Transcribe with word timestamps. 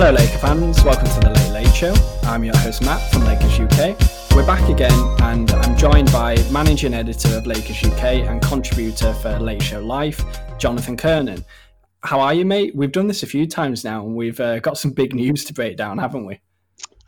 Hello, 0.00 0.12
Laker 0.12 0.38
fans. 0.38 0.82
Welcome 0.82 1.08
to 1.08 1.20
the 1.20 1.28
Late 1.28 1.52
Late 1.52 1.74
Show. 1.74 1.92
I'm 2.22 2.42
your 2.42 2.56
host, 2.56 2.80
Matt 2.80 3.12
from 3.12 3.22
Lakers 3.26 3.60
UK. 3.60 3.98
We're 4.34 4.46
back 4.46 4.66
again, 4.70 4.98
and 5.20 5.50
I'm 5.50 5.76
joined 5.76 6.10
by 6.10 6.42
managing 6.50 6.94
editor 6.94 7.36
of 7.36 7.46
Lakers 7.46 7.84
UK 7.84 8.02
and 8.26 8.40
contributor 8.40 9.12
for 9.12 9.38
Lake 9.38 9.60
Show 9.60 9.84
Life, 9.84 10.24
Jonathan 10.56 10.96
Kiernan. 10.96 11.44
How 12.02 12.18
are 12.18 12.32
you, 12.32 12.46
mate? 12.46 12.74
We've 12.74 12.90
done 12.90 13.08
this 13.08 13.22
a 13.22 13.26
few 13.26 13.46
times 13.46 13.84
now, 13.84 14.02
and 14.06 14.16
we've 14.16 14.40
uh, 14.40 14.60
got 14.60 14.78
some 14.78 14.92
big 14.92 15.14
news 15.14 15.44
to 15.44 15.52
break 15.52 15.76
down, 15.76 15.98
haven't 15.98 16.24
we? 16.24 16.40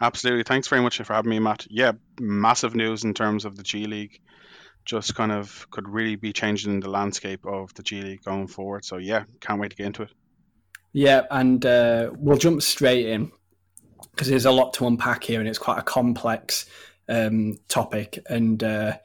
Absolutely. 0.02 0.43
Thanks 0.43 0.69
very 0.69 0.83
much 0.83 0.98
for 0.98 1.15
having 1.15 1.30
me, 1.30 1.38
Matt. 1.38 1.66
Yeah, 1.70 1.93
massive 2.20 2.74
news 2.74 3.05
in 3.05 3.15
terms 3.15 3.47
of 3.47 3.56
the 3.56 3.62
G 3.62 3.87
League. 3.87 4.20
Just 4.84 5.15
kind 5.15 5.33
of 5.33 5.66
could 5.70 5.88
really 5.88 6.16
be 6.16 6.34
changing 6.34 6.80
the 6.80 6.91
landscape 6.91 7.47
of 7.47 7.73
the 7.73 7.83
G 7.83 8.02
League 8.02 8.23
going 8.23 8.48
forward. 8.48 8.84
So, 8.84 8.98
yeah, 8.98 9.24
can't 9.41 9.59
wait 9.59 9.70
to 9.70 9.77
get 9.77 9.87
into 9.87 10.02
it. 10.02 10.11
Yeah, 10.92 11.23
and 11.30 11.64
uh, 11.64 12.10
we'll 12.16 12.38
jump 12.38 12.62
straight 12.62 13.06
in 13.06 13.33
because 14.10 14.28
there's 14.28 14.45
a 14.45 14.50
lot 14.50 14.74
to 14.74 14.87
unpack 14.87 15.24
here 15.24 15.41
and 15.41 15.48
it's 15.48 15.59
quite 15.59 15.78
a 15.78 15.83
complex 15.83 16.66
um, 17.09 17.59
topic. 17.69 18.19
And 18.28 18.62
uh, 18.62 18.98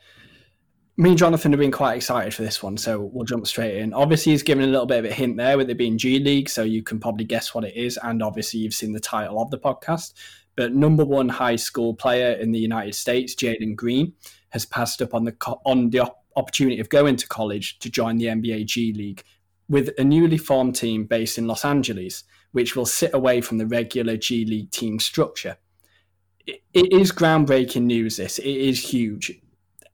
me 0.97 1.09
and 1.09 1.17
Jonathan 1.17 1.51
have 1.53 1.59
been 1.59 1.71
quite 1.71 1.95
excited 1.95 2.33
for 2.33 2.41
this 2.41 2.61
one, 2.61 2.75
so 2.75 3.09
we'll 3.13 3.25
jump 3.25 3.47
straight 3.47 3.77
in. 3.77 3.93
Obviously, 3.93 4.33
he's 4.33 4.43
given 4.43 4.65
a 4.65 4.71
little 4.71 4.85
bit 4.85 4.99
of 4.99 5.05
a 5.05 5.13
hint 5.13 5.37
there 5.37 5.57
with 5.57 5.69
it 5.69 5.77
being 5.77 5.97
G 5.97 6.19
League, 6.19 6.49
so 6.49 6.63
you 6.63 6.83
can 6.83 6.99
probably 6.99 7.25
guess 7.25 7.53
what 7.53 7.63
it 7.63 7.75
is. 7.75 7.97
And 8.03 8.21
obviously, 8.21 8.59
you've 8.59 8.73
seen 8.73 8.93
the 8.93 8.99
title 8.99 9.41
of 9.41 9.51
the 9.51 9.59
podcast. 9.59 10.13
But 10.55 10.73
number 10.73 11.05
one 11.05 11.29
high 11.29 11.55
school 11.55 11.93
player 11.93 12.31
in 12.31 12.51
the 12.51 12.59
United 12.59 12.95
States, 12.95 13.35
Jalen 13.35 13.75
Green, 13.75 14.13
has 14.49 14.65
passed 14.65 15.01
up 15.01 15.13
on 15.13 15.23
the 15.23 15.35
on 15.65 15.91
the 15.91 16.11
opportunity 16.35 16.79
of 16.79 16.89
going 16.89 17.15
to 17.15 17.27
college 17.27 17.77
to 17.79 17.89
join 17.89 18.17
the 18.17 18.25
NBA 18.25 18.65
G 18.65 18.91
League 18.91 19.23
with 19.69 19.89
a 19.97 20.03
newly 20.03 20.37
formed 20.37 20.75
team 20.75 21.05
based 21.05 21.37
in 21.37 21.47
Los 21.47 21.65
Angeles, 21.65 22.23
which 22.51 22.75
will 22.75 22.85
sit 22.85 23.13
away 23.13 23.41
from 23.41 23.57
the 23.57 23.67
regular 23.67 24.17
G 24.17 24.45
League 24.45 24.71
team 24.71 24.99
structure. 24.99 25.57
it 26.45 26.61
is 26.73 27.11
groundbreaking 27.11 27.83
news. 27.83 28.17
This 28.17 28.39
it 28.39 28.45
is 28.45 28.91
huge. 28.91 29.41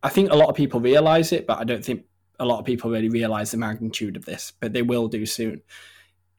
I 0.03 0.09
think 0.09 0.31
a 0.31 0.35
lot 0.35 0.49
of 0.49 0.55
people 0.55 0.79
realize 0.79 1.31
it, 1.31 1.47
but 1.47 1.59
I 1.59 1.63
don't 1.63 1.83
think 1.83 2.05
a 2.39 2.45
lot 2.45 2.59
of 2.59 2.65
people 2.65 2.91
really 2.91 3.09
realize 3.09 3.51
the 3.51 3.57
magnitude 3.57 4.17
of 4.17 4.25
this. 4.25 4.53
But 4.59 4.73
they 4.73 4.81
will 4.81 5.07
do 5.07 5.25
soon. 5.25 5.61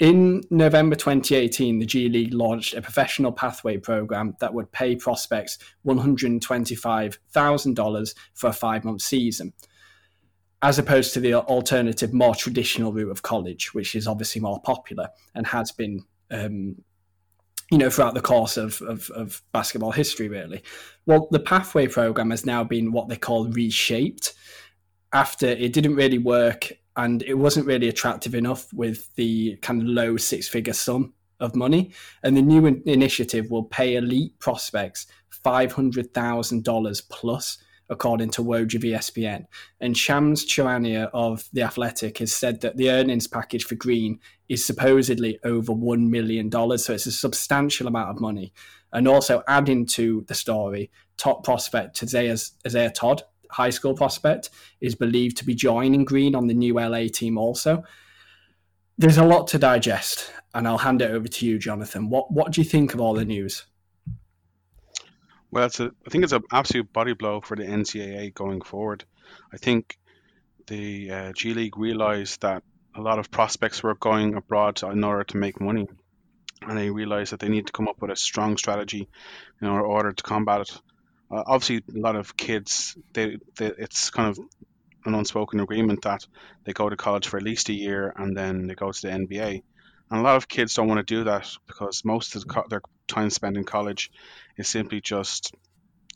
In 0.00 0.42
November 0.50 0.96
2018, 0.96 1.78
the 1.78 1.86
G 1.86 2.08
League 2.08 2.34
launched 2.34 2.74
a 2.74 2.82
professional 2.82 3.30
pathway 3.30 3.76
program 3.76 4.34
that 4.40 4.52
would 4.52 4.72
pay 4.72 4.96
prospects 4.96 5.56
$125,000 5.86 8.14
for 8.34 8.48
a 8.48 8.52
five 8.52 8.84
month 8.84 9.02
season, 9.02 9.52
as 10.64 10.78
opposed 10.78 11.12
to 11.12 11.20
the 11.20 11.34
alternative, 11.34 12.14
more 12.14 12.34
traditional 12.34 12.90
route 12.90 13.10
of 13.10 13.20
college, 13.20 13.74
which 13.74 13.94
is 13.94 14.08
obviously 14.08 14.40
more 14.40 14.62
popular 14.62 15.10
and 15.34 15.46
has 15.46 15.70
been, 15.70 16.02
um, 16.30 16.74
you 17.70 17.76
know, 17.76 17.90
throughout 17.90 18.14
the 18.14 18.22
course 18.22 18.56
of, 18.56 18.80
of, 18.80 19.10
of 19.10 19.42
basketball 19.52 19.92
history, 19.92 20.26
really. 20.26 20.62
Well, 21.04 21.28
the 21.30 21.38
pathway 21.38 21.86
program 21.86 22.30
has 22.30 22.46
now 22.46 22.64
been 22.64 22.92
what 22.92 23.10
they 23.10 23.16
call 23.16 23.46
reshaped 23.48 24.32
after 25.12 25.48
it 25.48 25.74
didn't 25.74 25.96
really 25.96 26.16
work 26.16 26.72
and 26.96 27.22
it 27.24 27.34
wasn't 27.34 27.66
really 27.66 27.90
attractive 27.90 28.34
enough 28.34 28.72
with 28.72 29.14
the 29.16 29.56
kind 29.56 29.82
of 29.82 29.86
low 29.86 30.16
six 30.16 30.48
figure 30.48 30.72
sum 30.72 31.12
of 31.40 31.54
money. 31.54 31.92
And 32.22 32.34
the 32.34 32.42
new 32.42 32.64
in- 32.64 32.82
initiative 32.86 33.50
will 33.50 33.64
pay 33.64 33.96
elite 33.96 34.38
prospects 34.38 35.08
$500,000 35.44 37.08
plus, 37.10 37.58
according 37.90 38.30
to 38.30 38.42
Woj 38.42 38.74
of 38.74 38.82
ESPN. 38.82 39.44
And 39.80 39.96
Shams 39.96 40.44
Charania 40.46 41.10
of 41.12 41.48
The 41.52 41.62
Athletic 41.62 42.18
has 42.18 42.32
said 42.32 42.60
that 42.62 42.76
the 42.76 42.90
earnings 42.90 43.26
package 43.26 43.64
for 43.64 43.74
Green 43.74 44.18
is 44.48 44.64
supposedly 44.64 45.38
over 45.44 45.72
$1 45.72 46.08
million. 46.08 46.50
So 46.50 46.94
it's 46.94 47.06
a 47.06 47.12
substantial 47.12 47.86
amount 47.86 48.10
of 48.10 48.20
money. 48.20 48.52
And 48.92 49.08
also 49.08 49.42
adding 49.48 49.86
to 49.86 50.24
the 50.28 50.34
story, 50.34 50.90
top 51.16 51.44
prospect 51.44 52.02
Isaiah, 52.02 52.36
Isaiah 52.66 52.90
Todd 52.90 53.22
high 53.50 53.70
school 53.70 53.94
prospect, 53.94 54.50
is 54.80 54.94
believed 54.94 55.36
to 55.38 55.44
be 55.44 55.54
joining 55.54 56.04
Green 56.04 56.34
on 56.34 56.46
the 56.46 56.54
new 56.54 56.74
LA 56.74 57.06
team 57.12 57.38
also. 57.38 57.82
There's 58.96 59.18
a 59.18 59.24
lot 59.24 59.48
to 59.48 59.58
digest, 59.58 60.32
and 60.54 60.68
I'll 60.68 60.78
hand 60.78 61.02
it 61.02 61.10
over 61.10 61.26
to 61.26 61.46
you, 61.46 61.58
Jonathan. 61.58 62.08
What 62.08 62.32
what 62.32 62.52
do 62.52 62.60
you 62.60 62.64
think 62.64 62.94
of 62.94 63.00
all 63.00 63.14
the 63.14 63.24
news? 63.24 63.64
Well, 65.54 65.66
it's 65.66 65.78
a, 65.78 65.92
I 66.04 66.10
think 66.10 66.24
it's 66.24 66.32
an 66.32 66.42
absolute 66.50 66.92
body 66.92 67.12
blow 67.12 67.40
for 67.40 67.56
the 67.56 67.62
NCAA 67.62 68.34
going 68.34 68.60
forward. 68.60 69.04
I 69.52 69.56
think 69.56 69.96
the 70.66 71.12
uh, 71.12 71.32
G 71.32 71.54
League 71.54 71.78
realized 71.78 72.40
that 72.42 72.64
a 72.96 73.00
lot 73.00 73.20
of 73.20 73.30
prospects 73.30 73.80
were 73.80 73.94
going 73.94 74.34
abroad 74.34 74.82
in 74.82 75.04
order 75.04 75.22
to 75.22 75.36
make 75.36 75.60
money, 75.60 75.86
and 76.62 76.76
they 76.76 76.90
realized 76.90 77.30
that 77.30 77.38
they 77.38 77.48
need 77.48 77.68
to 77.68 77.72
come 77.72 77.86
up 77.86 78.02
with 78.02 78.10
a 78.10 78.16
strong 78.16 78.56
strategy 78.56 79.08
in 79.62 79.68
order 79.68 80.12
to 80.12 80.22
combat 80.24 80.62
it. 80.62 80.80
Uh, 81.30 81.44
obviously, 81.46 81.84
a 81.96 82.00
lot 82.00 82.16
of 82.16 82.36
kids, 82.36 82.96
they, 83.12 83.38
they, 83.56 83.70
it's 83.78 84.10
kind 84.10 84.30
of 84.30 84.44
an 85.04 85.14
unspoken 85.14 85.60
agreement 85.60 86.02
that 86.02 86.26
they 86.64 86.72
go 86.72 86.88
to 86.88 86.96
college 86.96 87.28
for 87.28 87.36
at 87.36 87.44
least 87.44 87.68
a 87.68 87.74
year 87.74 88.12
and 88.16 88.36
then 88.36 88.66
they 88.66 88.74
go 88.74 88.90
to 88.90 89.02
the 89.02 89.08
NBA. 89.08 89.62
And 90.10 90.20
a 90.20 90.22
lot 90.22 90.36
of 90.36 90.48
kids 90.48 90.74
don't 90.74 90.88
want 90.88 91.06
to 91.06 91.14
do 91.14 91.24
that 91.24 91.50
because 91.66 92.04
most 92.04 92.36
of 92.36 92.44
the, 92.44 92.62
their 92.68 92.82
time 93.08 93.30
spent 93.30 93.56
in 93.56 93.64
college 93.64 94.10
is 94.56 94.68
simply 94.68 95.00
just 95.00 95.54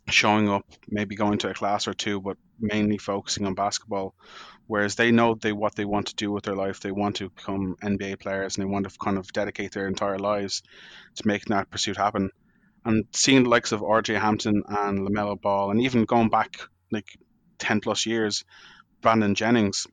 showing 0.08 0.48
up, 0.48 0.64
maybe 0.88 1.16
going 1.16 1.38
to 1.38 1.50
a 1.50 1.54
class 1.54 1.88
or 1.88 1.94
two, 1.94 2.20
but 2.20 2.36
mainly 2.60 2.98
focusing 2.98 3.46
on 3.46 3.54
basketball. 3.54 4.14
Whereas 4.66 4.94
they 4.94 5.10
know 5.10 5.34
they 5.34 5.52
what 5.52 5.74
they 5.74 5.84
want 5.84 6.08
to 6.08 6.14
do 6.14 6.30
with 6.30 6.44
their 6.44 6.54
life, 6.54 6.80
they 6.80 6.92
want 6.92 7.16
to 7.16 7.30
become 7.30 7.76
NBA 7.82 8.20
players, 8.20 8.56
and 8.56 8.62
they 8.62 8.70
want 8.70 8.88
to 8.88 8.98
kind 8.98 9.18
of 9.18 9.32
dedicate 9.32 9.72
their 9.72 9.88
entire 9.88 10.18
lives 10.18 10.62
to 11.16 11.26
making 11.26 11.54
that 11.54 11.70
pursuit 11.70 11.96
happen 11.96 12.30
and 12.84 13.04
seeing 13.12 13.44
the 13.44 13.50
likes 13.50 13.72
of 13.72 13.80
RJ 13.80 14.18
Hampton 14.18 14.62
and 14.66 15.00
LaMelo 15.00 15.40
Ball, 15.40 15.70
and 15.70 15.82
even 15.82 16.04
going 16.04 16.30
back 16.30 16.58
like 16.90 17.18
10 17.58 17.80
plus 17.80 18.06
years, 18.06 18.44
Brandon 19.02 19.34
Jennings, 19.34 19.86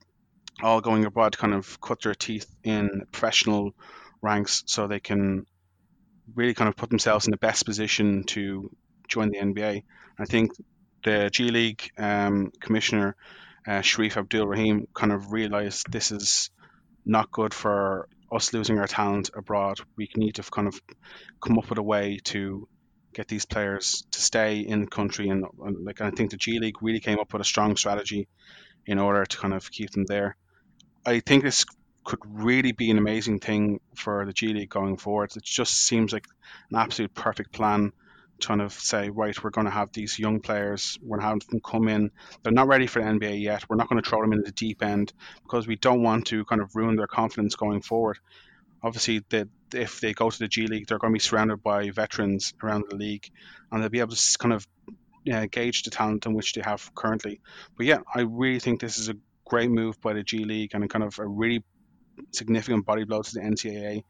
all 0.62 0.80
going 0.80 1.04
abroad 1.04 1.32
to 1.32 1.38
kind 1.38 1.54
of 1.54 1.80
cut 1.80 2.02
their 2.02 2.14
teeth 2.14 2.46
in 2.64 3.02
professional 3.12 3.74
ranks 4.22 4.62
so 4.66 4.86
they 4.86 5.00
can 5.00 5.46
really 6.34 6.54
kind 6.54 6.68
of 6.68 6.76
put 6.76 6.88
themselves 6.88 7.26
in 7.26 7.30
the 7.30 7.36
best 7.36 7.64
position 7.64 8.24
to 8.24 8.70
join 9.08 9.30
the 9.30 9.38
NBA. 9.38 9.82
I 10.18 10.24
think 10.24 10.52
the 11.04 11.30
G 11.30 11.50
League 11.50 11.90
um, 11.98 12.50
commissioner, 12.60 13.16
uh, 13.66 13.80
Shareef 13.80 14.16
Abdur-Rahim, 14.16 14.88
kind 14.94 15.12
of 15.12 15.32
realized 15.32 15.86
this 15.90 16.10
is 16.10 16.50
not 17.04 17.30
good 17.30 17.54
for 17.54 18.08
us 18.32 18.52
losing 18.52 18.78
our 18.78 18.88
talent 18.88 19.30
abroad. 19.36 19.78
We 19.96 20.08
need 20.16 20.36
to 20.36 20.42
kind 20.42 20.66
of 20.66 20.80
come 21.40 21.58
up 21.58 21.68
with 21.68 21.78
a 21.78 21.82
way 21.82 22.18
to 22.24 22.68
get 23.14 23.28
these 23.28 23.46
players 23.46 24.04
to 24.10 24.20
stay 24.20 24.58
in 24.60 24.82
the 24.82 24.86
country 24.86 25.28
and, 25.30 25.44
and 25.64 25.86
like 25.86 26.00
I 26.00 26.10
think 26.10 26.30
the 26.30 26.36
G 26.36 26.58
League 26.58 26.82
really 26.82 27.00
came 27.00 27.18
up 27.18 27.32
with 27.32 27.40
a 27.40 27.46
strong 27.46 27.76
strategy 27.76 28.28
in 28.84 28.98
order 28.98 29.24
to 29.24 29.38
kind 29.38 29.54
of 29.54 29.70
keep 29.70 29.90
them 29.90 30.04
there. 30.06 30.36
I 31.06 31.20
think 31.20 31.44
this 31.44 31.64
could 32.04 32.20
really 32.24 32.72
be 32.72 32.90
an 32.90 32.98
amazing 32.98 33.40
thing 33.40 33.80
for 33.94 34.26
the 34.26 34.32
G 34.32 34.48
League 34.48 34.70
going 34.70 34.96
forward. 34.96 35.34
It 35.36 35.42
just 35.42 35.74
seems 35.74 36.12
like 36.12 36.26
an 36.70 36.78
absolute 36.78 37.14
perfect 37.14 37.52
plan 37.52 37.92
trying 38.38 38.58
to 38.58 38.68
say, 38.68 39.08
right, 39.08 39.42
we're 39.42 39.50
going 39.50 39.64
to 39.64 39.70
have 39.70 39.92
these 39.92 40.18
young 40.18 40.40
players, 40.40 40.98
we're 41.02 41.20
have 41.20 41.40
them 41.46 41.60
come 41.60 41.88
in. 41.88 42.10
They're 42.42 42.52
not 42.52 42.68
ready 42.68 42.86
for 42.86 43.00
the 43.00 43.08
NBA 43.08 43.40
yet. 43.40 43.64
We're 43.68 43.76
not 43.76 43.88
going 43.88 44.02
to 44.02 44.08
throw 44.08 44.20
them 44.20 44.34
into 44.34 44.44
the 44.44 44.52
deep 44.52 44.82
end 44.82 45.14
because 45.42 45.66
we 45.66 45.76
don't 45.76 46.02
want 46.02 46.26
to 46.26 46.44
kind 46.44 46.60
of 46.60 46.76
ruin 46.76 46.96
their 46.96 47.06
confidence 47.06 47.54
going 47.54 47.80
forward 47.80 48.18
obviously 48.82 49.22
the, 49.28 49.48
if 49.74 50.00
they 50.00 50.12
go 50.12 50.30
to 50.30 50.38
the 50.38 50.48
G 50.48 50.66
League, 50.66 50.86
they're 50.86 50.98
going 50.98 51.12
to 51.12 51.16
be 51.16 51.20
surrounded 51.20 51.62
by 51.62 51.90
veterans 51.90 52.54
around 52.62 52.84
the 52.88 52.96
league, 52.96 53.28
and 53.70 53.82
they'll 53.82 53.88
be 53.88 54.00
able 54.00 54.14
to 54.14 54.38
kind 54.38 54.54
of 54.54 54.66
gauge 55.50 55.82
the 55.82 55.90
talent 55.90 56.24
in 56.24 56.34
which 56.34 56.52
they 56.52 56.62
have 56.62 56.94
currently. 56.94 57.40
But 57.76 57.86
yeah, 57.86 57.98
I 58.14 58.20
really 58.20 58.60
think 58.60 58.80
this 58.80 58.98
is 58.98 59.08
a 59.08 59.16
great 59.46 59.70
move 59.70 60.00
by 60.00 60.12
the 60.12 60.22
G 60.22 60.44
League 60.44 60.74
and 60.74 60.88
kind 60.90 61.04
of 61.04 61.18
a 61.18 61.26
really 61.26 61.64
significant 62.32 62.84
body 62.84 63.04
blow 63.04 63.22
to 63.22 63.34
the 63.34 63.40
NCAA. 63.40 64.02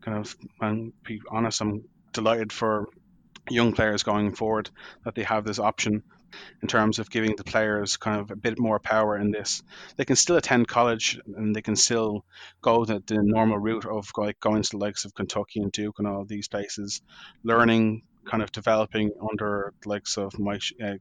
Kind 0.00 0.18
of, 0.18 0.34
and 0.60 0.92
be 1.04 1.20
honest, 1.30 1.60
I'm 1.60 1.84
delighted 2.12 2.52
for 2.52 2.88
young 3.48 3.72
players 3.72 4.02
going 4.02 4.34
forward 4.34 4.70
that 5.04 5.14
they 5.14 5.22
have 5.24 5.44
this 5.44 5.58
option 5.58 6.02
in 6.62 6.68
terms 6.68 6.98
of 6.98 7.10
giving 7.10 7.34
the 7.36 7.44
players 7.44 7.96
kind 7.96 8.20
of 8.20 8.30
a 8.30 8.36
bit 8.36 8.58
more 8.58 8.78
power 8.78 9.16
in 9.16 9.30
this. 9.30 9.62
They 9.96 10.04
can 10.04 10.16
still 10.16 10.36
attend 10.36 10.68
college 10.68 11.20
and 11.36 11.54
they 11.54 11.62
can 11.62 11.76
still 11.76 12.24
go 12.62 12.84
the, 12.84 13.02
the 13.06 13.18
normal 13.20 13.58
route 13.58 13.84
of 13.84 14.08
like 14.16 14.38
going 14.40 14.62
to 14.62 14.70
the 14.70 14.78
likes 14.78 15.04
of 15.04 15.14
Kentucky 15.14 15.60
and 15.60 15.72
Duke 15.72 15.98
and 15.98 16.06
all 16.06 16.24
these 16.24 16.48
places, 16.48 17.02
learning, 17.42 18.02
kind 18.24 18.42
of 18.42 18.52
developing 18.52 19.10
under 19.28 19.74
the 19.82 19.88
likes 19.88 20.16
of 20.16 20.38
Mike, 20.38 20.62
uh, 20.82 20.94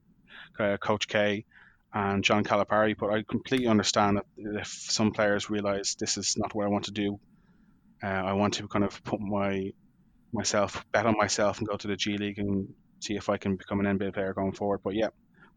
uh, 0.61 0.77
Coach 0.77 1.07
K 1.07 1.45
and 1.93 2.23
John 2.23 2.43
Calipari. 2.43 2.95
But 2.97 3.11
I 3.11 3.23
completely 3.23 3.67
understand 3.67 4.17
that 4.17 4.25
if 4.37 4.67
some 4.67 5.11
players 5.11 5.49
realize 5.49 5.95
this 5.99 6.17
is 6.17 6.35
not 6.37 6.53
what 6.53 6.65
I 6.65 6.69
want 6.69 6.85
to 6.85 6.91
do, 6.91 7.19
uh, 8.03 8.07
I 8.07 8.33
want 8.33 8.55
to 8.55 8.67
kind 8.67 8.85
of 8.85 9.03
put 9.03 9.19
my 9.19 9.71
myself 10.31 10.85
bet 10.91 11.05
on 11.05 11.17
myself 11.17 11.57
and 11.57 11.67
go 11.67 11.75
to 11.75 11.87
the 11.87 11.95
G 11.95 12.17
League 12.17 12.37
and 12.37 12.67
see 12.99 13.15
if 13.15 13.29
I 13.29 13.37
can 13.37 13.55
become 13.55 13.79
an 13.79 13.97
NBA 13.97 14.13
player 14.13 14.33
going 14.33 14.53
forward. 14.53 14.81
But 14.83 14.95
yeah, 14.95 15.09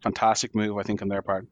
fantastic 0.02 0.54
move 0.54 0.76
I 0.78 0.82
think 0.82 1.02
on 1.02 1.08
their 1.08 1.22
part. 1.22 1.46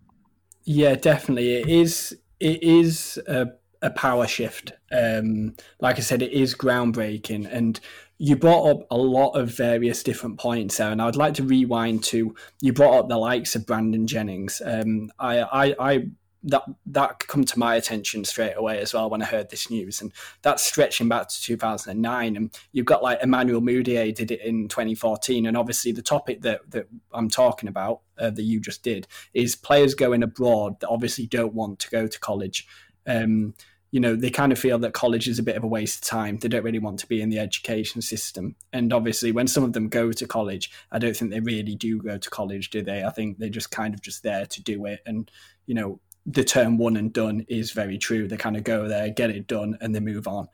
Yeah, 0.64 0.94
definitely. 0.94 1.54
It 1.54 1.68
is. 1.68 2.16
It 2.38 2.62
is 2.62 3.18
a, 3.26 3.48
a 3.82 3.90
power 3.90 4.26
shift. 4.26 4.72
Um, 4.92 5.54
like 5.80 5.96
I 5.96 6.00
said, 6.00 6.22
it 6.22 6.32
is 6.32 6.54
groundbreaking, 6.54 7.48
and 7.50 7.80
you 8.18 8.36
brought 8.36 8.70
up 8.70 8.86
a 8.90 8.98
lot 8.98 9.30
of 9.30 9.50
various 9.50 10.02
different 10.02 10.38
points 10.38 10.76
there, 10.76 10.90
and 10.90 11.00
I 11.00 11.06
would 11.06 11.16
like 11.16 11.34
to 11.34 11.42
rewind 11.42 12.04
to 12.04 12.34
you 12.60 12.72
brought 12.72 12.98
up 12.98 13.08
the 13.08 13.16
likes 13.16 13.54
of 13.54 13.66
Brandon 13.66 14.06
Jennings. 14.06 14.60
Um, 14.64 15.10
I, 15.18 15.40
I, 15.40 15.74
I 15.78 16.06
that 16.42 16.62
that 16.86 17.18
come 17.26 17.44
to 17.44 17.58
my 17.58 17.74
attention 17.76 18.24
straight 18.24 18.54
away 18.56 18.78
as 18.78 18.94
well 18.94 19.10
when 19.10 19.22
I 19.22 19.26
heard 19.26 19.50
this 19.50 19.70
news, 19.70 20.00
and 20.00 20.12
that's 20.42 20.62
stretching 20.62 21.08
back 21.08 21.28
to 21.28 21.42
2009. 21.42 22.36
And 22.36 22.58
you've 22.72 22.86
got 22.86 23.02
like 23.02 23.22
Emmanuel 23.22 23.60
Mudiay 23.60 24.14
did 24.14 24.30
it 24.30 24.40
in 24.42 24.68
2014, 24.68 25.46
and 25.46 25.56
obviously 25.56 25.92
the 25.92 26.02
topic 26.02 26.42
that 26.42 26.70
that 26.70 26.88
I'm 27.12 27.28
talking 27.28 27.68
about 27.68 28.00
uh, 28.18 28.30
that 28.30 28.42
you 28.42 28.60
just 28.60 28.82
did 28.82 29.06
is 29.34 29.56
players 29.56 29.94
going 29.94 30.22
abroad 30.22 30.80
that 30.80 30.88
obviously 30.88 31.26
don't 31.26 31.54
want 31.54 31.78
to 31.80 31.90
go 31.90 32.06
to 32.06 32.20
college. 32.20 32.66
Um, 33.06 33.54
you 33.90 33.98
know, 33.98 34.14
they 34.14 34.30
kind 34.30 34.52
of 34.52 34.58
feel 34.58 34.78
that 34.78 34.94
college 34.94 35.26
is 35.26 35.38
a 35.38 35.42
bit 35.42 35.56
of 35.56 35.64
a 35.64 35.68
waste 35.68 36.04
of 36.04 36.08
time. 36.08 36.38
They 36.38 36.48
don't 36.48 36.62
really 36.62 36.78
want 36.78 37.00
to 37.00 37.06
be 37.06 37.20
in 37.20 37.28
the 37.28 37.40
education 37.40 38.02
system. 38.02 38.54
And 38.72 38.92
obviously, 38.92 39.32
when 39.32 39.48
some 39.48 39.64
of 39.64 39.72
them 39.72 39.88
go 39.88 40.12
to 40.12 40.26
college, 40.26 40.70
I 40.92 40.98
don't 40.98 41.16
think 41.16 41.32
they 41.32 41.40
really 41.40 41.74
do 41.74 42.00
go 42.00 42.16
to 42.16 42.30
college, 42.30 42.70
do 42.70 42.82
they? 42.82 43.02
I 43.02 43.10
think 43.10 43.38
they're 43.38 43.48
just 43.48 43.72
kind 43.72 43.92
of 43.92 44.00
just 44.00 44.22
there 44.22 44.46
to 44.46 44.62
do 44.62 44.86
it. 44.86 45.00
And, 45.06 45.30
you 45.66 45.74
know, 45.74 46.00
the 46.24 46.44
term 46.44 46.78
one 46.78 46.96
and 46.96 47.12
done 47.12 47.44
is 47.48 47.72
very 47.72 47.98
true. 47.98 48.28
They 48.28 48.36
kind 48.36 48.56
of 48.56 48.62
go 48.62 48.86
there, 48.86 49.10
get 49.10 49.30
it 49.30 49.48
done, 49.48 49.76
and 49.80 49.92
they 49.92 50.00
move 50.00 50.28
on. 50.28 50.48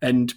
And 0.00 0.34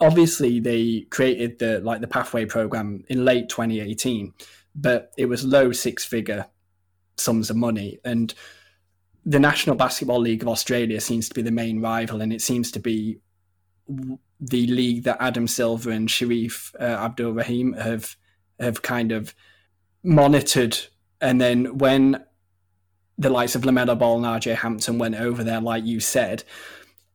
obviously, 0.00 0.58
they 0.58 1.06
created 1.10 1.60
the 1.60 1.78
like 1.80 2.00
the 2.00 2.08
pathway 2.08 2.46
program 2.46 3.04
in 3.08 3.24
late 3.24 3.48
2018, 3.48 4.32
but 4.74 5.12
it 5.16 5.26
was 5.26 5.44
low 5.44 5.70
six 5.70 6.04
figure 6.04 6.46
sums 7.16 7.50
of 7.50 7.56
money. 7.56 7.98
And 8.04 8.34
the 9.28 9.38
National 9.38 9.76
Basketball 9.76 10.20
League 10.20 10.40
of 10.40 10.48
Australia 10.48 10.98
seems 11.02 11.28
to 11.28 11.34
be 11.34 11.42
the 11.42 11.50
main 11.50 11.82
rival, 11.82 12.22
and 12.22 12.32
it 12.32 12.40
seems 12.40 12.72
to 12.72 12.80
be 12.80 13.18
the 14.40 14.66
league 14.68 15.02
that 15.04 15.18
Adam 15.20 15.46
Silver 15.46 15.90
and 15.90 16.08
Shareef 16.08 16.74
uh, 16.80 17.04
Abdur 17.04 17.32
Rahim 17.32 17.74
have 17.74 18.16
have 18.58 18.80
kind 18.80 19.12
of 19.12 19.34
monitored. 20.02 20.78
And 21.20 21.38
then 21.38 21.76
when 21.76 22.24
the 23.18 23.28
likes 23.28 23.54
of 23.54 23.62
LaMelo 23.62 23.98
Ball 23.98 24.24
and 24.24 24.42
RJ 24.42 24.54
Hampton 24.54 24.98
went 24.98 25.16
over 25.16 25.44
there, 25.44 25.60
like 25.60 25.84
you 25.84 26.00
said, 26.00 26.42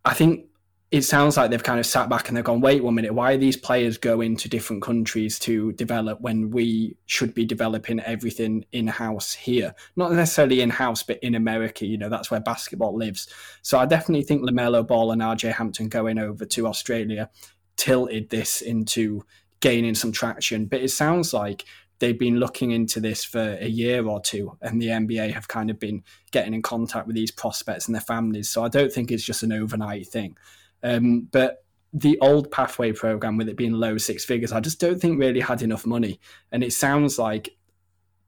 I 0.06 0.14
think 0.14 0.46
it 0.94 1.02
sounds 1.02 1.38
like 1.38 1.50
they've 1.50 1.64
kind 1.64 1.80
of 1.80 1.88
sat 1.88 2.08
back 2.08 2.28
and 2.28 2.38
they've 2.38 2.44
gone, 2.44 2.62
wait 2.62 2.84
one 2.84 2.94
minute, 2.94 3.16
why 3.16 3.34
are 3.34 3.38
these 3.38 3.58
players 3.58 3.98
going 3.98 4.38
to 4.38 4.48
different 4.48 4.84
countries 4.84 5.40
to 5.40 5.72
develop 5.72 6.22
when 6.22 6.52
we 6.52 6.96
should 7.08 7.34
be 7.34 7.46
developing 7.46 8.00
everything 8.02 8.64
in 8.74 8.86
house 8.86 9.34
here? 9.34 9.74
Not 9.96 10.12
necessarily 10.12 10.62
in 10.62 10.70
house, 10.70 11.02
but 11.02 11.18
in 11.24 11.34
America. 11.34 11.88
You 11.88 11.98
know, 11.98 12.10
that's 12.10 12.30
where 12.30 12.40
basketball 12.40 12.96
lives. 12.96 13.28
So 13.64 13.80
I 13.80 13.88
definitely 13.88 14.22
think 14.22 14.44
LaMelo 14.44 14.86
Ball 14.86 15.12
and 15.12 15.24
RJ 15.24 15.54
Hampton 15.54 15.90
going 15.90 16.20
over 16.20 16.46
to 16.46 16.68
Australia 16.68 17.32
tilted 17.76 18.30
this 18.30 18.62
into 18.62 19.26
gaining 19.62 19.96
some 19.96 20.12
traction. 20.12 20.68
But 20.68 20.82
it 20.82 20.92
sounds 20.92 21.34
like 21.34 21.66
they've 21.98 22.20
been 22.20 22.38
looking 22.38 22.70
into 22.70 23.00
this 23.00 23.24
for 23.24 23.58
a 23.60 23.68
year 23.68 24.06
or 24.06 24.22
two, 24.22 24.60
and 24.62 24.80
the 24.80 24.90
NBA 24.90 25.34
have 25.34 25.48
kind 25.48 25.72
of 25.72 25.80
been 25.80 26.04
getting 26.30 26.54
in 26.54 26.62
contact 26.62 27.08
with 27.08 27.16
these 27.16 27.32
prospects 27.32 27.88
and 27.88 27.96
their 27.96 28.02
families. 28.02 28.52
So 28.52 28.64
I 28.64 28.68
don't 28.68 28.94
think 28.94 29.10
it's 29.10 29.26
just 29.26 29.42
an 29.42 29.52
overnight 29.52 30.06
thing. 30.06 30.38
Um, 30.84 31.28
but 31.32 31.64
the 31.94 32.18
old 32.20 32.52
pathway 32.52 32.92
program, 32.92 33.38
with 33.38 33.50
it 33.50 33.58
being 33.58 33.74
low 33.74 33.98
six 33.98 34.26
figures, 34.26 34.52
I 34.52 34.60
just 34.60 34.80
don't 34.80 35.00
think 35.00 35.20
really 35.20 35.40
had 35.40 35.62
enough 35.62 35.86
money. 35.86 36.20
And 36.52 36.64
it 36.64 36.74
sounds 36.74 37.20
like 37.20 37.56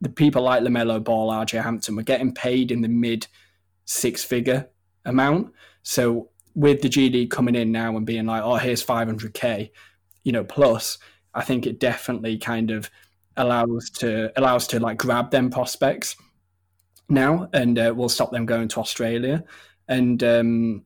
the 0.01 0.09
people 0.09 0.43
like 0.43 0.63
LaMelo 0.63 1.03
Ball, 1.03 1.31
RJ 1.31 1.63
Hampton 1.63 1.95
were 1.95 2.03
getting 2.03 2.33
paid 2.33 2.71
in 2.71 2.81
the 2.81 2.87
mid 2.87 3.27
six 3.85 4.23
figure 4.23 4.69
amount. 5.05 5.51
So 5.83 6.29
with 6.53 6.81
the 6.81 6.89
G 6.89 7.09
League 7.09 7.31
coming 7.31 7.55
in 7.55 7.71
now 7.71 7.95
and 7.97 8.05
being 8.05 8.25
like, 8.25 8.43
oh, 8.43 8.55
here's 8.55 8.85
500K, 8.85 9.71
you 10.23 10.31
know, 10.31 10.43
plus, 10.43 10.97
I 11.33 11.41
think 11.43 11.67
it 11.67 11.79
definitely 11.79 12.37
kind 12.37 12.71
of 12.71 12.89
allows 13.37 13.89
to 13.89 14.31
allows 14.39 14.65
to 14.67 14.79
like 14.79 14.97
grab 14.97 15.29
them 15.31 15.49
prospects 15.49 16.15
now, 17.09 17.49
and 17.53 17.77
uh, 17.77 17.93
will 17.95 18.09
stop 18.09 18.31
them 18.31 18.45
going 18.45 18.67
to 18.69 18.79
Australia. 18.79 19.43
And 19.87 20.23
um, 20.23 20.85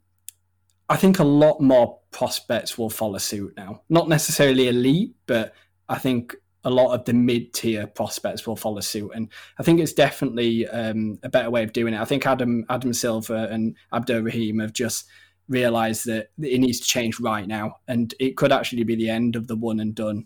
I 0.89 0.97
think 0.97 1.19
a 1.19 1.23
lot 1.23 1.61
more 1.61 1.99
prospects 2.11 2.77
will 2.77 2.89
follow 2.89 3.19
suit 3.19 3.53
now. 3.55 3.83
Not 3.89 4.09
necessarily 4.09 4.67
elite, 4.67 5.15
but 5.27 5.53
I 5.87 5.99
think 5.99 6.35
a 6.63 6.69
lot 6.69 6.93
of 6.93 7.05
the 7.05 7.13
mid 7.13 7.53
tier 7.53 7.87
prospects 7.87 8.45
will 8.45 8.55
follow 8.55 8.81
suit, 8.81 9.11
and 9.13 9.29
I 9.59 9.63
think 9.63 9.79
it's 9.79 9.93
definitely 9.93 10.67
um, 10.67 11.19
a 11.23 11.29
better 11.29 11.49
way 11.49 11.63
of 11.63 11.73
doing 11.73 11.93
it. 11.93 12.01
I 12.01 12.05
think 12.05 12.25
Adam 12.25 12.65
Adam 12.69 12.93
Silver 12.93 13.47
and 13.49 13.75
Abdur 13.93 14.23
Rahim 14.23 14.59
have 14.59 14.73
just 14.73 15.05
realised 15.47 16.05
that 16.05 16.29
it 16.39 16.59
needs 16.59 16.79
to 16.79 16.87
change 16.87 17.19
right 17.19 17.47
now, 17.47 17.77
and 17.87 18.13
it 18.19 18.35
could 18.35 18.51
actually 18.51 18.83
be 18.83 18.95
the 18.95 19.09
end 19.09 19.35
of 19.35 19.47
the 19.47 19.55
one 19.55 19.79
and 19.79 19.95
done 19.95 20.25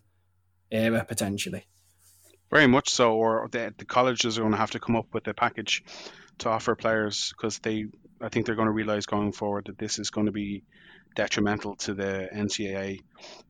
era 0.71 1.05
potentially. 1.07 1.65
Very 2.49 2.67
much 2.67 2.89
so, 2.89 3.15
or 3.15 3.47
the, 3.51 3.73
the 3.77 3.85
colleges 3.85 4.37
are 4.37 4.41
going 4.41 4.51
to 4.51 4.57
have 4.57 4.71
to 4.71 4.79
come 4.79 4.95
up 4.95 5.07
with 5.13 5.27
a 5.27 5.33
package 5.33 5.83
to 6.39 6.49
offer 6.49 6.75
players 6.75 7.33
because 7.35 7.59
they, 7.59 7.85
I 8.23 8.29
think 8.29 8.45
they're 8.45 8.55
going 8.55 8.67
to 8.67 8.71
realize 8.71 9.05
going 9.05 9.33
forward 9.33 9.65
that 9.65 9.77
this 9.77 9.99
is 9.99 10.09
going 10.09 10.27
to 10.27 10.31
be 10.31 10.63
detrimental 11.15 11.75
to 11.75 11.93
the 11.93 12.29
NCAA 12.33 13.01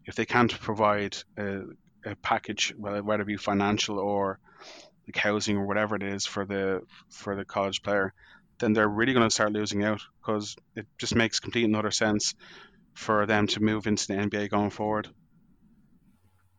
if 0.06 0.16
they 0.16 0.26
can't 0.26 0.52
provide 0.60 1.16
a, 1.38 1.62
a 2.06 2.16
package, 2.22 2.74
whether 2.78 3.22
it 3.22 3.28
be 3.28 3.38
financial 3.38 4.00
or 4.00 4.40
like 5.08 5.16
housing 5.16 5.58
or 5.58 5.68
whatever 5.68 5.96
it 5.96 6.04
is 6.04 6.26
for 6.26 6.46
the 6.46 6.82
for 7.10 7.36
the 7.36 7.46
college 7.46 7.84
player, 7.84 8.14
then 8.60 8.74
they're 8.74 8.88
really 8.88 9.14
going 9.14 9.28
to 9.28 9.34
start 9.34 9.52
losing 9.52 9.84
out 9.84 10.02
because 10.20 10.56
it 10.76 10.88
just 10.98 11.16
makes 11.16 11.40
complete 11.40 11.66
and 11.66 11.76
utter 11.76 11.92
sense 11.92 12.34
for 12.94 13.26
them 13.26 13.48
to 13.48 13.60
move 13.60 13.86
into 13.86 14.08
the 14.08 14.14
NBA 14.14 14.50
going 14.50 14.70
forward. 14.70 15.08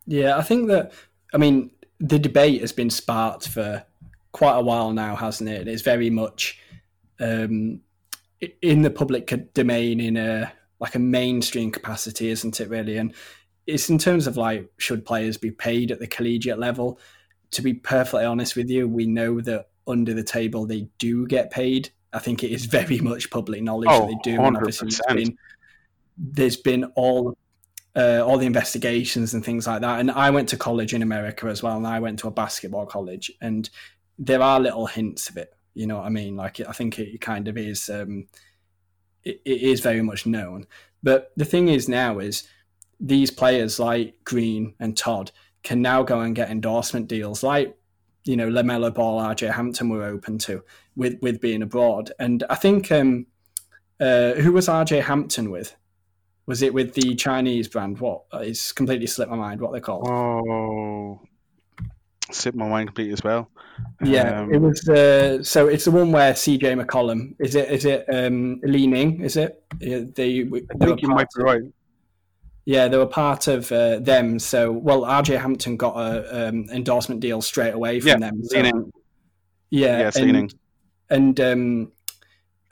Yeah, 0.06 0.36
I 0.36 0.42
think 0.42 0.68
that. 0.68 0.92
I 1.32 1.38
mean, 1.38 1.72
the 1.98 2.18
debate 2.18 2.60
has 2.60 2.72
been 2.72 2.90
sparked 2.90 3.48
for 3.48 3.84
quite 4.30 4.56
a 4.56 4.62
while 4.62 4.92
now, 4.92 5.16
hasn't 5.16 5.50
it? 5.50 5.66
It's 5.66 5.82
very 5.82 6.10
much 6.10 6.60
um, 7.18 7.80
in 8.40 8.82
the 8.82 8.90
public 8.90 9.32
domain 9.54 10.00
in 10.00 10.16
a 10.16 10.52
like 10.80 10.94
a 10.94 10.98
mainstream 10.98 11.70
capacity, 11.70 12.28
isn't 12.28 12.60
it? 12.60 12.68
Really, 12.68 12.96
and 12.96 13.14
it's 13.66 13.88
in 13.88 13.98
terms 13.98 14.26
of 14.26 14.36
like 14.36 14.70
should 14.78 15.04
players 15.04 15.36
be 15.36 15.50
paid 15.50 15.90
at 15.90 16.00
the 16.00 16.06
collegiate 16.06 16.58
level? 16.58 16.98
To 17.52 17.62
be 17.62 17.74
perfectly 17.74 18.24
honest 18.24 18.56
with 18.56 18.68
you, 18.68 18.88
we 18.88 19.06
know 19.06 19.40
that 19.40 19.68
under 19.86 20.14
the 20.14 20.24
table 20.24 20.66
they 20.66 20.88
do 20.98 21.26
get 21.26 21.50
paid. 21.50 21.90
I 22.12 22.18
think 22.18 22.42
it 22.42 22.50
is 22.50 22.66
very 22.80 22.98
much 22.98 23.30
public 23.30 23.62
knowledge 23.62 23.88
oh, 23.90 24.00
that 24.00 24.06
they 24.06 24.30
do. 24.30 24.38
100%. 24.38 24.46
And 24.46 24.56
obviously, 24.56 24.90
been, 25.14 25.38
there's 26.16 26.56
been 26.56 26.84
all 26.96 27.36
uh, 27.96 28.22
all 28.24 28.38
the 28.38 28.46
investigations 28.46 29.34
and 29.34 29.44
things 29.44 29.66
like 29.66 29.80
that. 29.82 30.00
And 30.00 30.10
I 30.10 30.30
went 30.30 30.48
to 30.50 30.56
college 30.56 30.94
in 30.94 31.02
America 31.02 31.46
as 31.46 31.62
well, 31.62 31.76
and 31.76 31.86
I 31.86 32.00
went 32.00 32.18
to 32.20 32.28
a 32.28 32.32
basketball 32.32 32.86
college, 32.86 33.30
and 33.40 33.68
there 34.18 34.42
are 34.42 34.60
little 34.60 34.86
hints 34.86 35.28
of 35.28 35.36
it. 35.36 35.54
You 35.74 35.86
know 35.86 35.96
what 35.98 36.06
I 36.06 36.10
mean? 36.10 36.36
Like 36.36 36.60
I 36.60 36.72
think 36.72 36.98
it 36.98 37.20
kind 37.20 37.48
of 37.48 37.56
is. 37.58 37.88
Um, 37.88 38.26
it, 39.24 39.40
it 39.44 39.62
is 39.62 39.80
very 39.80 40.02
much 40.02 40.26
known. 40.26 40.66
But 41.02 41.32
the 41.36 41.44
thing 41.44 41.68
is 41.68 41.88
now 41.88 42.18
is 42.18 42.44
these 43.00 43.30
players 43.30 43.78
like 43.78 44.16
Green 44.24 44.74
and 44.80 44.96
Todd 44.96 45.30
can 45.62 45.82
now 45.82 46.02
go 46.02 46.20
and 46.20 46.36
get 46.36 46.50
endorsement 46.50 47.08
deals 47.08 47.42
like 47.42 47.76
you 48.24 48.36
know 48.36 48.48
LaMelo 48.48 48.92
Ball, 48.92 49.20
RJ 49.20 49.52
Hampton 49.52 49.88
were 49.88 50.04
open 50.04 50.38
to 50.38 50.62
with 50.96 51.18
with 51.20 51.40
being 51.40 51.62
abroad. 51.62 52.12
And 52.18 52.44
I 52.48 52.54
think 52.54 52.90
um, 52.90 53.26
uh, 54.00 54.32
who 54.34 54.52
was 54.52 54.68
RJ 54.68 55.02
Hampton 55.02 55.50
with? 55.50 55.74
Was 56.46 56.60
it 56.60 56.74
with 56.74 56.94
the 56.94 57.14
Chinese 57.14 57.68
brand? 57.68 58.00
What? 58.00 58.24
It's 58.34 58.72
completely 58.72 59.06
slipped 59.06 59.30
my 59.30 59.36
mind. 59.36 59.60
What 59.60 59.72
they 59.72 59.80
called? 59.80 60.06
Oh, 60.08 61.20
slipped 62.30 62.56
my 62.56 62.68
mind 62.68 62.88
completely 62.88 63.14
as 63.14 63.24
well. 63.24 63.50
Yeah, 64.04 64.40
um, 64.40 64.52
it 64.52 64.58
was. 64.58 64.88
Uh, 64.88 65.42
so 65.42 65.68
it's 65.68 65.84
the 65.84 65.90
one 65.90 66.12
where 66.12 66.32
CJ 66.32 66.80
McCollum. 66.80 67.34
Is 67.38 67.54
it? 67.54 67.70
Is 67.70 67.84
it 67.84 68.04
um, 68.12 68.60
Li 68.62 68.86
Ning? 68.86 69.20
Is 69.22 69.36
it? 69.36 69.62
They. 69.78 70.04
they 70.04 70.40
I 70.42 70.84
think 70.84 71.02
you 71.02 71.08
might 71.08 71.28
be 71.36 71.42
right. 71.42 71.62
Yeah, 72.66 72.88
they 72.88 72.96
were 72.96 73.06
part 73.06 73.46
of 73.46 73.70
uh, 73.72 73.98
them. 73.98 74.38
So, 74.38 74.72
well, 74.72 75.02
RJ 75.02 75.38
Hampton 75.38 75.76
got 75.76 75.96
a 75.96 76.48
um, 76.48 76.66
endorsement 76.72 77.20
deal 77.20 77.42
straight 77.42 77.74
away 77.74 78.00
from 78.00 78.08
yeah, 78.08 78.16
them. 78.18 78.44
So, 78.44 78.58
yeah, 79.70 79.98
yeah, 79.98 80.10
and, 80.16 80.54
and 81.10 81.40
um, 81.40 81.92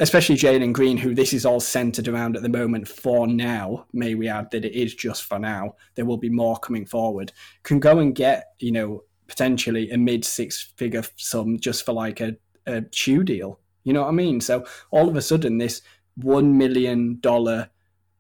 especially 0.03 0.37
Jalen 0.37 0.73
Green, 0.73 0.97
who 0.97 1.15
this 1.15 1.33
is 1.33 1.45
all 1.45 1.61
centered 1.61 2.09
around 2.09 2.37
at 2.37 2.43
the 2.43 2.49
moment 2.49 2.89
for 2.89 3.27
now, 3.27 3.87
may 3.93 4.15
we 4.15 4.29
add 4.29 4.51
that 4.51 4.65
it 4.65 4.75
is 4.75 4.95
just 4.95 5.25
for 5.25 5.39
now. 5.39 5.75
There 5.95 6.05
will 6.05 6.17
be 6.17 6.31
more 6.31 6.59
coming 6.59 6.87
forward. 6.87 7.33
Can 7.63 7.79
go 7.79 7.99
and 7.99 8.15
get, 8.15 8.55
you 8.59 8.73
know, 8.73 9.05
potentially 9.33 9.91
a 9.91 9.97
mid 9.97 10.27
six 10.27 10.73
figure 10.77 11.03
sum 11.17 11.59
just 11.59 11.87
for 11.87 11.95
like 11.95 12.21
a, 12.21 12.37
a 12.67 12.85
shoe 12.93 13.25
deal. 13.25 13.59
You 13.83 13.95
know 13.95 14.03
what 14.03 14.09
I 14.09 14.13
mean? 14.13 14.43
So 14.43 14.67
all 14.91 15.09
of 15.09 15.17
a 15.17 15.23
sudden, 15.23 15.57
this 15.57 15.81
one 16.17 16.59
million 16.59 17.19
dollar, 17.21 17.71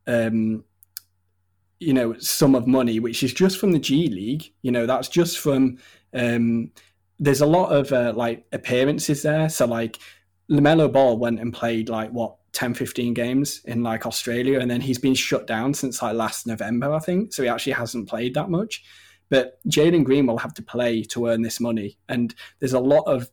um, 0.06 0.64
you 1.80 1.92
know, 1.92 2.16
sum 2.18 2.54
of 2.54 2.66
money, 2.66 2.98
which 2.98 3.22
is 3.22 3.34
just 3.34 3.58
from 3.58 3.72
the 3.72 3.78
G 3.78 4.08
League. 4.08 4.54
You 4.62 4.72
know, 4.72 4.86
that's 4.86 5.08
just 5.08 5.38
from. 5.38 5.78
Um, 6.14 6.72
there's 7.20 7.42
a 7.42 7.46
lot 7.46 7.70
of 7.70 7.92
uh, 7.92 8.14
like 8.16 8.46
appearances 8.52 9.22
there. 9.22 9.48
So 9.50 9.66
like 9.66 9.98
LaMelo 10.50 10.90
Ball 10.90 11.18
went 11.18 11.40
and 11.40 11.52
played 11.52 11.88
like 11.88 12.10
what 12.10 12.36
10, 12.52 12.74
15 12.74 13.12
games 13.12 13.60
in 13.66 13.82
like 13.82 14.06
Australia, 14.06 14.60
and 14.60 14.70
then 14.70 14.80
he's 14.80 14.98
been 14.98 15.14
shut 15.14 15.46
down 15.46 15.74
since 15.74 16.02
like 16.02 16.14
last 16.14 16.46
November, 16.46 16.92
I 16.94 17.00
think. 17.00 17.34
So 17.34 17.42
he 17.42 17.50
actually 17.50 17.74
hasn't 17.74 18.08
played 18.08 18.34
that 18.34 18.48
much. 18.48 18.82
But 19.32 19.58
Jalen 19.66 20.04
Green 20.04 20.26
will 20.26 20.36
have 20.36 20.52
to 20.52 20.62
play 20.62 21.04
to 21.04 21.28
earn 21.28 21.40
this 21.40 21.58
money, 21.58 21.96
and 22.06 22.34
there's 22.60 22.74
a 22.74 22.80
lot 22.80 23.04
of 23.06 23.30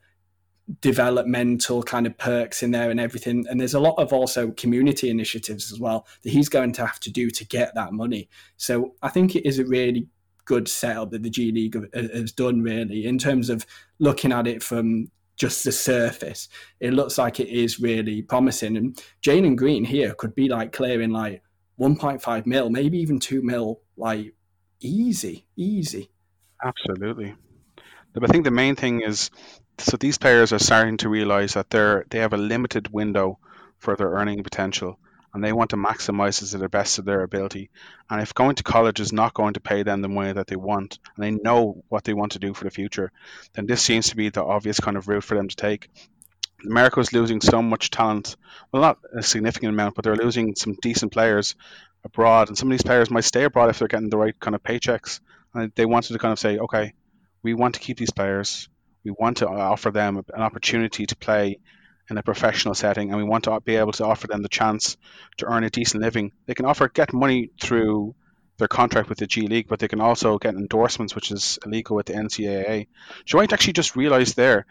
developmental 0.79 1.83
kind 1.83 2.07
of 2.07 2.17
perks 2.17 2.63
in 2.63 2.71
there 2.71 2.89
and 2.89 3.01
everything. 3.01 3.45
And 3.49 3.59
there's 3.59 3.73
a 3.73 3.81
lot 3.81 3.95
of 3.97 4.13
also 4.13 4.51
community 4.51 5.09
initiatives 5.09 5.73
as 5.73 5.77
well 5.77 6.07
that 6.23 6.29
he's 6.29 6.47
going 6.47 6.71
to 6.73 6.85
have 6.85 7.01
to 7.01 7.11
do 7.11 7.29
to 7.31 7.45
get 7.45 7.75
that 7.75 7.91
money. 7.91 8.29
So 8.55 8.95
I 9.01 9.09
think 9.09 9.35
it 9.35 9.45
is 9.45 9.59
a 9.59 9.65
really 9.65 10.07
good 10.45 10.69
setup 10.69 11.11
that 11.11 11.23
the 11.23 11.29
G 11.29 11.51
League 11.51 11.75
has 11.93 12.31
done, 12.31 12.61
really, 12.61 13.05
in 13.05 13.17
terms 13.17 13.49
of 13.49 13.65
looking 13.99 14.31
at 14.31 14.47
it 14.47 14.63
from 14.63 15.11
just 15.35 15.65
the 15.65 15.73
surface. 15.73 16.47
It 16.79 16.93
looks 16.93 17.17
like 17.17 17.41
it 17.41 17.49
is 17.49 17.81
really 17.81 18.21
promising. 18.21 18.77
And 18.77 19.03
Jalen 19.21 19.57
Green 19.57 19.83
here 19.83 20.13
could 20.13 20.33
be 20.33 20.47
like 20.47 20.71
clearing 20.71 21.11
like 21.11 21.43
1.5 21.77 22.45
mil, 22.45 22.69
maybe 22.69 22.99
even 22.99 23.19
2 23.19 23.41
mil, 23.41 23.81
like 23.97 24.33
easy, 24.81 25.45
easy. 25.55 26.09
Absolutely. 26.63 27.35
But 28.13 28.23
I 28.23 28.27
think 28.27 28.43
the 28.43 28.51
main 28.51 28.75
thing 28.75 29.01
is 29.01 29.29
so 29.77 29.97
these 29.97 30.17
players 30.17 30.51
are 30.51 30.59
starting 30.59 30.97
to 30.97 31.09
realize 31.09 31.53
that 31.53 31.69
they're 31.69 32.05
they 32.09 32.19
have 32.19 32.33
a 32.33 32.37
limited 32.37 32.91
window 32.91 33.39
for 33.77 33.95
their 33.95 34.09
earning 34.09 34.43
potential 34.43 34.99
and 35.33 35.43
they 35.43 35.53
want 35.53 35.69
to 35.69 35.77
maximize 35.77 36.41
it 36.41 36.47
to 36.47 36.57
the 36.57 36.69
best 36.69 36.97
of 36.97 37.05
their 37.05 37.21
ability. 37.21 37.69
And 38.09 38.21
if 38.21 38.33
going 38.33 38.55
to 38.55 38.63
college 38.63 38.99
is 38.99 39.13
not 39.13 39.33
going 39.33 39.53
to 39.53 39.59
pay 39.59 39.83
them 39.83 40.01
the 40.01 40.09
way 40.09 40.31
that 40.31 40.47
they 40.47 40.55
want, 40.55 40.97
and 41.15 41.23
they 41.23 41.31
know 41.31 41.83
what 41.87 42.03
they 42.03 42.13
want 42.13 42.31
to 42.31 42.39
do 42.39 42.53
for 42.53 42.63
the 42.63 42.71
future, 42.71 43.11
then 43.53 43.67
this 43.67 43.81
seems 43.81 44.09
to 44.09 44.15
be 44.15 44.29
the 44.29 44.43
obvious 44.43 44.79
kind 44.79 44.97
of 44.97 45.07
route 45.07 45.23
for 45.23 45.35
them 45.35 45.47
to 45.47 45.55
take. 45.55 45.89
America 46.65 46.99
is 46.99 47.13
losing 47.13 47.41
so 47.41 47.61
much 47.61 47.89
talent. 47.89 48.35
Well, 48.71 48.81
not 48.81 48.97
a 49.15 49.23
significant 49.23 49.73
amount, 49.73 49.95
but 49.95 50.03
they're 50.03 50.15
losing 50.15 50.55
some 50.55 50.75
decent 50.81 51.11
players 51.11 51.55
abroad. 52.03 52.47
And 52.47 52.57
some 52.57 52.69
of 52.69 52.71
these 52.71 52.83
players 52.83 53.11
might 53.11 53.23
stay 53.23 53.43
abroad 53.43 53.69
if 53.69 53.79
they're 53.79 53.87
getting 53.87 54.09
the 54.09 54.17
right 54.17 54.39
kind 54.39 54.55
of 54.55 54.63
paychecks. 54.63 55.19
And 55.53 55.71
they 55.75 55.85
wanted 55.85 56.13
to 56.13 56.19
kind 56.19 56.31
of 56.31 56.39
say, 56.39 56.57
okay, 56.57 56.93
we 57.43 57.53
want 57.53 57.75
to 57.75 57.79
keep 57.79 57.97
these 57.97 58.11
players 58.11 58.69
we 59.03 59.11
want 59.11 59.37
to 59.37 59.47
uh, 59.47 59.51
offer 59.51 59.91
them 59.91 60.17
an 60.17 60.41
opportunity 60.41 61.05
to 61.05 61.15
play 61.15 61.59
in 62.09 62.17
a 62.17 62.23
professional 62.23 62.73
setting, 62.73 63.09
and 63.09 63.17
we 63.17 63.23
want 63.23 63.43
to 63.43 63.59
be 63.61 63.75
able 63.75 63.91
to 63.93 64.05
offer 64.05 64.27
them 64.27 64.41
the 64.41 64.49
chance 64.49 64.97
to 65.37 65.45
earn 65.45 65.63
a 65.63 65.69
decent 65.69 66.01
living. 66.01 66.31
They 66.47 66.55
can 66.55 66.65
offer 66.65 66.89
get 66.89 67.13
money 67.13 67.51
through 67.61 68.15
their 68.57 68.67
contract 68.67 69.09
with 69.09 69.19
the 69.19 69.27
G 69.27 69.47
League, 69.47 69.67
but 69.67 69.79
they 69.79 69.87
can 69.87 70.01
also 70.01 70.37
get 70.37 70.55
endorsements, 70.55 71.15
which 71.15 71.31
is 71.31 71.59
illegal 71.65 71.95
with 71.95 72.07
the 72.07 72.13
NCAA. 72.13 72.87
I 73.33 73.43
actually 73.43 73.73
just 73.73 73.95
realised 73.95 74.35
there. 74.35 74.65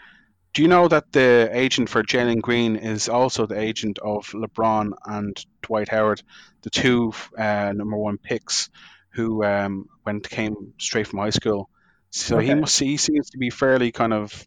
Do 0.52 0.62
you 0.62 0.68
know 0.68 0.88
that 0.88 1.12
the 1.12 1.50
agent 1.52 1.88
for 1.88 2.02
Jalen 2.02 2.40
Green 2.40 2.76
is 2.76 3.08
also 3.08 3.46
the 3.46 3.60
agent 3.60 3.98
of 3.98 4.26
LeBron 4.28 4.92
and 5.04 5.46
Dwight 5.62 5.88
Howard, 5.88 6.22
the 6.62 6.70
two 6.70 7.12
uh, 7.36 7.72
number 7.74 7.96
one 7.96 8.18
picks 8.18 8.70
who 9.10 9.44
um, 9.44 9.86
went 10.04 10.28
came 10.28 10.74
straight 10.78 11.06
from 11.06 11.20
high 11.20 11.30
school 11.30 11.70
so 12.10 12.38
okay. 12.38 12.46
he 12.46 12.54
must 12.54 12.78
he 12.78 12.96
seems 12.96 13.30
to 13.30 13.38
be 13.38 13.50
fairly 13.50 13.92
kind 13.92 14.12
of 14.12 14.46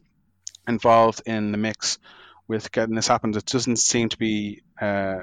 involved 0.66 1.22
in 1.26 1.52
the 1.52 1.58
mix 1.58 1.98
with 2.48 2.72
getting 2.72 2.94
this 2.94 3.08
happened. 3.08 3.36
It 3.36 3.46
doesn't 3.46 3.76
seem 3.76 4.08
to 4.10 4.18
be 4.18 4.62
uh, 4.80 5.20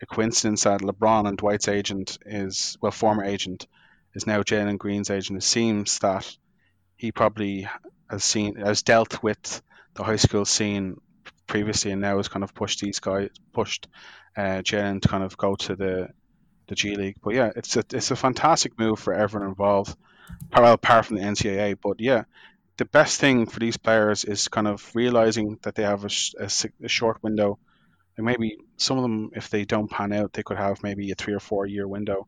a 0.00 0.06
coincidence 0.06 0.64
that 0.64 0.80
LeBron 0.80 1.28
and 1.28 1.36
Dwight's 1.36 1.68
agent 1.68 2.18
is 2.24 2.76
well, 2.80 2.92
former 2.92 3.24
agent 3.24 3.66
is 4.14 4.26
now 4.26 4.42
Jalen 4.42 4.78
Green's 4.78 5.10
agent. 5.10 5.38
It 5.38 5.42
seems 5.42 5.98
that 6.00 6.30
he 6.96 7.12
probably 7.12 7.68
has 8.08 8.24
seen 8.24 8.56
has 8.56 8.82
dealt 8.82 9.22
with 9.22 9.62
the 9.96 10.04
high 10.04 10.16
school 10.16 10.44
scene 10.44 11.00
previously, 11.46 11.90
and 11.90 12.00
now 12.00 12.16
has 12.16 12.28
kind 12.28 12.44
of 12.44 12.54
pushed 12.54 12.80
these 12.80 13.00
guys, 13.00 13.30
pushed 13.52 13.88
uh, 14.36 14.62
Jalen 14.62 15.02
to 15.02 15.08
kind 15.08 15.24
of 15.24 15.36
go 15.36 15.56
to 15.56 15.76
the 15.76 16.08
the 16.68 16.74
G 16.74 16.96
League. 16.96 17.16
But 17.22 17.34
yeah, 17.34 17.50
it's 17.56 17.76
a 17.76 17.84
it's 17.92 18.10
a 18.10 18.16
fantastic 18.16 18.78
move 18.78 18.98
for 18.98 19.12
everyone 19.14 19.48
involved 19.48 19.96
well, 20.52 20.72
apart 20.72 21.06
from 21.06 21.16
the 21.16 21.22
NCAA. 21.22 21.78
But 21.82 22.00
yeah, 22.00 22.24
the 22.76 22.84
best 22.84 23.20
thing 23.20 23.46
for 23.46 23.60
these 23.60 23.76
players 23.76 24.24
is 24.24 24.48
kind 24.48 24.66
of 24.66 24.90
realizing 24.94 25.58
that 25.62 25.74
they 25.74 25.82
have 25.82 26.04
a, 26.04 26.10
a, 26.40 26.50
a 26.84 26.88
short 26.88 27.22
window. 27.22 27.58
And 28.16 28.24
maybe 28.24 28.58
some 28.76 28.96
of 28.96 29.02
them, 29.02 29.30
if 29.34 29.50
they 29.50 29.64
don't 29.64 29.90
pan 29.90 30.12
out, 30.12 30.32
they 30.32 30.42
could 30.42 30.56
have 30.56 30.82
maybe 30.82 31.10
a 31.10 31.14
three 31.14 31.34
or 31.34 31.40
four 31.40 31.66
year 31.66 31.86
window. 31.86 32.26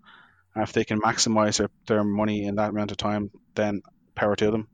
And 0.55 0.63
if 0.63 0.73
they 0.73 0.85
can 0.85 1.01
maximize 1.01 1.59
their, 1.59 1.71
their 1.87 2.05
money 2.05 2.45
in 2.45 2.57
that 2.57 2.71
amount 2.71 2.91
of 2.91 2.97
time, 2.97 3.31
then 3.55 3.83
power 4.15 4.37
to 4.37 4.51
them. 4.51 4.69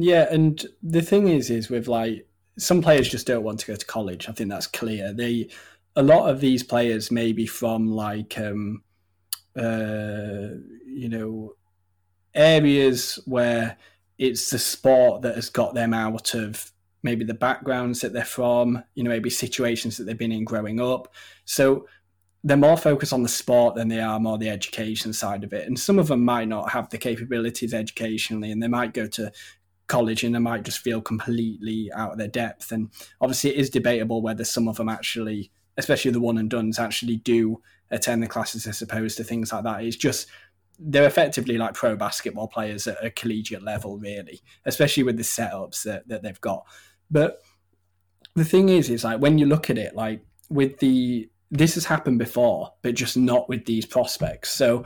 Yeah, 0.00 0.32
and 0.32 0.64
the 0.80 1.02
thing 1.02 1.26
is, 1.26 1.50
is 1.50 1.68
with 1.68 1.88
like 1.88 2.24
some 2.56 2.80
players 2.80 3.08
just 3.08 3.26
don't 3.26 3.42
want 3.42 3.58
to 3.58 3.66
go 3.66 3.74
to 3.74 3.84
college. 3.84 4.28
I 4.28 4.32
think 4.32 4.48
that's 4.48 4.68
clear. 4.68 5.12
They 5.12 5.48
a 5.96 6.02
lot 6.04 6.30
of 6.30 6.40
these 6.40 6.62
players 6.62 7.10
maybe 7.10 7.46
from 7.46 7.88
like 7.90 8.38
um, 8.38 8.84
uh, 9.56 10.54
you 10.86 11.08
know 11.08 11.54
areas 12.32 13.18
where 13.26 13.76
it's 14.18 14.50
the 14.50 14.58
sport 14.60 15.22
that 15.22 15.34
has 15.34 15.50
got 15.50 15.74
them 15.74 15.92
out 15.92 16.32
of 16.34 16.70
maybe 17.02 17.24
the 17.24 17.34
backgrounds 17.34 18.00
that 18.00 18.12
they're 18.12 18.24
from, 18.24 18.84
you 18.94 19.02
know, 19.02 19.10
maybe 19.10 19.30
situations 19.30 19.96
that 19.96 20.04
they've 20.04 20.18
been 20.18 20.30
in 20.30 20.44
growing 20.44 20.80
up. 20.80 21.12
So 21.44 21.88
they're 22.44 22.56
more 22.56 22.76
focused 22.76 23.12
on 23.12 23.22
the 23.22 23.28
sport 23.28 23.74
than 23.74 23.88
they 23.88 24.00
are 24.00 24.20
more 24.20 24.38
the 24.38 24.50
education 24.50 25.12
side 25.12 25.42
of 25.42 25.52
it. 25.52 25.66
And 25.66 25.78
some 25.78 25.98
of 25.98 26.08
them 26.08 26.24
might 26.24 26.48
not 26.48 26.70
have 26.70 26.88
the 26.90 26.98
capabilities 26.98 27.74
educationally 27.74 28.52
and 28.52 28.62
they 28.62 28.68
might 28.68 28.94
go 28.94 29.06
to 29.08 29.32
college 29.88 30.22
and 30.22 30.34
they 30.34 30.38
might 30.38 30.62
just 30.62 30.78
feel 30.78 31.00
completely 31.00 31.90
out 31.94 32.12
of 32.12 32.18
their 32.18 32.28
depth. 32.28 32.70
And 32.72 32.90
obviously, 33.20 33.50
it 33.50 33.56
is 33.56 33.70
debatable 33.70 34.22
whether 34.22 34.44
some 34.44 34.68
of 34.68 34.76
them 34.76 34.88
actually, 34.88 35.50
especially 35.76 36.12
the 36.12 36.20
one 36.20 36.38
and 36.38 36.48
dones, 36.48 36.78
actually 36.78 37.16
do 37.16 37.60
attend 37.90 38.22
the 38.22 38.28
classes 38.28 38.66
as 38.66 38.82
opposed 38.82 39.16
to 39.16 39.24
things 39.24 39.52
like 39.52 39.64
that. 39.64 39.82
It's 39.82 39.96
just 39.96 40.28
they're 40.78 41.06
effectively 41.06 41.58
like 41.58 41.74
pro 41.74 41.96
basketball 41.96 42.48
players 42.48 42.86
at 42.86 43.04
a 43.04 43.10
collegiate 43.10 43.64
level, 43.64 43.98
really, 43.98 44.40
especially 44.64 45.02
with 45.02 45.16
the 45.16 45.24
setups 45.24 45.82
that, 45.82 46.06
that 46.08 46.22
they've 46.22 46.40
got. 46.40 46.64
But 47.10 47.40
the 48.34 48.44
thing 48.44 48.68
is, 48.68 48.88
is 48.88 49.04
like 49.04 49.20
when 49.20 49.38
you 49.38 49.46
look 49.46 49.70
at 49.70 49.78
it, 49.78 49.94
like 49.96 50.24
with 50.48 50.78
the 50.78 51.28
this 51.50 51.74
has 51.74 51.86
happened 51.86 52.18
before, 52.18 52.72
but 52.82 52.94
just 52.94 53.16
not 53.16 53.48
with 53.48 53.64
these 53.64 53.86
prospects. 53.86 54.50
So 54.50 54.84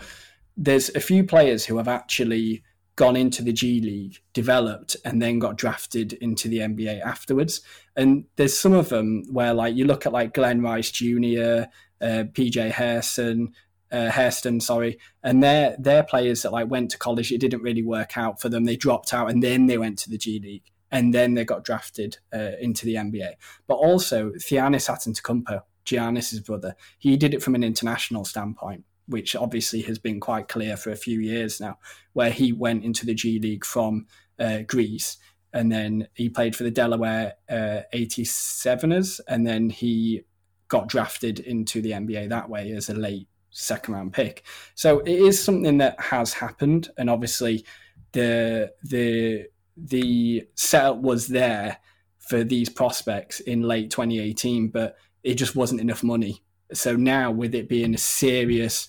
there's 0.57 0.91
a 0.91 1.01
few 1.01 1.25
players 1.25 1.65
who 1.65 1.77
have 1.79 1.89
actually 1.89 2.63
gone 2.97 3.17
into 3.17 3.43
the 3.43 3.53
G 3.53 3.81
League, 3.81 4.19
developed, 4.33 4.97
and 5.05 5.21
then 5.21 5.39
got 5.39 5.57
drafted 5.57 6.13
into 6.15 6.49
the 6.49 6.59
NBA 6.59 7.01
afterwards. 7.01 7.61
And 7.97 8.25
there's 8.37 8.59
some 8.59 8.73
of 8.73 8.89
them 8.89 9.25
where, 9.31 9.55
like, 9.55 9.75
you 9.75 9.85
look 9.85 10.07
at 10.07 10.13
like 10.13 10.35
Glen 10.35 10.63
Rice 10.63 10.91
Jr., 10.91 11.65
uh, 12.01 12.25
PJ 12.35 12.71
Hairston, 12.73 13.53
uh, 13.93 14.11
Hairston, 14.11 14.61
sorry, 14.61 14.99
and 15.23 15.43
they're 15.43 15.77
they're 15.79 16.03
players 16.03 16.43
that 16.43 16.53
like 16.53 16.71
went 16.71 16.91
to 16.91 16.99
college. 16.99 17.31
It 17.31 17.39
didn't 17.39 17.63
really 17.63 17.83
work 17.83 18.17
out 18.17 18.41
for 18.41 18.49
them. 18.49 18.65
They 18.65 18.77
dropped 18.77 19.13
out, 19.13 19.31
and 19.31 19.43
then 19.43 19.67
they 19.67 19.79
went 19.79 19.99
to 20.01 20.11
the 20.11 20.19
G 20.19 20.41
League, 20.41 20.65
and 20.91 21.15
then 21.15 21.35
they 21.35 21.45
got 21.45 21.65
drafted 21.65 22.19
uh, 22.35 22.53
into 22.59 22.87
the 22.87 22.95
NBA. 22.95 23.35
But 23.67 23.75
also, 23.75 24.31
Giannis 24.33 24.89
Antetokounmpo, 24.89 25.61
Giannis's 25.85 26.41
brother, 26.41 26.75
he 26.99 27.17
did 27.17 27.35
it 27.35 27.43
from 27.43 27.55
an 27.55 27.63
international 27.63 28.25
standpoint, 28.25 28.85
which 29.13 29.37
obviously 29.37 29.83
has 29.83 29.99
been 29.99 30.19
quite 30.19 30.49
clear 30.49 30.77
for 30.77 30.91
a 30.91 30.97
few 30.97 31.21
years 31.21 31.61
now, 31.61 31.79
where 32.13 32.31
he 32.31 32.53
went 32.53 32.85
into 32.85 33.07
the 33.07 33.15
G 33.15 33.39
League 33.39 33.65
from 33.65 34.07
uh, 34.39 34.61
Greece. 34.67 35.19
And 35.53 35.71
then 35.71 36.09
he 36.15 36.31
played 36.31 36.57
for 36.57 36.65
the 36.65 36.71
Delaware 36.71 37.35
uh, 37.49 37.83
87ers, 37.95 39.21
and 39.29 39.47
then 39.47 39.69
he 39.69 40.23
got 40.69 40.89
drafted 40.89 41.39
into 41.39 41.83
the 41.83 41.91
NBA 41.91 42.31
that 42.31 42.49
way 42.49 42.73
as 42.73 42.89
a 42.89 42.95
late 42.95 43.29
second 43.51 43.93
round 43.95 44.15
pick. 44.15 44.45
So 44.75 45.01
it 45.01 45.11
is 45.11 45.43
something 45.43 45.79
that 45.79 46.01
has 46.01 46.33
happened, 46.33 46.89
and 46.97 47.11
obviously 47.11 47.65
the 48.13 48.73
the 48.83 49.47
the 49.77 50.47
setup 50.55 50.99
was 50.99 51.29
there 51.29 51.79
for 52.19 52.45
these 52.45 52.69
prospects 52.69 53.41
in 53.41 53.63
late 53.63 53.91
2018, 53.91 54.69
but 54.69 54.97
it 55.23 55.35
just 55.35 55.57
wasn't 55.57 55.81
enough 55.81 56.03
money. 56.03 56.43
So 56.77 56.97
now, 56.97 57.31
with 57.31 57.55
it 57.55 57.69
being 57.69 57.95
a 57.95 57.99
serious 57.99 58.89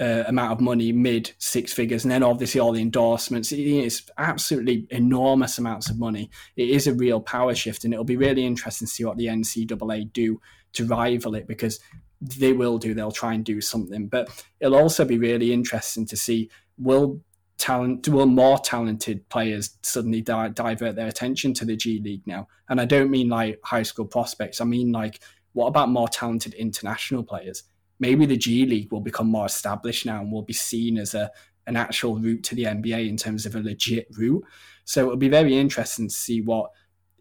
uh, 0.00 0.24
amount 0.26 0.52
of 0.52 0.60
money, 0.60 0.92
mid 0.92 1.32
six 1.38 1.72
figures, 1.72 2.04
and 2.04 2.12
then 2.12 2.22
obviously 2.22 2.60
all 2.60 2.72
the 2.72 2.82
endorsements, 2.82 3.52
it's 3.52 4.02
absolutely 4.16 4.86
enormous 4.90 5.58
amounts 5.58 5.90
of 5.90 5.98
money. 5.98 6.30
It 6.56 6.70
is 6.70 6.86
a 6.86 6.94
real 6.94 7.20
power 7.20 7.54
shift, 7.54 7.84
and 7.84 7.92
it'll 7.92 8.04
be 8.04 8.16
really 8.16 8.44
interesting 8.44 8.86
to 8.86 8.92
see 8.92 9.04
what 9.04 9.16
the 9.16 9.26
NCAA 9.26 10.12
do 10.12 10.40
to 10.74 10.86
rival 10.86 11.34
it 11.34 11.46
because 11.46 11.80
they 12.20 12.52
will 12.52 12.78
do. 12.78 12.94
They'll 12.94 13.10
try 13.10 13.34
and 13.34 13.44
do 13.44 13.60
something, 13.60 14.08
but 14.08 14.28
it'll 14.60 14.76
also 14.76 15.04
be 15.04 15.18
really 15.18 15.52
interesting 15.52 16.06
to 16.06 16.16
see 16.16 16.50
will 16.78 17.20
talent 17.58 18.06
will 18.08 18.26
more 18.26 18.58
talented 18.58 19.28
players 19.28 19.76
suddenly 19.82 20.20
di- 20.20 20.48
divert 20.50 20.94
their 20.94 21.08
attention 21.08 21.52
to 21.54 21.64
the 21.64 21.76
G 21.76 22.00
League 22.00 22.26
now. 22.26 22.46
And 22.68 22.80
I 22.80 22.84
don't 22.84 23.10
mean 23.10 23.28
like 23.28 23.58
high 23.64 23.82
school 23.82 24.06
prospects. 24.06 24.60
I 24.60 24.64
mean 24.64 24.92
like 24.92 25.20
what 25.52 25.66
about 25.66 25.88
more 25.88 26.08
talented 26.08 26.54
international 26.54 27.22
players? 27.22 27.64
Maybe 28.00 28.26
the 28.26 28.36
G 28.36 28.64
League 28.64 28.92
will 28.92 29.00
become 29.00 29.28
more 29.28 29.46
established 29.46 30.06
now 30.06 30.20
and 30.20 30.30
will 30.30 30.42
be 30.42 30.52
seen 30.52 30.98
as 30.98 31.14
a 31.14 31.30
an 31.66 31.76
actual 31.76 32.18
route 32.18 32.42
to 32.42 32.54
the 32.54 32.64
NBA 32.64 33.08
in 33.08 33.16
terms 33.18 33.44
of 33.44 33.54
a 33.54 33.60
legit 33.60 34.08
route. 34.16 34.42
So 34.86 35.02
it'll 35.02 35.16
be 35.16 35.28
very 35.28 35.58
interesting 35.58 36.08
to 36.08 36.14
see 36.14 36.40
what 36.40 36.70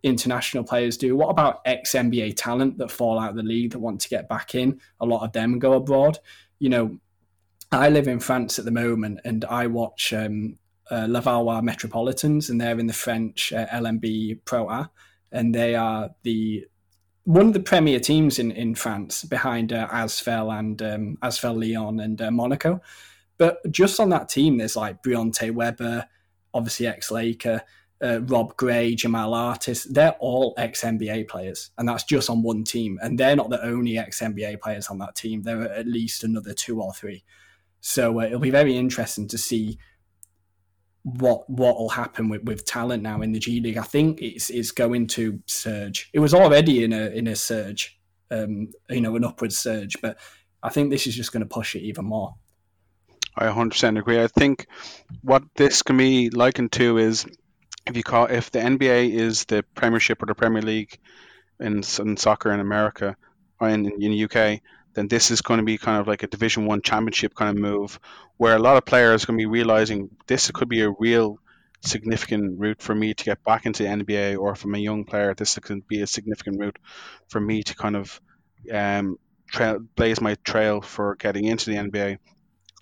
international 0.03 0.63
players 0.63 0.97
do? 0.97 1.15
What 1.15 1.29
about 1.29 1.61
ex 1.65 1.91
NBA 1.91 2.35
talent 2.35 2.77
that 2.77 2.91
fall 2.91 3.19
out 3.19 3.31
of 3.31 3.35
the 3.35 3.43
league 3.43 3.71
that 3.71 3.79
want 3.79 4.01
to 4.01 4.09
get 4.09 4.29
back 4.29 4.55
in? 4.55 4.79
A 4.99 5.05
lot 5.05 5.23
of 5.23 5.33
them 5.33 5.59
go 5.59 5.73
abroad. 5.73 6.19
You 6.59 6.69
know, 6.69 6.99
I 7.71 7.89
live 7.89 8.07
in 8.07 8.19
France 8.19 8.59
at 8.59 8.65
the 8.65 8.71
moment, 8.71 9.19
and 9.25 9.43
I 9.45 9.67
watch 9.67 10.13
um, 10.13 10.57
uh, 10.89 11.61
Metropolitans, 11.61 12.49
and 12.49 12.59
they're 12.59 12.79
in 12.79 12.87
the 12.87 12.93
French 12.93 13.51
uh, 13.51 13.67
LNB 13.67 14.39
Pro 14.45 14.69
A, 14.69 14.89
and 15.31 15.53
they 15.53 15.75
are 15.75 16.09
the 16.23 16.65
one 17.27 17.45
of 17.45 17.51
the 17.51 17.59
premier 17.59 17.99
teams 17.99 18.39
in, 18.39 18.51
in 18.51 18.73
France 18.73 19.25
behind 19.25 19.73
uh, 19.73 19.85
Asvel 19.89 20.57
and 20.57 20.81
um, 20.81 21.17
Asvel 21.21 21.59
Lyon 21.59 21.99
and 21.99 22.21
uh, 22.21 22.31
Monaco. 22.31 22.79
But 23.37 23.59
just 23.69 23.99
on 23.99 24.07
that 24.11 24.29
team, 24.29 24.57
there's 24.57 24.77
like 24.77 25.03
Briante 25.03 25.51
Weber, 25.51 26.07
obviously 26.53 26.87
ex 26.87 27.11
Laker, 27.11 27.63
uh, 28.01 28.21
Rob 28.21 28.55
Gray, 28.55 28.95
Jamel 28.95 29.35
Artis. 29.35 29.83
They're 29.83 30.15
all 30.21 30.53
ex 30.57 30.83
NBA 30.83 31.27
players, 31.27 31.71
and 31.77 31.89
that's 31.89 32.05
just 32.05 32.29
on 32.29 32.43
one 32.43 32.63
team. 32.63 32.97
And 33.01 33.19
they're 33.19 33.35
not 33.35 33.49
the 33.49 33.61
only 33.61 33.97
ex 33.97 34.21
NBA 34.21 34.61
players 34.61 34.87
on 34.87 34.97
that 34.99 35.15
team. 35.15 35.41
There 35.41 35.63
are 35.63 35.73
at 35.73 35.85
least 35.85 36.23
another 36.23 36.53
two 36.53 36.81
or 36.81 36.93
three. 36.93 37.25
So 37.81 38.21
uh, 38.21 38.23
it'll 38.23 38.39
be 38.39 38.51
very 38.51 38.77
interesting 38.77 39.27
to 39.27 39.37
see 39.37 39.77
what 41.15 41.49
what 41.49 41.77
will 41.77 41.89
happen 41.89 42.27
with, 42.27 42.43
with 42.43 42.65
talent 42.65 43.01
now 43.01 43.21
in 43.21 43.31
the 43.31 43.39
G 43.39 43.61
League. 43.61 43.77
I 43.77 43.83
think 43.83 44.21
it's 44.21 44.49
it's 44.49 44.71
going 44.71 45.07
to 45.07 45.39
surge. 45.45 46.09
It 46.13 46.19
was 46.19 46.33
already 46.33 46.83
in 46.83 46.91
a 46.91 47.07
in 47.07 47.27
a 47.27 47.35
surge, 47.35 47.97
um, 48.29 48.69
you 48.89 48.99
know, 48.99 49.15
an 49.15 49.23
upward 49.23 49.53
surge, 49.53 49.95
but 50.01 50.17
I 50.61 50.69
think 50.69 50.89
this 50.89 51.07
is 51.07 51.15
just 51.15 51.31
going 51.31 51.43
to 51.43 51.49
push 51.49 51.75
it 51.75 51.83
even 51.83 52.05
more. 52.05 52.35
I 53.37 53.45
100% 53.45 53.99
agree. 53.99 54.21
I 54.21 54.27
think 54.27 54.67
what 55.21 55.43
this 55.55 55.83
can 55.83 55.95
be 55.95 56.29
likened 56.31 56.71
to 56.73 56.97
is 56.97 57.25
if 57.85 57.95
you 57.95 58.03
call 58.03 58.25
if 58.25 58.51
the 58.51 58.59
NBA 58.59 59.11
is 59.11 59.45
the 59.45 59.63
Premiership 59.75 60.21
or 60.21 60.25
the 60.25 60.35
Premier 60.35 60.61
League 60.61 60.97
in, 61.59 61.83
in 61.99 62.17
soccer 62.17 62.51
in 62.51 62.59
America 62.59 63.15
or 63.61 63.69
in, 63.69 63.85
in 64.01 64.11
the 64.11 64.23
UK, 64.25 64.59
then 64.97 65.07
this 65.07 65.29
is 65.29 65.41
going 65.41 65.59
to 65.59 65.63
be 65.63 65.77
kind 65.77 66.01
of 66.01 66.07
like 66.07 66.23
a 66.23 66.27
Division 66.27 66.65
One 66.65 66.81
championship 66.81 67.35
kind 67.35 67.55
of 67.55 67.61
move, 67.61 67.99
where 68.37 68.55
a 68.55 68.59
lot 68.59 68.77
of 68.77 68.85
players 68.85 69.23
are 69.23 69.27
going 69.27 69.37
to 69.37 69.43
be 69.43 69.45
realizing 69.45 70.09
this 70.25 70.49
could 70.49 70.69
be 70.69 70.81
a 70.81 70.89
real 70.89 71.37
significant 71.85 72.59
route 72.59 72.81
for 72.81 72.95
me 72.95 73.13
to 73.13 73.23
get 73.23 73.43
back 73.43 73.67
into 73.67 73.83
the 73.83 73.89
NBA, 73.89 74.39
or 74.39 74.53
if 74.53 74.63
I'm 74.63 74.73
a 74.73 74.79
young 74.79 75.05
player, 75.05 75.35
this 75.35 75.59
could 75.59 75.87
be 75.87 76.01
a 76.01 76.07
significant 76.07 76.59
route 76.59 76.79
for 77.29 77.39
me 77.39 77.61
to 77.61 77.75
kind 77.75 77.95
of 77.95 78.19
um, 78.73 79.19
blaze 79.95 80.19
my 80.19 80.33
trail 80.43 80.81
for 80.81 81.13
getting 81.13 81.45
into 81.45 81.69
the 81.69 81.75
NBA. 81.75 82.17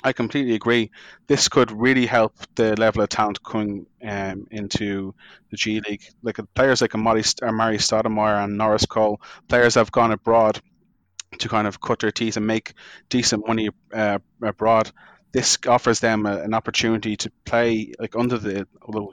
I 0.02 0.14
completely 0.14 0.56
agree. 0.56 0.92
This 1.28 1.50
could 1.50 1.70
really 1.70 2.06
help 2.06 2.34
the 2.56 2.78
level 2.78 3.02
of 3.02 3.10
talent 3.10 3.44
coming 3.44 3.88
um, 4.08 4.48
into 4.52 5.14
the 5.52 5.58
G 5.58 5.82
League. 5.82 6.04
Like 6.24 6.40
players 6.54 6.80
like 6.80 6.96
Amari, 6.96 7.24
Amar'e 7.24 7.76
Stoudemire 7.76 8.42
and 8.42 8.58
Norris 8.58 8.86
Cole, 8.86 9.20
players 9.50 9.76
have 9.76 9.92
gone 9.92 10.14
abroad 10.14 10.62
to 11.39 11.50
kind 11.50 11.68
of 11.68 11.82
cut 11.82 12.00
their 12.00 12.12
teeth 12.12 12.38
and 12.38 12.48
make 12.48 12.74
decent 13.10 13.48
money 13.48 13.70
uh, 13.94 14.20
abroad. 14.42 14.92
This 15.32 15.58
offers 15.68 16.00
them 16.00 16.25
a, 16.25 16.38
an 16.39 16.54
opportunity 16.54 17.18
to 17.18 17.32
play 17.44 17.94
like 18.00 18.15
under 18.15 18.38
the 18.38 18.68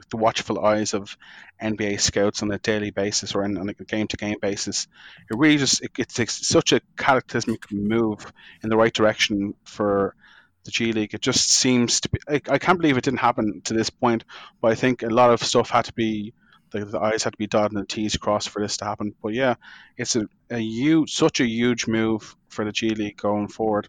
the 0.09 0.17
watchful 0.17 0.65
eyes 0.65 0.93
of 0.93 1.17
NBA 1.61 1.99
scouts 1.99 2.41
on 2.41 2.51
a 2.51 2.59
daily 2.59 2.91
basis 2.91 3.35
or 3.35 3.43
on, 3.43 3.57
on 3.57 3.69
a 3.69 3.73
game 3.73 4.07
to 4.07 4.17
game 4.17 4.37
basis. 4.41 4.87
It 5.29 5.37
really 5.37 5.57
just 5.57 5.81
it, 5.83 5.91
it's 5.97 6.47
such 6.47 6.71
a 6.71 6.81
cataclysmic 6.97 7.71
move 7.71 8.31
in 8.63 8.69
the 8.69 8.77
right 8.77 8.93
direction 8.93 9.53
for 9.65 10.15
the 10.63 10.71
G 10.71 10.93
League. 10.93 11.13
It 11.13 11.21
just 11.21 11.49
seems 11.49 12.01
to 12.01 12.09
be. 12.09 12.19
I, 12.27 12.41
I 12.49 12.57
can't 12.57 12.79
believe 12.79 12.97
it 12.97 13.03
didn't 13.03 13.19
happen 13.19 13.61
to 13.65 13.73
this 13.73 13.89
point, 13.89 14.23
but 14.61 14.71
I 14.71 14.75
think 14.75 15.03
a 15.03 15.07
lot 15.07 15.31
of 15.31 15.43
stuff 15.43 15.69
had 15.69 15.85
to 15.85 15.93
be 15.93 16.33
the, 16.73 16.83
the 16.83 16.99
I's 16.99 17.23
had 17.23 17.31
to 17.33 17.37
be 17.37 17.47
dotted 17.47 17.71
and 17.71 17.83
the 17.83 17.87
T's 17.87 18.17
crossed 18.17 18.49
for 18.49 18.61
this 18.61 18.77
to 18.77 18.85
happen. 18.85 19.15
But 19.21 19.33
yeah, 19.33 19.55
it's 19.95 20.17
a, 20.17 20.27
a 20.49 20.59
huge, 20.59 21.13
such 21.13 21.39
a 21.39 21.47
huge 21.47 21.87
move 21.87 22.35
for 22.49 22.65
the 22.65 22.73
G 22.73 22.89
League 22.89 23.15
going 23.17 23.47
forward. 23.47 23.87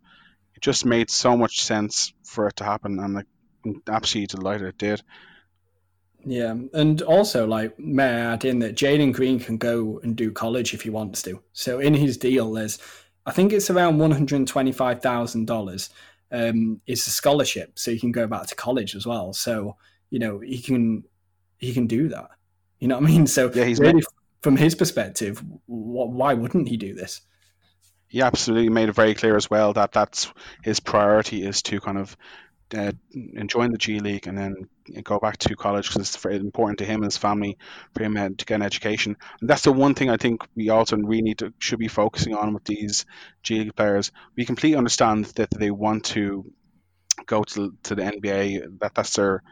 It 0.54 0.62
just 0.62 0.87
made 0.87 1.11
so 1.11 1.37
much 1.37 1.62
sense 1.64 2.12
for 2.22 2.46
it 2.46 2.56
to 2.56 2.64
happen, 2.64 3.00
and 3.00 3.14
like, 3.14 3.26
I'm 3.64 3.82
absolutely 3.88 4.37
delighted 4.37 4.68
it 4.68 4.78
did. 4.78 5.02
Yeah, 6.24 6.54
and 6.72 7.02
also 7.02 7.46
like 7.46 7.78
may 7.78 8.04
I 8.04 8.32
add 8.32 8.44
in 8.44 8.61
that 8.61 8.76
Jalen 8.76 9.12
Green 9.12 9.40
can 9.40 9.59
go 9.59 10.00
and 10.02 10.16
do 10.16 10.30
college 10.30 10.72
if 10.72 10.82
he 10.82 10.90
wants 10.90 11.22
to. 11.22 11.42
So 11.52 11.80
in 11.80 11.94
his 11.94 12.16
deal, 12.16 12.52
there's 12.52 12.78
I 13.26 13.32
think 13.32 13.52
it's 13.52 13.70
around 13.70 13.98
one 13.98 14.12
hundred 14.12 14.46
twenty 14.46 14.72
five 14.72 15.02
thousand 15.02 15.42
um, 15.42 15.46
dollars. 15.46 15.90
Is 16.30 17.06
a 17.06 17.11
scholarship, 17.11 17.78
so 17.78 17.92
he 17.92 18.00
can 18.00 18.11
go 18.11 18.26
back 18.26 18.46
to 18.48 18.56
college 18.56 18.96
as 18.96 19.06
well. 19.06 19.32
So 19.32 19.76
you 20.11 20.18
know 20.18 20.40
he 20.40 20.61
can 20.61 21.04
he 21.59 21.72
can 21.72 21.87
do 21.87 22.09
that. 22.09 22.30
You 22.85 22.88
know 22.88 22.97
what 22.97 23.09
I 23.09 23.12
mean? 23.12 23.27
So 23.27 23.51
yeah, 23.55 23.64
he's 23.64 23.81
really, 23.81 23.94
made... 23.94 24.05
from 24.42 24.59
his 24.59 24.75
perspective, 24.75 25.42
why 25.64 26.35
wouldn't 26.35 26.68
he 26.68 26.77
do 26.77 26.92
this? 26.92 27.23
He 28.09 28.20
absolutely 28.20 28.68
made 28.68 28.90
it 28.90 28.94
very 28.94 29.14
clear 29.14 29.37
as 29.37 29.49
well 29.49 29.73
that 29.73 29.92
that's 29.92 30.31
his 30.62 30.81
priority 30.81 31.47
is 31.47 31.62
to 31.62 31.81
kind 31.81 31.97
of 31.97 32.14
uh, 32.77 32.92
enjoying 33.14 33.73
the 33.73 33.79
G 33.79 34.01
League 34.01 34.27
and 34.27 34.37
then 34.37 34.68
go 35.03 35.18
back 35.18 35.38
to 35.38 35.57
college 35.57 35.88
because 35.88 36.03
it's 36.03 36.16
very 36.18 36.37
important 36.37 36.81
to 36.81 36.85
him 36.85 36.97
and 36.97 37.07
his 37.07 37.16
family 37.16 37.57
for 37.94 38.03
him 38.03 38.18
uh, 38.18 38.29
to 38.37 38.44
get 38.44 38.57
an 38.57 38.62
education. 38.62 39.16
And 39.40 39.49
that's 39.49 39.62
the 39.62 39.73
one 39.73 39.94
thing 39.94 40.11
I 40.11 40.18
think 40.18 40.42
we 40.55 40.68
also 40.68 40.99
really 40.99 41.23
need 41.23 41.38
to 41.38 41.55
should 41.59 41.79
be 41.79 41.88
focusing 41.88 42.35
on 42.35 42.53
with 42.53 42.64
these 42.64 43.07
G 43.42 43.61
League 43.61 43.77
players. 43.77 44.12
We 44.37 44.44
completely 44.44 44.77
understand 44.77 45.25
that 45.37 45.49
they 45.59 45.70
want 45.70 46.05
to 46.16 46.53
go 47.25 47.44
to 47.44 47.79
to 47.85 47.94
the 47.94 48.03
NBA. 48.03 48.79
That 48.81 48.94
that's 48.94 49.16
their 49.16 49.42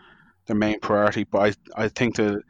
their 0.45 0.57
main 0.57 0.81
priority. 0.81 1.25
But 1.25 1.57
I 1.77 1.85
I 1.85 1.89
think 1.89 2.17
that 2.17 2.43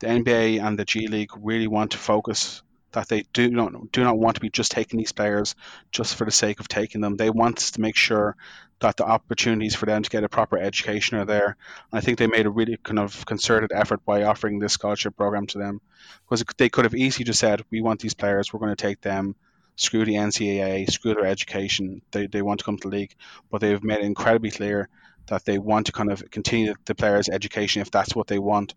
the 0.00 0.06
NBA 0.06 0.62
and 0.62 0.78
the 0.78 0.84
G 0.84 1.08
League 1.08 1.30
really 1.36 1.66
want 1.66 1.92
to 1.92 1.98
focus 1.98 2.62
that 2.92 3.08
they 3.08 3.24
do 3.32 3.50
not 3.50 3.92
do 3.92 4.02
not 4.02 4.18
want 4.18 4.36
to 4.36 4.40
be 4.40 4.50
just 4.50 4.70
taking 4.70 4.98
these 4.98 5.12
players 5.12 5.54
just 5.92 6.16
for 6.16 6.24
the 6.24 6.30
sake 6.30 6.60
of 6.60 6.68
taking 6.68 7.00
them. 7.00 7.16
They 7.16 7.30
want 7.30 7.58
to 7.58 7.80
make 7.80 7.96
sure 7.96 8.36
that 8.80 8.96
the 8.96 9.04
opportunities 9.04 9.74
for 9.74 9.86
them 9.86 10.02
to 10.02 10.10
get 10.10 10.24
a 10.24 10.28
proper 10.28 10.56
education 10.56 11.18
are 11.18 11.24
there. 11.24 11.56
And 11.90 11.98
I 11.98 12.00
think 12.00 12.18
they 12.18 12.28
made 12.28 12.46
a 12.46 12.50
really 12.50 12.76
kind 12.76 12.98
of 12.98 13.26
concerted 13.26 13.72
effort 13.74 14.04
by 14.04 14.22
offering 14.22 14.58
this 14.58 14.74
scholarship 14.74 15.16
program 15.16 15.46
to 15.48 15.58
them 15.58 15.80
because 16.24 16.44
they 16.56 16.68
could 16.68 16.84
have 16.84 16.94
easily 16.94 17.24
just 17.24 17.40
said, 17.40 17.64
"We 17.70 17.80
want 17.80 18.00
these 18.00 18.14
players. 18.14 18.52
We're 18.52 18.60
going 18.60 18.76
to 18.76 18.82
take 18.82 19.00
them." 19.00 19.34
Screw 19.76 20.04
the 20.04 20.16
NCAA, 20.16 20.90
screw 20.90 21.14
their 21.14 21.26
education. 21.26 22.02
They, 22.10 22.26
they 22.26 22.42
want 22.42 22.58
to 22.58 22.64
come 22.64 22.78
to 22.78 22.90
the 22.90 22.96
league, 22.96 23.14
but 23.48 23.60
they've 23.60 23.84
made 23.84 24.00
it 24.00 24.06
incredibly 24.06 24.50
clear 24.50 24.88
that 25.26 25.44
they 25.44 25.58
want 25.58 25.86
to 25.86 25.92
kind 25.92 26.10
of 26.10 26.28
continue 26.32 26.74
the 26.84 26.96
players' 26.96 27.28
education 27.28 27.80
if 27.80 27.88
that's 27.88 28.16
what 28.16 28.26
they 28.26 28.40
want 28.40 28.74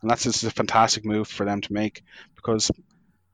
and 0.00 0.10
that's 0.10 0.24
just 0.24 0.44
a 0.44 0.50
fantastic 0.50 1.04
move 1.04 1.28
for 1.28 1.44
them 1.44 1.60
to 1.62 1.72
make 1.72 2.02
because 2.34 2.70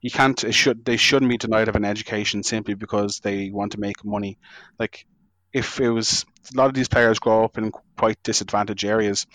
you 0.00 0.10
can't 0.10 0.42
it 0.44 0.54
should 0.54 0.84
they 0.84 0.96
shouldn't 0.96 1.30
be 1.30 1.38
denied 1.38 1.68
of 1.68 1.76
an 1.76 1.84
education 1.84 2.42
simply 2.42 2.74
because 2.74 3.20
they 3.20 3.50
want 3.50 3.72
to 3.72 3.80
make 3.80 4.04
money. 4.04 4.38
Like 4.78 5.06
if 5.52 5.80
it 5.80 5.90
was 5.90 6.24
a 6.52 6.56
lot 6.56 6.68
of 6.68 6.74
these 6.74 6.88
players 6.88 7.18
grow 7.18 7.44
up 7.44 7.58
in 7.58 7.72
quite 7.96 8.22
disadvantaged 8.22 8.84
areas 8.84 9.26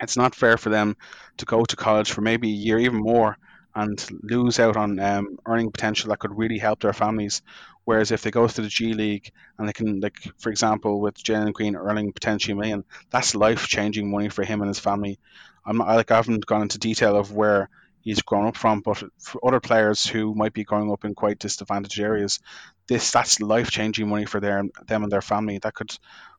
it's 0.00 0.16
not 0.16 0.34
fair 0.34 0.56
for 0.56 0.70
them 0.70 0.96
to 1.36 1.44
go 1.44 1.64
to 1.64 1.76
college 1.76 2.10
for 2.10 2.22
maybe 2.22 2.48
a 2.48 2.54
year 2.54 2.78
even 2.78 3.00
more 3.00 3.36
and 3.74 4.04
lose 4.22 4.58
out 4.58 4.76
on 4.76 4.98
um, 4.98 5.38
earning 5.46 5.70
potential 5.70 6.10
that 6.10 6.18
could 6.18 6.36
really 6.36 6.58
help 6.58 6.80
their 6.80 6.92
families 6.92 7.42
Whereas 7.90 8.12
if 8.12 8.22
they 8.22 8.30
go 8.30 8.46
to 8.46 8.62
the 8.62 8.68
G 8.68 8.94
League 8.94 9.32
and 9.58 9.68
they 9.68 9.72
can, 9.72 9.98
like 9.98 10.14
for 10.38 10.50
example, 10.50 11.00
with 11.00 11.20
Jalen 11.20 11.52
Green 11.52 11.74
earning 11.74 12.12
potentially 12.12 12.52
a 12.52 12.54
million, 12.54 12.84
that's 13.10 13.34
life 13.34 13.66
changing 13.66 14.08
money 14.08 14.28
for 14.28 14.44
him 14.44 14.60
and 14.60 14.68
his 14.68 14.78
family. 14.78 15.18
I'm 15.66 15.78
not 15.78 15.88
like 15.88 16.12
I 16.12 16.14
haven't 16.14 16.46
gone 16.46 16.62
into 16.62 16.78
detail 16.78 17.16
of 17.16 17.32
where 17.32 17.68
he's 18.00 18.22
grown 18.22 18.46
up 18.46 18.56
from, 18.56 18.82
but 18.82 19.02
for 19.18 19.44
other 19.44 19.58
players 19.58 20.06
who 20.06 20.36
might 20.36 20.52
be 20.52 20.62
growing 20.62 20.92
up 20.92 21.04
in 21.04 21.16
quite 21.16 21.40
disadvantaged 21.40 21.98
areas, 21.98 22.38
this 22.86 23.10
that's 23.10 23.40
life 23.40 23.72
changing 23.72 24.08
money 24.08 24.24
for 24.24 24.38
their 24.38 24.62
them 24.86 25.02
and 25.02 25.10
their 25.10 25.20
family. 25.20 25.58
That 25.58 25.74
could 25.74 25.92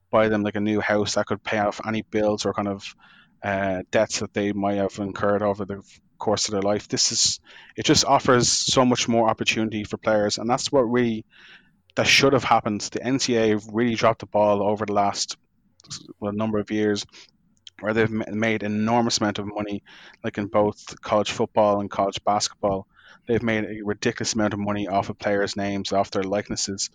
buy 0.09 0.29
them 0.29 0.43
like 0.43 0.55
a 0.55 0.61
new 0.61 0.79
house. 0.79 1.15
That 1.15 1.25
could 1.25 1.43
pay 1.43 1.59
off 1.59 1.81
any 1.85 2.01
bills 2.01 2.45
or 2.45 2.53
kind 2.53 2.69
of 2.69 2.95
uh, 3.43 3.81
debts 3.91 4.19
that 4.19 4.33
they 4.33 4.53
might 4.53 4.77
have 4.77 4.97
incurred 4.99 5.41
over 5.41 5.65
the 5.65 5.83
course 6.21 6.47
of 6.47 6.53
their 6.53 6.61
life. 6.61 6.87
This 6.87 7.11
is 7.11 7.39
it 7.75 7.85
just 7.85 8.05
offers 8.05 8.47
so 8.47 8.85
much 8.85 9.07
more 9.07 9.29
opportunity 9.29 9.83
for 9.83 9.97
players, 9.97 10.37
and 10.37 10.49
that's 10.49 10.71
what 10.71 10.83
really 10.83 11.25
that 11.95 12.07
should 12.07 12.33
have 12.33 12.43
happened. 12.45 12.81
The 12.81 12.99
NCAA 12.99 13.69
really 13.73 13.95
dropped 13.95 14.21
the 14.21 14.25
ball 14.27 14.63
over 14.63 14.85
the 14.85 14.93
last 14.93 15.37
well, 16.19 16.31
number 16.31 16.59
of 16.59 16.71
years 16.71 17.05
where 17.81 17.93
they've 17.93 18.11
made 18.11 18.63
enormous 18.63 19.17
amount 19.17 19.39
of 19.39 19.47
money, 19.47 19.83
like 20.23 20.37
in 20.37 20.45
both 20.45 21.01
college 21.01 21.31
football 21.31 21.81
and 21.81 21.89
college 21.89 22.23
basketball. 22.23 22.87
They've 23.27 23.41
made 23.41 23.65
a 23.65 23.81
ridiculous 23.83 24.33
amount 24.33 24.53
of 24.53 24.59
money 24.59 24.87
off 24.87 25.09
of 25.09 25.17
players' 25.17 25.57
names, 25.57 25.91
off 25.91 26.11
their 26.11 26.23
likenesses. 26.23 26.89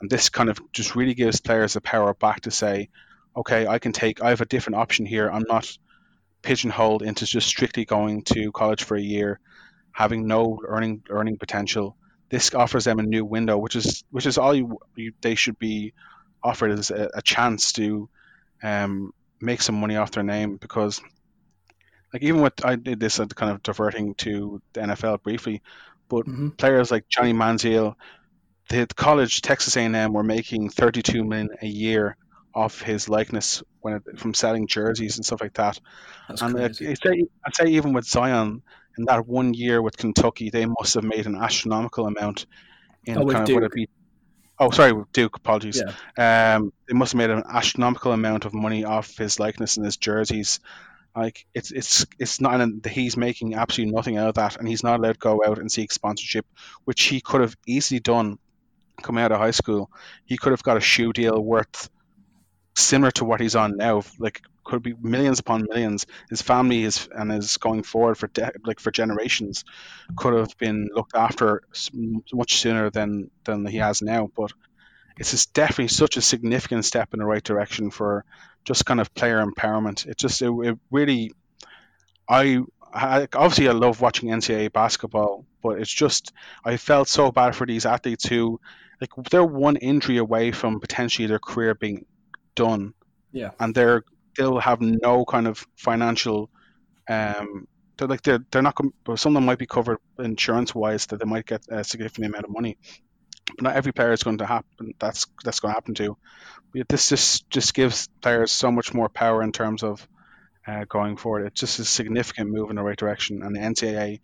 And 0.00 0.10
this 0.10 0.28
kind 0.28 0.50
of 0.50 0.60
just 0.72 0.94
really 0.94 1.14
gives 1.14 1.40
players 1.40 1.72
the 1.72 1.80
power 1.80 2.12
back 2.12 2.42
to 2.42 2.50
say, 2.50 2.90
okay, 3.34 3.66
I 3.66 3.78
can 3.78 3.92
take, 3.92 4.22
I 4.22 4.30
have 4.30 4.42
a 4.42 4.46
different 4.46 4.76
option 4.76 5.06
here. 5.06 5.28
I'm 5.30 5.46
not 5.48 5.76
pigeonholed 6.46 7.02
into 7.02 7.26
just 7.26 7.48
strictly 7.48 7.84
going 7.84 8.22
to 8.24 8.52
college 8.52 8.84
for 8.84 8.96
a 8.96 9.02
year, 9.02 9.40
having 9.92 10.26
no 10.28 10.60
earning 10.66 11.02
earning 11.10 11.38
potential. 11.38 11.96
This 12.30 12.54
offers 12.54 12.84
them 12.84 13.00
a 13.00 13.02
new 13.02 13.24
window, 13.24 13.58
which 13.58 13.76
is 13.76 14.04
which 14.10 14.26
is 14.26 14.38
all 14.38 14.54
you, 14.54 14.78
you 14.96 15.12
they 15.22 15.34
should 15.34 15.58
be 15.58 15.92
offered 16.42 16.70
as 16.72 16.90
a, 16.90 17.10
a 17.14 17.22
chance 17.22 17.72
to 17.74 18.08
um, 18.62 19.12
make 19.40 19.60
some 19.62 19.80
money 19.80 19.96
off 19.96 20.12
their 20.12 20.22
name 20.22 20.56
because 20.56 21.00
like 22.12 22.22
even 22.22 22.40
with 22.42 22.64
I 22.64 22.76
did 22.76 23.00
this 23.00 23.20
uh, 23.20 23.26
kind 23.26 23.52
of 23.52 23.62
diverting 23.62 24.14
to 24.16 24.62
the 24.72 24.80
NFL 24.82 25.22
briefly, 25.22 25.62
but 26.08 26.26
Mhm. 26.26 26.56
players 26.56 26.90
like 26.90 27.08
Johnny 27.08 27.32
Manziel, 27.32 27.94
the 28.70 28.86
college 28.96 29.42
Texas 29.42 29.76
A&M 29.76 30.12
were 30.12 30.22
making 30.22 30.70
32 30.70 31.24
million 31.24 31.50
a 31.62 31.66
year 31.66 32.16
off 32.56 32.80
his 32.80 33.08
likeness 33.08 33.62
when 33.82 33.94
it, 33.94 34.18
from 34.18 34.32
selling 34.32 34.66
jerseys 34.66 35.16
and 35.16 35.26
stuff 35.26 35.42
like 35.42 35.52
that. 35.54 35.78
That's 36.26 36.40
And 36.40 36.58
uh. 36.58 36.64
I'd 36.64 36.74
say, 36.74 37.26
I'd 37.44 37.54
say 37.54 37.66
even 37.66 37.92
with 37.92 38.06
Zion 38.06 38.62
in 38.96 39.04
that 39.04 39.28
one 39.28 39.52
year 39.52 39.82
with 39.82 39.98
Kentucky, 39.98 40.48
they 40.48 40.64
must 40.64 40.94
have 40.94 41.04
made 41.04 41.26
an 41.26 41.36
astronomical 41.36 42.06
amount 42.06 42.46
in 43.04 43.18
Oh, 43.18 43.26
kind 43.26 43.48
of 43.48 43.54
what 43.54 43.64
it 43.64 43.72
be. 43.72 43.88
Oh, 44.58 44.70
sorry, 44.70 44.94
Duke. 45.12 45.36
Apologies. 45.36 45.82
Yeah. 46.16 46.56
Um, 46.56 46.72
they 46.88 46.94
must 46.94 47.12
have 47.12 47.18
made 47.18 47.28
an 47.28 47.44
astronomical 47.46 48.12
amount 48.12 48.46
of 48.46 48.54
money 48.54 48.84
off 48.84 49.18
his 49.18 49.38
likeness 49.38 49.76
and 49.76 49.84
his 49.84 49.98
jerseys. 49.98 50.60
Like 51.14 51.46
it's 51.54 51.70
it's 51.70 52.06
it's 52.18 52.40
not 52.40 52.60
and 52.60 52.84
he's 52.84 53.16
making 53.16 53.54
absolutely 53.54 53.94
nothing 53.94 54.16
out 54.16 54.28
of 54.28 54.34
that, 54.36 54.56
and 54.56 54.66
he's 54.66 54.82
not 54.82 54.98
allowed 54.98 55.14
to 55.14 55.18
go 55.18 55.42
out 55.46 55.58
and 55.58 55.70
seek 55.70 55.92
sponsorship, 55.92 56.46
which 56.84 57.02
he 57.04 57.20
could 57.20 57.42
have 57.42 57.56
easily 57.66 58.00
done 58.00 58.38
coming 59.02 59.22
out 59.22 59.32
of 59.32 59.38
high 59.38 59.50
school. 59.50 59.90
He 60.24 60.38
could 60.38 60.52
have 60.52 60.62
got 60.62 60.76
a 60.78 60.80
shoe 60.80 61.12
deal 61.12 61.38
worth 61.38 61.90
similar 62.76 63.10
to 63.12 63.24
what 63.24 63.40
he's 63.40 63.56
on 63.56 63.76
now, 63.76 64.02
like 64.18 64.42
could 64.64 64.82
be 64.82 64.94
millions 65.00 65.38
upon 65.38 65.66
millions. 65.68 66.06
His 66.28 66.42
family 66.42 66.84
is 66.84 67.08
and 67.12 67.32
is 67.32 67.56
going 67.56 67.82
forward 67.82 68.16
for 68.18 68.26
de- 68.28 68.52
like 68.64 68.80
for 68.80 68.90
generations 68.90 69.64
could 70.16 70.34
have 70.34 70.56
been 70.58 70.90
looked 70.92 71.14
after 71.14 71.62
much 72.32 72.56
sooner 72.56 72.90
than 72.90 73.30
than 73.44 73.64
he 73.66 73.78
has 73.78 74.02
now. 74.02 74.28
But 74.36 74.52
it's 75.18 75.46
definitely 75.46 75.88
such 75.88 76.16
a 76.16 76.22
significant 76.22 76.84
step 76.84 77.14
in 77.14 77.20
the 77.20 77.26
right 77.26 77.42
direction 77.42 77.90
for 77.90 78.24
just 78.64 78.84
kind 78.84 79.00
of 79.00 79.14
player 79.14 79.44
empowerment. 79.44 80.06
It 80.06 80.18
just 80.18 80.42
it, 80.42 80.50
it 80.50 80.78
really 80.90 81.32
I, 82.28 82.60
I 82.92 83.28
obviously 83.34 83.68
I 83.68 83.72
love 83.72 84.00
watching 84.00 84.28
NCAA 84.30 84.72
basketball, 84.72 85.46
but 85.62 85.78
it's 85.80 85.92
just 85.92 86.32
I 86.64 86.76
felt 86.76 87.08
so 87.08 87.30
bad 87.32 87.54
for 87.54 87.66
these 87.66 87.86
athletes 87.86 88.26
who 88.26 88.60
like 89.00 89.10
they're 89.30 89.44
one 89.44 89.76
injury 89.76 90.18
away 90.18 90.50
from 90.50 90.80
potentially 90.80 91.28
their 91.28 91.38
career 91.38 91.74
being 91.74 92.04
done, 92.56 92.94
Yeah. 93.32 93.52
and 93.60 93.74
they're 93.74 94.02
they'll 94.36 94.58
have 94.60 94.80
no 94.82 95.24
kind 95.24 95.46
of 95.46 95.64
financial 95.76 96.50
um 97.08 97.66
they're 97.96 98.08
like 98.08 98.22
they're, 98.22 98.40
they're 98.50 98.62
not 98.62 98.76
some 99.16 99.32
of 99.32 99.34
them 99.34 99.46
might 99.46 99.58
be 99.58 99.66
covered 99.66 99.98
insurance 100.18 100.74
wise 100.74 101.06
that 101.06 101.18
they 101.20 101.24
might 101.24 101.46
get 101.46 101.62
a 101.70 101.84
significant 101.84 102.26
amount 102.26 102.44
of 102.44 102.50
money. 102.50 102.76
But 103.56 103.62
not 103.62 103.76
every 103.76 103.92
player 103.92 104.12
is 104.12 104.24
going 104.24 104.38
to 104.38 104.46
happen 104.46 104.94
that's 104.98 105.26
that's 105.44 105.60
going 105.60 105.72
to 105.72 105.76
happen 105.76 105.94
to 105.94 106.16
but 106.74 106.88
this 106.88 107.08
just 107.08 107.48
just 107.48 107.72
gives 107.74 108.08
players 108.20 108.52
so 108.52 108.70
much 108.70 108.92
more 108.92 109.08
power 109.08 109.42
in 109.42 109.52
terms 109.52 109.82
of 109.82 110.06
uh, 110.66 110.84
going 110.88 111.16
forward. 111.16 111.46
It's 111.46 111.60
just 111.60 111.78
a 111.78 111.84
significant 111.84 112.50
move 112.50 112.70
in 112.70 112.76
the 112.76 112.82
right 112.82 112.98
direction 112.98 113.42
and 113.42 113.54
the 113.54 113.60
ncaa 113.60 114.20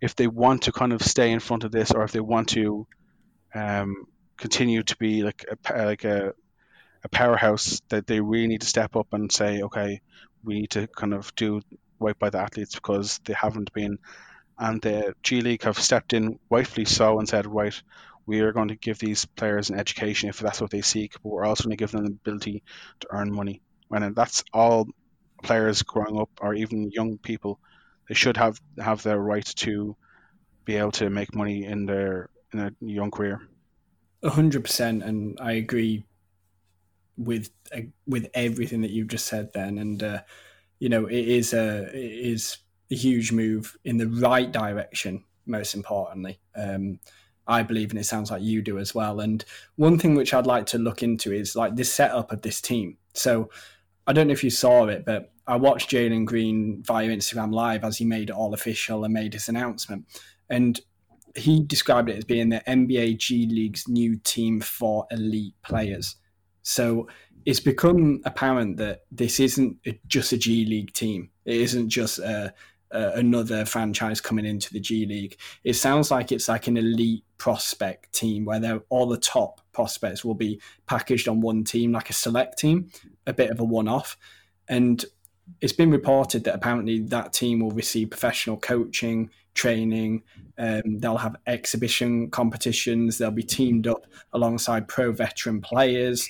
if 0.00 0.14
they 0.16 0.26
want 0.28 0.62
to 0.62 0.72
kind 0.72 0.92
of 0.92 1.02
stay 1.02 1.30
in 1.30 1.40
front 1.40 1.64
of 1.64 1.72
this 1.72 1.90
or 1.90 2.04
if 2.04 2.12
they 2.12 2.20
want 2.20 2.48
to 2.50 2.86
um, 3.54 4.06
continue 4.38 4.82
to 4.82 4.96
be 4.96 5.22
like 5.22 5.44
a, 5.68 5.84
like 5.84 6.04
a, 6.04 6.32
a 7.04 7.08
powerhouse 7.08 7.80
that 7.88 8.06
they 8.06 8.20
really 8.20 8.46
need 8.46 8.60
to 8.60 8.66
step 8.66 8.96
up 8.96 9.08
and 9.12 9.32
say 9.32 9.62
okay 9.62 10.00
we 10.44 10.54
need 10.54 10.70
to 10.70 10.86
kind 10.86 11.14
of 11.14 11.34
do 11.34 11.60
right 11.98 12.18
by 12.18 12.30
the 12.30 12.38
athletes 12.38 12.74
because 12.74 13.20
they 13.24 13.34
haven't 13.34 13.72
been. 13.72 13.98
And 14.58 14.80
the 14.80 15.14
G 15.22 15.40
League 15.40 15.62
have 15.62 15.78
stepped 15.78 16.12
in 16.12 16.38
rightfully 16.50 16.84
so 16.84 17.18
and 17.18 17.28
said 17.28 17.46
right 17.46 17.80
we 18.26 18.40
are 18.40 18.52
going 18.52 18.68
to 18.68 18.76
give 18.76 18.98
these 18.98 19.24
players 19.24 19.70
an 19.70 19.78
education 19.78 20.28
if 20.28 20.38
that's 20.38 20.60
what 20.60 20.70
they 20.70 20.82
seek 20.82 21.14
but 21.22 21.30
we're 21.30 21.44
also 21.44 21.64
going 21.64 21.76
to 21.76 21.82
give 21.82 21.90
them 21.90 22.04
the 22.04 22.12
ability 22.12 22.62
to 23.00 23.08
earn 23.10 23.32
money. 23.32 23.62
And 23.90 24.14
that's 24.14 24.44
all 24.52 24.86
players 25.42 25.82
growing 25.82 26.20
up 26.20 26.30
or 26.40 26.54
even 26.54 26.90
young 26.90 27.16
people 27.18 27.58
they 28.08 28.14
should 28.14 28.36
have 28.36 28.60
have 28.78 29.02
their 29.02 29.18
right 29.18 29.44
to 29.44 29.96
be 30.64 30.76
able 30.76 30.92
to 30.92 31.08
make 31.08 31.34
money 31.34 31.64
in 31.64 31.86
their 31.86 32.28
in 32.52 32.58
a 32.58 32.72
young 32.80 33.10
career. 33.10 33.40
Hundred 34.22 34.64
percent, 34.64 35.02
and 35.02 35.38
I 35.40 35.52
agree 35.52 36.04
with 37.20 37.50
uh, 37.74 37.82
with 38.06 38.28
everything 38.34 38.80
that 38.80 38.90
you've 38.90 39.08
just 39.08 39.26
said. 39.26 39.52
Then, 39.52 39.78
and 39.78 40.02
uh, 40.02 40.20
you 40.78 40.88
know, 40.88 41.06
it 41.06 41.28
is 41.28 41.52
a 41.52 41.84
it 41.94 42.26
is 42.32 42.58
a 42.90 42.96
huge 42.96 43.30
move 43.30 43.76
in 43.84 43.98
the 43.98 44.08
right 44.08 44.50
direction. 44.50 45.24
Most 45.46 45.74
importantly, 45.74 46.40
um, 46.56 46.98
I 47.46 47.62
believe, 47.62 47.90
and 47.90 47.98
it 47.98 48.04
sounds 48.04 48.30
like 48.30 48.42
you 48.42 48.62
do 48.62 48.78
as 48.78 48.94
well. 48.94 49.20
And 49.20 49.44
one 49.76 49.98
thing 49.98 50.14
which 50.14 50.32
I'd 50.32 50.46
like 50.46 50.66
to 50.66 50.78
look 50.78 51.02
into 51.02 51.32
is 51.32 51.56
like 51.56 51.76
this 51.76 51.92
setup 51.92 52.32
of 52.32 52.42
this 52.42 52.60
team. 52.60 52.96
So, 53.14 53.50
I 54.06 54.12
don't 54.12 54.28
know 54.28 54.32
if 54.32 54.44
you 54.44 54.50
saw 54.50 54.86
it, 54.86 55.04
but 55.04 55.32
I 55.46 55.56
watched 55.56 55.90
Jalen 55.90 56.26
Green 56.26 56.82
via 56.84 57.08
Instagram 57.08 57.52
Live 57.52 57.84
as 57.84 57.98
he 57.98 58.04
made 58.04 58.30
it 58.30 58.36
all 58.36 58.54
official 58.54 59.04
and 59.04 59.12
made 59.12 59.34
his 59.34 59.48
announcement, 59.48 60.06
and 60.48 60.80
he 61.36 61.62
described 61.62 62.08
it 62.10 62.18
as 62.18 62.24
being 62.24 62.48
the 62.48 62.62
NBA 62.66 63.18
G 63.18 63.46
League's 63.46 63.88
new 63.88 64.16
team 64.16 64.60
for 64.60 65.06
elite 65.10 65.54
players. 65.62 66.16
So 66.62 67.08
it's 67.46 67.60
become 67.60 68.20
apparent 68.24 68.76
that 68.78 69.02
this 69.10 69.40
isn't 69.40 69.78
just 70.06 70.32
a 70.32 70.36
G 70.36 70.64
League 70.64 70.92
team. 70.92 71.30
It 71.44 71.56
isn't 71.56 71.88
just 71.88 72.18
a, 72.18 72.52
a, 72.90 73.12
another 73.12 73.64
franchise 73.64 74.20
coming 74.20 74.44
into 74.44 74.72
the 74.72 74.80
G 74.80 75.06
League. 75.06 75.36
It 75.64 75.74
sounds 75.74 76.10
like 76.10 76.32
it's 76.32 76.48
like 76.48 76.66
an 76.66 76.76
elite 76.76 77.24
prospect 77.38 78.12
team 78.12 78.44
where 78.44 78.80
all 78.90 79.06
the 79.06 79.16
top 79.16 79.60
prospects 79.72 80.24
will 80.24 80.34
be 80.34 80.60
packaged 80.86 81.28
on 81.28 81.40
one 81.40 81.64
team, 81.64 81.92
like 81.92 82.10
a 82.10 82.14
select 82.14 82.58
team, 82.58 82.90
a 83.26 83.32
bit 83.32 83.50
of 83.50 83.60
a 83.60 83.64
one 83.64 83.88
off. 83.88 84.18
And 84.68 85.04
it's 85.60 85.72
been 85.72 85.90
reported 85.90 86.44
that 86.44 86.54
apparently 86.54 87.00
that 87.00 87.32
team 87.32 87.60
will 87.60 87.70
receive 87.70 88.10
professional 88.10 88.56
coaching, 88.56 89.30
training. 89.54 90.22
Um, 90.58 90.98
they'll 90.98 91.16
have 91.16 91.36
exhibition 91.46 92.30
competitions. 92.30 93.18
They'll 93.18 93.30
be 93.30 93.42
teamed 93.42 93.86
up 93.86 94.06
alongside 94.32 94.88
pro 94.88 95.12
veteran 95.12 95.60
players. 95.60 96.28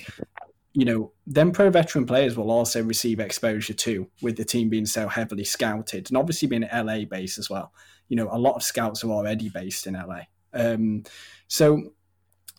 You 0.72 0.84
know, 0.84 1.12
then 1.26 1.50
pro 1.50 1.70
veteran 1.70 2.06
players 2.06 2.36
will 2.36 2.50
also 2.50 2.82
receive 2.82 3.18
exposure 3.20 3.74
too, 3.74 4.08
with 4.22 4.36
the 4.36 4.44
team 4.44 4.68
being 4.68 4.86
so 4.86 5.08
heavily 5.08 5.44
scouted 5.44 6.08
and 6.10 6.16
obviously 6.16 6.48
being 6.48 6.68
LA 6.72 7.04
based 7.04 7.38
as 7.38 7.50
well. 7.50 7.72
You 8.08 8.16
know, 8.16 8.28
a 8.30 8.38
lot 8.38 8.54
of 8.54 8.62
scouts 8.62 9.04
are 9.04 9.10
already 9.10 9.48
based 9.48 9.86
in 9.86 9.94
LA. 9.94 10.22
Um, 10.52 11.04
so 11.48 11.92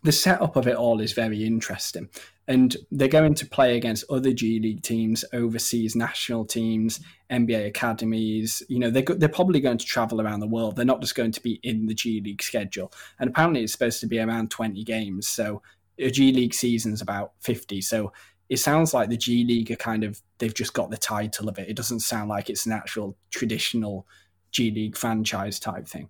the 0.03 0.11
setup 0.11 0.55
of 0.55 0.67
it 0.67 0.75
all 0.75 0.99
is 0.99 1.13
very 1.13 1.45
interesting. 1.45 2.09
And 2.51 2.75
they're 2.91 3.07
going 3.07 3.33
to 3.35 3.45
play 3.45 3.77
against 3.77 4.03
other 4.09 4.33
G 4.33 4.59
League 4.59 4.81
teams, 4.81 5.23
overseas 5.31 5.95
national 5.95 6.43
teams, 6.43 6.99
NBA 7.31 7.67
academies. 7.67 8.61
You 8.67 8.79
know, 8.79 8.89
they're, 8.89 9.03
they're 9.03 9.29
probably 9.29 9.61
going 9.61 9.77
to 9.77 9.85
travel 9.85 10.19
around 10.19 10.41
the 10.41 10.47
world. 10.47 10.75
They're 10.75 10.83
not 10.83 10.99
just 10.99 11.15
going 11.15 11.31
to 11.31 11.41
be 11.41 11.61
in 11.63 11.85
the 11.85 11.93
G 11.93 12.19
League 12.19 12.43
schedule. 12.43 12.91
And 13.19 13.29
apparently, 13.29 13.63
it's 13.63 13.71
supposed 13.71 14.01
to 14.01 14.05
be 14.05 14.19
around 14.19 14.51
20 14.51 14.83
games. 14.83 15.29
So 15.29 15.61
a 15.97 16.11
G 16.11 16.33
League 16.33 16.53
season's 16.53 17.01
about 17.01 17.31
50. 17.39 17.79
So 17.79 18.11
it 18.49 18.57
sounds 18.57 18.93
like 18.93 19.07
the 19.07 19.15
G 19.15 19.45
League 19.45 19.71
are 19.71 19.77
kind 19.77 20.03
of, 20.03 20.21
they've 20.39 20.53
just 20.53 20.73
got 20.73 20.89
the 20.89 20.97
title 20.97 21.47
of 21.47 21.57
it. 21.57 21.69
It 21.69 21.77
doesn't 21.77 22.01
sound 22.01 22.27
like 22.27 22.49
it's 22.49 22.65
an 22.65 22.73
actual 22.73 23.15
traditional 23.29 24.05
G 24.51 24.71
League 24.71 24.97
franchise 24.97 25.57
type 25.57 25.87
thing. 25.87 26.09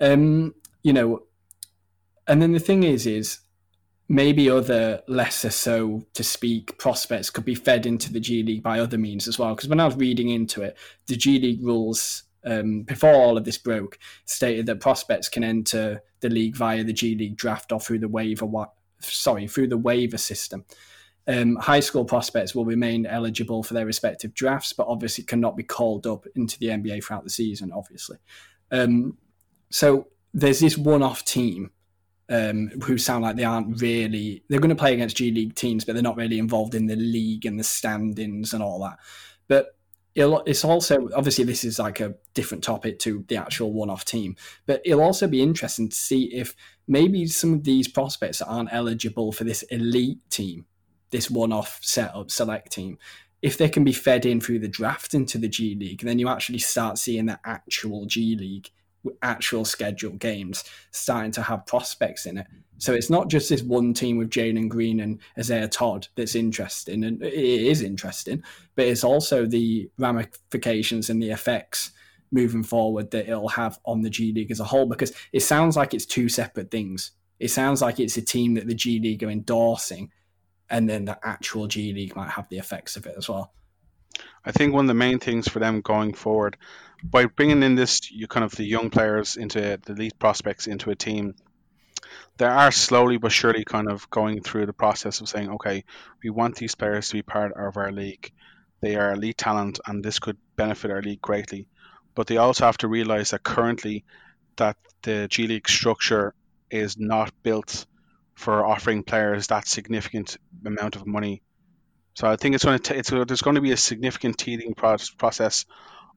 Um, 0.00 0.54
you 0.82 0.94
know, 0.94 1.24
and 2.26 2.40
then 2.40 2.52
the 2.52 2.60
thing 2.60 2.82
is, 2.82 3.06
is 3.06 3.40
maybe 4.08 4.48
other 4.48 5.02
lesser 5.08 5.50
so 5.50 6.06
to 6.14 6.22
speak 6.22 6.78
prospects 6.78 7.30
could 7.30 7.44
be 7.44 7.54
fed 7.54 7.86
into 7.86 8.12
the 8.12 8.20
G 8.20 8.42
League 8.42 8.62
by 8.62 8.78
other 8.78 8.98
means 8.98 9.26
as 9.26 9.38
well. 9.38 9.54
Because 9.54 9.68
when 9.68 9.80
I 9.80 9.86
was 9.86 9.96
reading 9.96 10.28
into 10.28 10.62
it, 10.62 10.76
the 11.06 11.16
G 11.16 11.38
League 11.38 11.64
rules 11.64 12.22
um, 12.44 12.82
before 12.82 13.14
all 13.14 13.36
of 13.36 13.44
this 13.44 13.58
broke 13.58 13.98
stated 14.24 14.66
that 14.66 14.80
prospects 14.80 15.28
can 15.28 15.42
enter 15.42 16.02
the 16.20 16.28
league 16.28 16.56
via 16.56 16.84
the 16.84 16.92
G 16.92 17.16
League 17.16 17.36
draft 17.36 17.72
or 17.72 17.80
through 17.80 17.98
the 17.98 18.08
waiver. 18.08 18.46
Sorry, 19.00 19.48
through 19.48 19.68
the 19.68 19.76
waiver 19.76 20.18
system. 20.18 20.64
Um, 21.28 21.56
high 21.56 21.80
school 21.80 22.04
prospects 22.04 22.54
will 22.54 22.64
remain 22.64 23.04
eligible 23.04 23.64
for 23.64 23.74
their 23.74 23.84
respective 23.84 24.32
drafts, 24.32 24.72
but 24.72 24.86
obviously 24.86 25.24
cannot 25.24 25.56
be 25.56 25.64
called 25.64 26.06
up 26.06 26.24
into 26.36 26.56
the 26.60 26.66
NBA 26.66 27.02
throughout 27.02 27.24
the 27.24 27.30
season. 27.30 27.72
Obviously, 27.72 28.18
um, 28.70 29.18
so 29.70 30.06
there's 30.32 30.60
this 30.60 30.78
one-off 30.78 31.24
team 31.24 31.72
um, 32.28 32.70
who 32.82 32.98
sound 32.98 33.22
like 33.22 33.36
they 33.36 33.44
aren't 33.44 33.80
really. 33.80 34.42
They're 34.48 34.60
going 34.60 34.70
to 34.70 34.74
play 34.74 34.94
against 34.94 35.16
G 35.16 35.30
League 35.30 35.54
teams, 35.54 35.84
but 35.84 35.94
they're 35.94 36.02
not 36.02 36.16
really 36.16 36.38
involved 36.38 36.74
in 36.74 36.86
the 36.86 36.96
league 36.96 37.46
and 37.46 37.58
the 37.58 37.64
standings 37.64 38.52
and 38.52 38.62
all 38.62 38.80
that. 38.80 38.98
But 39.48 39.76
it's 40.16 40.64
also 40.64 41.10
obviously 41.14 41.44
this 41.44 41.62
is 41.62 41.78
like 41.78 42.00
a 42.00 42.14
different 42.32 42.64
topic 42.64 42.98
to 42.98 43.22
the 43.28 43.36
actual 43.36 43.74
one-off 43.74 44.04
team, 44.04 44.34
but 44.64 44.80
it'll 44.82 45.02
also 45.02 45.28
be 45.28 45.42
interesting 45.42 45.90
to 45.90 45.94
see 45.94 46.34
if 46.34 46.56
maybe 46.88 47.26
some 47.26 47.52
of 47.52 47.64
these 47.64 47.86
prospects 47.86 48.38
that 48.38 48.46
aren't 48.46 48.72
eligible 48.72 49.30
for 49.30 49.44
this 49.44 49.60
elite 49.64 50.18
team, 50.30 50.64
this 51.10 51.30
one-off 51.30 51.80
setup 51.82 52.30
select 52.30 52.72
team, 52.72 52.96
if 53.42 53.58
they 53.58 53.68
can 53.68 53.84
be 53.84 53.92
fed 53.92 54.24
in 54.24 54.40
through 54.40 54.58
the 54.58 54.68
draft 54.68 55.12
into 55.12 55.36
the 55.36 55.48
G 55.48 55.76
League, 55.78 56.00
then 56.00 56.18
you 56.18 56.28
actually 56.28 56.60
start 56.60 56.96
seeing 56.96 57.26
the 57.26 57.38
actual 57.44 58.06
G 58.06 58.36
League 58.36 58.70
actual 59.22 59.64
scheduled 59.64 60.18
games 60.18 60.64
starting 60.90 61.32
to 61.32 61.42
have 61.42 61.66
prospects 61.66 62.26
in 62.26 62.38
it. 62.38 62.46
So 62.78 62.92
it's 62.92 63.08
not 63.08 63.28
just 63.28 63.48
this 63.48 63.62
one 63.62 63.94
team 63.94 64.18
with 64.18 64.30
Jalen 64.30 64.68
Green 64.68 65.00
and 65.00 65.18
Isaiah 65.38 65.68
Todd 65.68 66.08
that's 66.14 66.34
interesting, 66.34 67.04
and 67.04 67.22
it 67.22 67.32
is 67.32 67.80
interesting, 67.80 68.42
but 68.74 68.86
it's 68.86 69.04
also 69.04 69.46
the 69.46 69.90
ramifications 69.98 71.08
and 71.08 71.22
the 71.22 71.30
effects 71.30 71.92
moving 72.32 72.62
forward 72.62 73.10
that 73.12 73.28
it'll 73.28 73.48
have 73.48 73.78
on 73.86 74.02
the 74.02 74.10
G 74.10 74.32
League 74.32 74.50
as 74.50 74.60
a 74.60 74.64
whole. 74.64 74.84
Because 74.84 75.12
it 75.32 75.40
sounds 75.40 75.76
like 75.76 75.94
it's 75.94 76.04
two 76.04 76.28
separate 76.28 76.70
things. 76.70 77.12
It 77.38 77.48
sounds 77.48 77.80
like 77.80 77.98
it's 77.98 78.18
a 78.18 78.22
team 78.22 78.54
that 78.54 78.66
the 78.66 78.74
G 78.74 78.98
League 78.98 79.22
are 79.22 79.30
endorsing, 79.30 80.10
and 80.68 80.86
then 80.86 81.06
the 81.06 81.18
actual 81.22 81.68
G 81.68 81.94
League 81.94 82.14
might 82.14 82.30
have 82.30 82.48
the 82.50 82.58
effects 82.58 82.96
of 82.96 83.06
it 83.06 83.14
as 83.16 83.28
well. 83.28 83.54
I 84.44 84.52
think 84.52 84.74
one 84.74 84.84
of 84.84 84.88
the 84.88 84.94
main 84.94 85.18
things 85.18 85.48
for 85.48 85.60
them 85.60 85.80
going 85.80 86.12
forward, 86.12 86.58
by 87.02 87.26
bringing 87.26 87.62
in 87.62 87.74
this, 87.74 88.10
you 88.10 88.26
kind 88.26 88.44
of 88.44 88.52
the 88.52 88.64
young 88.64 88.90
players 88.90 89.36
into 89.36 89.60
the 89.60 89.92
elite 89.92 90.18
prospects 90.18 90.66
into 90.66 90.90
a 90.90 90.96
team, 90.96 91.34
they 92.38 92.46
are 92.46 92.70
slowly 92.70 93.16
but 93.16 93.32
surely 93.32 93.64
kind 93.64 93.90
of 93.90 94.08
going 94.10 94.42
through 94.42 94.66
the 94.66 94.72
process 94.72 95.20
of 95.20 95.28
saying, 95.28 95.50
okay, 95.50 95.84
we 96.22 96.30
want 96.30 96.56
these 96.56 96.74
players 96.74 97.08
to 97.08 97.14
be 97.14 97.22
part 97.22 97.52
of 97.52 97.76
our 97.76 97.92
league. 97.92 98.30
They 98.80 98.96
are 98.96 99.12
elite 99.12 99.38
talent, 99.38 99.80
and 99.86 100.04
this 100.04 100.18
could 100.18 100.36
benefit 100.54 100.90
our 100.90 101.02
league 101.02 101.22
greatly. 101.22 101.66
But 102.14 102.26
they 102.26 102.36
also 102.36 102.66
have 102.66 102.78
to 102.78 102.88
realize 102.88 103.30
that 103.30 103.42
currently, 103.42 104.04
that 104.56 104.76
the 105.02 105.28
G 105.28 105.46
League 105.46 105.68
structure 105.68 106.34
is 106.70 106.98
not 106.98 107.32
built 107.42 107.86
for 108.34 108.66
offering 108.66 109.02
players 109.02 109.46
that 109.46 109.66
significant 109.66 110.36
amount 110.64 110.96
of 110.96 111.06
money 111.06 111.42
so 112.16 112.26
I 112.26 112.36
think 112.36 112.54
it's 112.54 112.64
going 112.64 112.78
to 112.78 112.92
t- 112.94 112.98
it's, 112.98 113.10
there's 113.10 113.42
going 113.42 113.56
to 113.56 113.60
be 113.60 113.72
a 113.72 113.76
significant 113.76 114.38
teething 114.38 114.74
process 114.74 115.66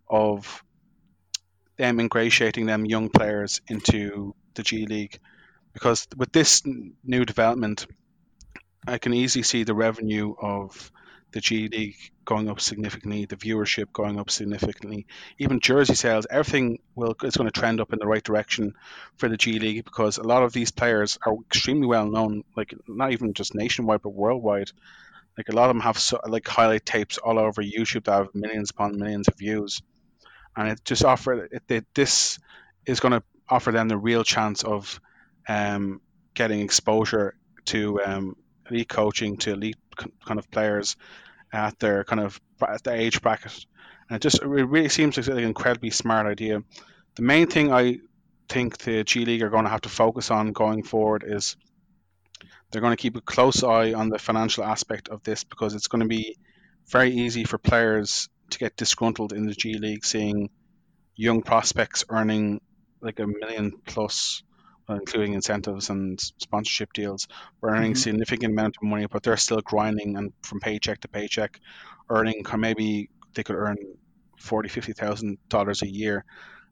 of 0.10 0.64
them 1.80 2.00
ingratiating 2.00 2.68
them 2.68 2.86
young 2.86 3.10
players 3.10 3.62
into 3.68 4.36
the 4.54 4.64
G 4.64 4.86
League, 4.86 5.20
because 5.74 6.08
with 6.16 6.32
this 6.32 6.62
new 7.04 7.26
development, 7.26 7.88
I 8.86 8.98
can 8.98 9.14
easily 9.14 9.44
see 9.44 9.64
the 9.64 9.74
revenue 9.74 10.36
of 10.40 10.92
the 11.32 11.40
G 11.40 11.70
League 11.70 11.96
going 12.26 12.50
up 12.50 12.60
significantly, 12.60 13.26
the 13.26 13.38
viewership 13.38 13.94
going 13.94 14.20
up 14.20 14.30
significantly, 14.30 15.08
even 15.38 15.60
jersey 15.62 15.96
sales, 15.96 16.28
everything 16.30 16.80
will 16.96 17.16
is 17.24 17.38
going 17.38 17.50
to 17.50 17.60
trend 17.60 17.80
up 17.80 17.94
in 17.94 18.00
the 18.00 18.08
right 18.08 18.24
direction 18.24 18.74
for 19.18 19.30
the 19.30 19.38
G 19.38 19.58
League 19.60 19.86
because 19.86 20.18
a 20.18 20.24
lot 20.24 20.44
of 20.44 20.52
these 20.52 20.72
players 20.72 21.18
are 21.26 21.36
extremely 21.48 21.88
well 21.88 22.08
known, 22.08 22.44
like 22.58 22.74
not 22.88 23.14
even 23.14 23.34
just 23.34 23.56
nationwide 23.56 24.02
but 24.02 24.10
worldwide. 24.10 24.72
Like 25.38 25.48
a 25.48 25.56
lot 25.56 25.70
of 25.70 25.76
them 25.76 25.82
have 25.82 25.98
so, 25.98 26.20
like 26.28 26.46
highlight 26.46 26.86
tapes 26.86 27.18
all 27.18 27.40
over 27.40 27.64
YouTube 27.64 28.06
that 28.06 28.18
have 28.18 28.36
millions 28.36 28.72
upon 28.72 29.00
millions 29.00 29.30
of 29.30 29.38
views, 29.38 29.82
and 30.60 30.68
it 30.68 30.84
just 30.84 31.06
offer 31.06 31.46
it, 31.46 31.64
it 31.70 31.86
this 31.96 32.38
is 32.86 33.00
going 33.00 33.14
to 33.14 33.24
offer 33.48 33.72
them 33.72 33.88
the 33.88 33.98
real 33.98 34.26
chance 34.26 34.64
of 34.64 35.00
um, 35.48 36.02
getting 36.34 36.60
exposure 36.60 37.36
to 37.66 38.02
um, 38.04 38.36
elite 38.70 38.90
coaching 38.90 39.38
to 39.38 39.54
elite 39.54 39.78
kind 40.26 40.38
of 40.38 40.52
players 40.52 40.98
at 41.54 41.80
their 41.80 42.04
kind 42.04 42.20
of 42.20 42.40
at 42.68 42.84
their 42.84 42.98
age 42.98 43.22
bracket, 43.22 43.66
and 44.10 44.18
it 44.18 44.22
just 44.22 44.42
it 44.42 44.48
really 44.48 44.90
seems 44.90 45.18
like 45.18 45.28
an 45.28 45.40
incredibly 45.40 45.92
smart 45.92 46.28
idea. 46.28 46.62
The 47.16 47.22
main 47.22 47.48
thing 47.48 47.72
I 47.72 48.00
think 48.50 48.80
the 48.80 49.06
G 49.06 49.24
League 49.24 49.44
are 49.44 49.50
going 49.50 49.64
to 49.64 49.72
have 49.72 49.82
to 49.82 49.90
focus 49.90 50.30
on 50.30 50.52
going 50.52 50.84
forward 50.84 51.24
is 51.26 51.56
they're 52.70 52.82
going 52.82 52.96
to 52.96 53.02
keep 53.02 53.16
a 53.16 53.22
close 53.22 53.64
eye 53.64 53.94
on 53.94 54.10
the 54.10 54.20
financial 54.20 54.66
aspect 54.66 55.08
of 55.08 55.24
this 55.24 55.46
because 55.46 55.74
it's 55.74 55.88
going 55.88 56.02
to 56.02 56.08
be 56.08 56.38
very 56.88 57.12
easy 57.12 57.46
for 57.46 57.58
players 57.58 58.30
to 58.52 58.60
get 58.60 58.76
disgruntled 58.76 59.34
in 59.34 59.46
the 59.46 59.54
G 59.54 59.76
League 59.76 60.06
seeing 60.06 60.50
young 61.16 61.42
prospects 61.42 62.06
earning 62.10 62.62
like 63.02 63.20
a 63.20 63.28
million 63.28 63.74
plus, 63.86 64.44
including 64.90 65.34
incentives 65.34 65.90
and 65.90 66.20
sponsorship 66.38 66.94
deals, 66.94 67.28
earning 67.64 67.92
mm-hmm. 67.92 68.00
significant 68.00 68.54
amount 68.54 68.78
of 68.78 68.88
money, 68.88 69.06
but 69.06 69.24
they're 69.24 69.38
still 69.38 69.62
grinding 69.62 70.18
and 70.18 70.34
from 70.42 70.60
paycheck 70.60 71.02
to 71.02 71.08
paycheck, 71.08 71.60
earning 72.10 72.44
maybe 72.58 73.10
they 73.34 73.44
could 73.44 73.56
earn 73.56 73.78
forty, 74.40 74.70
fifty 74.70 74.94
thousand 74.94 75.38
dollars 75.50 75.82
a 75.82 75.88
year, 75.88 76.26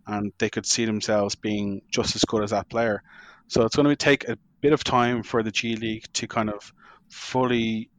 and 0.06 0.34
they 0.38 0.50
could 0.50 0.66
see 0.66 0.86
themselves 0.86 1.36
being 1.36 1.82
just 1.92 2.16
as 2.16 2.26
good 2.26 2.44
as 2.44 2.52
that 2.52 2.70
player. 2.70 3.04
So 3.48 3.63
it's 3.63 3.76
going 3.76 3.88
to 3.88 3.96
take 3.96 4.28
a 4.28 4.38
bit 4.62 4.74
of 4.74 4.84
time 4.84 5.24
for 5.24 5.44
the 5.44 5.52
G 5.52 5.76
League 5.76 6.06
to 6.13 6.28
kind 6.28 6.50
of 6.50 6.74
fully 7.10 7.90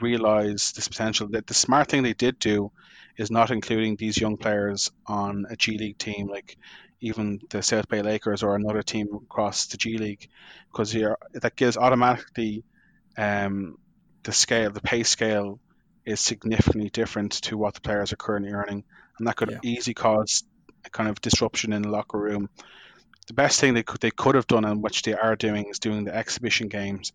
realize 0.00 0.72
this 0.72 0.88
potential. 0.88 1.28
That 1.28 1.46
the 1.46 1.54
smart 1.54 1.88
thing 1.88 2.02
they 2.02 2.14
did 2.14 2.38
do 2.38 2.72
is 3.16 3.30
not 3.30 3.50
including 3.50 3.96
these 3.96 4.18
young 4.18 4.36
players 4.36 4.90
on 5.06 5.46
a 5.50 5.56
G 5.56 5.78
League 5.78 5.98
team, 5.98 6.28
like 6.28 6.56
even 7.00 7.40
the 7.50 7.62
South 7.62 7.88
Bay 7.88 8.02
Lakers 8.02 8.42
or 8.42 8.54
another 8.54 8.82
team 8.82 9.08
across 9.14 9.66
the 9.66 9.76
G 9.76 9.98
League, 9.98 10.28
because 10.70 10.92
that 10.92 11.56
gives 11.56 11.76
automatically 11.76 12.64
um, 13.16 13.78
the 14.22 14.32
scale, 14.32 14.70
the 14.70 14.80
pay 14.80 15.02
scale 15.02 15.60
is 16.04 16.20
significantly 16.20 16.90
different 16.90 17.32
to 17.42 17.56
what 17.56 17.74
the 17.74 17.80
players 17.80 18.12
are 18.12 18.16
currently 18.16 18.52
earning, 18.52 18.84
and 19.18 19.26
that 19.26 19.36
could 19.36 19.50
yeah. 19.50 19.58
easily 19.62 19.94
cause 19.94 20.44
a 20.84 20.90
kind 20.90 21.08
of 21.08 21.20
disruption 21.20 21.72
in 21.72 21.82
the 21.82 21.88
locker 21.88 22.18
room 22.18 22.48
the 23.28 23.34
best 23.34 23.60
thing 23.60 23.74
they 23.74 23.82
could 23.82 24.00
they 24.00 24.10
could 24.10 24.34
have 24.34 24.46
done 24.46 24.64
and 24.64 24.82
which 24.82 25.02
they 25.02 25.14
are 25.14 25.36
doing 25.36 25.66
is 25.70 25.78
doing 25.78 26.04
the 26.04 26.14
exhibition 26.14 26.68
games, 26.68 27.12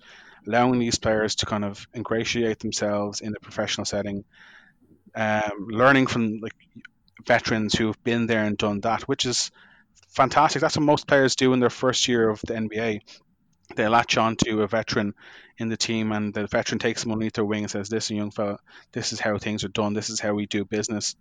allowing 0.47 0.79
these 0.79 0.97
players 0.97 1.35
to 1.35 1.45
kind 1.45 1.65
of 1.65 1.87
ingratiate 1.95 2.59
themselves 2.59 3.21
in 3.21 3.31
the 3.31 3.39
professional 3.39 3.85
setting, 3.85 4.23
um, 5.15 5.67
learning 5.69 6.07
from 6.07 6.39
like 6.41 6.55
veterans 7.25 7.73
who 7.73 7.87
have 7.87 8.03
been 8.03 8.25
there 8.25 8.43
and 8.43 8.57
done 8.57 8.81
that, 8.81 9.03
which 9.03 9.25
is 9.25 9.51
fantastic. 10.09 10.61
That's 10.61 10.77
what 10.77 10.83
most 10.83 11.07
players 11.07 11.35
do 11.35 11.53
in 11.53 11.59
their 11.59 11.69
first 11.69 12.07
year 12.07 12.29
of 12.29 12.41
the 12.41 12.53
NBA. 12.55 13.01
They 13.75 13.87
latch 13.87 14.17
on 14.17 14.35
to 14.37 14.61
a 14.61 14.67
veteran 14.67 15.13
in 15.57 15.69
the 15.69 15.77
team, 15.77 16.11
and 16.11 16.33
the 16.33 16.47
veteran 16.47 16.79
takes 16.79 17.03
them 17.03 17.11
underneath 17.11 17.33
their 17.33 17.45
wing 17.45 17.63
and 17.63 17.71
says, 17.71 17.91
"Listen, 17.91 18.17
young 18.17 18.31
fella, 18.31 18.59
this 18.91 19.13
is 19.13 19.19
how 19.19 19.37
things 19.37 19.63
are 19.63 19.69
done. 19.69 19.93
This 19.93 20.09
is 20.09 20.19
how 20.19 20.33
we 20.33 20.45
do 20.45 20.65
business." 20.65 21.15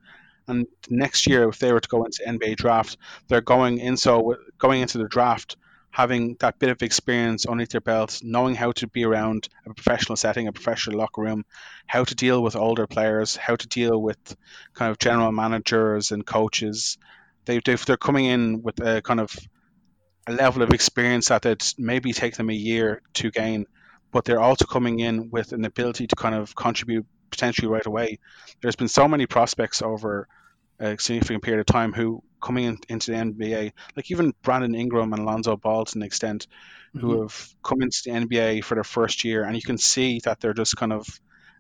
And 0.49 0.67
next 0.91 1.27
year, 1.27 1.49
if 1.49 1.59
they 1.59 1.73
were 1.73 1.81
to 1.81 1.89
go 1.89 2.05
into 2.05 2.27
NBA 2.27 2.57
draft, 2.57 2.99
they're 3.29 3.41
going 3.41 3.79
in 3.79 3.97
so 3.97 4.37
going 4.59 4.83
into 4.83 4.99
the 4.99 5.09
draft 5.09 5.57
having 5.93 6.37
that 6.41 6.59
bit 6.59 6.71
of 6.71 6.83
experience 6.83 7.45
underneath 7.45 7.69
their 7.69 7.81
belt, 7.81 8.21
knowing 8.25 8.55
how 8.55 8.73
to 8.73 8.87
be 8.89 9.05
around 9.05 9.47
a 9.67 9.75
professional 9.75 10.17
setting, 10.17 10.49
a 10.49 10.53
professional 10.53 10.99
locker 10.99 11.21
room, 11.21 11.45
how 11.87 12.03
to 12.03 12.15
deal 12.15 12.43
with 12.43 12.57
older 12.57 12.87
players, 12.87 13.37
how 13.37 13.55
to 13.55 13.69
deal 13.69 14.01
with 14.01 14.19
kind 14.73 14.91
of 14.91 14.99
general 14.99 15.31
managers 15.31 16.11
and 16.11 16.27
coaches. 16.27 16.97
They, 17.45 17.61
they're 17.61 17.99
coming 17.99 18.25
in 18.25 18.63
with 18.63 18.81
a 18.81 19.03
kind 19.03 19.21
of 19.21 19.37
a 20.27 20.33
level 20.33 20.63
of 20.63 20.71
experience 20.71 21.29
that 21.29 21.45
it 21.45 21.75
maybe 21.77 22.15
take 22.15 22.37
them 22.37 22.49
a 22.49 22.55
year 22.55 23.03
to 23.15 23.31
gain, 23.31 23.67
but 24.13 24.25
they're 24.25 24.41
also 24.41 24.65
coming 24.65 25.01
in 25.01 25.31
with 25.31 25.53
an 25.53 25.67
ability 25.67 26.07
to 26.07 26.17
kind 26.17 26.35
of 26.35 26.55
contribute 26.55 27.05
potentially 27.31 27.69
right 27.69 27.85
away. 27.85 28.19
There's 28.63 28.77
been 28.77 28.89
so 28.89 29.07
many 29.09 29.27
prospects 29.27 29.83
over 29.83 30.27
a 30.81 30.99
significant 30.99 31.43
period 31.43 31.61
of 31.61 31.67
time 31.67 31.93
who 31.93 32.23
coming 32.43 32.65
in, 32.65 32.79
into 32.89 33.13
the 33.13 33.17
NBA, 33.17 33.73
like 33.97 34.11
even 34.11 34.35
Brandon 34.43 34.75
Ingram 34.75 35.13
and 35.13 35.25
Lonzo 35.25 35.57
Ball 35.57 35.85
to 35.87 35.99
an 35.99 36.03
extent, 36.03 36.47
mm-hmm. 36.95 37.07
who 37.07 37.23
have 37.23 37.49
come 37.63 37.81
into 37.81 38.03
the 38.05 38.11
NBA 38.11 38.65
for 38.65 38.75
their 38.75 38.85
first 38.85 39.25
year, 39.25 39.45
and 39.45 39.57
you 39.57 39.63
can 39.63 39.79
see 39.79 40.21
that 40.25 40.41
they're 40.41 40.53
just 40.53 40.77
kind 40.77 40.93
of 40.93 41.07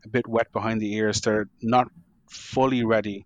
a 0.04 0.08
bit 0.08 0.26
wet 0.26 0.52
behind 0.52 0.80
the 0.80 0.92
ears. 0.94 1.20
They're 1.20 1.48
not 1.62 1.88
fully 2.28 2.84
ready 2.84 3.24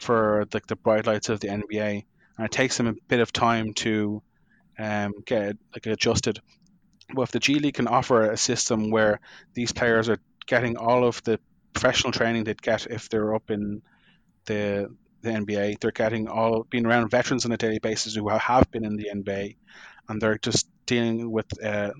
for 0.00 0.46
like 0.52 0.66
the 0.66 0.76
bright 0.76 1.06
lights 1.06 1.28
of 1.28 1.40
the 1.40 1.48
NBA, 1.48 2.04
and 2.38 2.44
it 2.44 2.50
takes 2.50 2.76
them 2.76 2.88
a 2.88 2.94
bit 3.08 3.20
of 3.20 3.32
time 3.32 3.74
to 3.74 4.22
um, 4.78 5.12
get 5.24 5.56
like 5.72 5.86
adjusted. 5.86 6.40
But 7.14 7.22
if 7.22 7.30
the 7.32 7.38
G 7.38 7.58
League 7.58 7.74
can 7.74 7.86
offer 7.86 8.30
a 8.30 8.36
system 8.36 8.90
where 8.90 9.20
these 9.52 9.72
players 9.72 10.08
are 10.08 10.18
getting 10.46 10.76
all 10.76 11.04
of 11.04 11.22
the 11.24 11.38
professional 11.74 12.12
training 12.12 12.44
they'd 12.44 12.62
get 12.62 12.86
if 12.86 13.08
they're 13.08 13.34
up 13.34 13.50
in 13.50 13.82
the 14.46 14.94
the 15.24 15.30
NBA. 15.30 15.80
They're 15.80 15.90
getting 15.90 16.28
all 16.28 16.64
being 16.68 16.86
around 16.86 17.10
veterans 17.10 17.44
on 17.44 17.52
a 17.52 17.56
daily 17.56 17.78
basis 17.78 18.14
who 18.14 18.28
have 18.28 18.70
been 18.70 18.84
in 18.84 18.96
the 18.96 19.10
NBA, 19.14 19.56
and 20.08 20.20
they're 20.20 20.38
just 20.38 20.68
dealing 20.86 21.30
with 21.30 21.46
uh, 21.64 21.92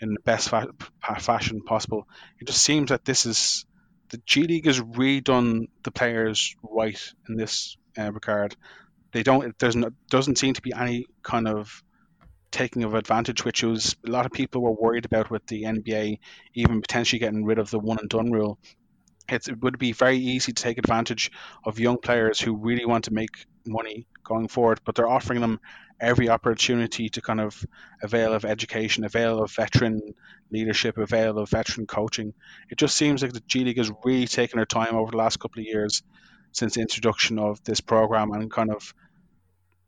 in 0.00 0.14
the 0.14 0.20
best 0.20 0.48
fa- 0.48 0.72
fashion 1.20 1.62
possible. 1.62 2.08
It 2.40 2.46
just 2.46 2.62
seems 2.62 2.90
that 2.90 3.04
this 3.04 3.26
is 3.26 3.64
the 4.10 4.20
G 4.26 4.42
League 4.42 4.66
has 4.66 4.80
redone 4.80 5.68
the 5.84 5.90
players 5.90 6.54
right 6.62 7.00
in 7.28 7.36
this 7.36 7.76
uh, 7.98 8.12
regard. 8.12 8.56
They 9.12 9.22
don't. 9.22 9.56
There's 9.58 9.76
no, 9.76 9.90
doesn't 10.10 10.38
seem 10.38 10.54
to 10.54 10.62
be 10.62 10.72
any 10.74 11.06
kind 11.22 11.46
of 11.46 11.82
taking 12.50 12.84
of 12.84 12.94
advantage, 12.94 13.44
which 13.44 13.62
was 13.62 13.96
a 14.06 14.10
lot 14.10 14.26
of 14.26 14.32
people 14.32 14.62
were 14.62 14.72
worried 14.72 15.06
about 15.06 15.30
with 15.30 15.46
the 15.46 15.62
NBA, 15.62 16.18
even 16.54 16.80
potentially 16.82 17.18
getting 17.18 17.44
rid 17.44 17.58
of 17.58 17.70
the 17.70 17.78
one 17.78 17.98
and 17.98 18.08
done 18.08 18.30
rule 18.30 18.58
it's, 19.28 19.48
it 19.48 19.62
would 19.62 19.78
be 19.78 19.92
very 19.92 20.18
easy 20.18 20.52
to 20.52 20.62
take 20.62 20.78
advantage 20.78 21.30
of 21.64 21.78
young 21.78 21.98
players 21.98 22.40
who 22.40 22.56
really 22.56 22.84
want 22.84 23.04
to 23.04 23.12
make 23.12 23.46
money 23.66 24.06
going 24.24 24.48
forward, 24.48 24.80
but 24.84 24.94
they're 24.94 25.08
offering 25.08 25.40
them 25.40 25.60
every 26.00 26.28
opportunity 26.28 27.08
to 27.08 27.20
kind 27.20 27.40
of 27.40 27.64
avail 28.02 28.34
of 28.34 28.44
education, 28.44 29.04
avail 29.04 29.42
of 29.42 29.52
veteran 29.52 30.00
leadership, 30.50 30.98
avail 30.98 31.38
of 31.38 31.48
veteran 31.48 31.86
coaching. 31.86 32.34
It 32.70 32.78
just 32.78 32.96
seems 32.96 33.22
like 33.22 33.32
the 33.32 33.42
G 33.46 33.64
League 33.64 33.78
has 33.78 33.92
really 34.04 34.26
taken 34.26 34.58
their 34.58 34.66
time 34.66 34.96
over 34.96 35.10
the 35.10 35.16
last 35.16 35.38
couple 35.38 35.60
of 35.60 35.66
years 35.66 36.02
since 36.50 36.74
the 36.74 36.80
introduction 36.80 37.38
of 37.38 37.62
this 37.64 37.80
program 37.80 38.32
and 38.32 38.50
kind 38.50 38.70
of 38.70 38.92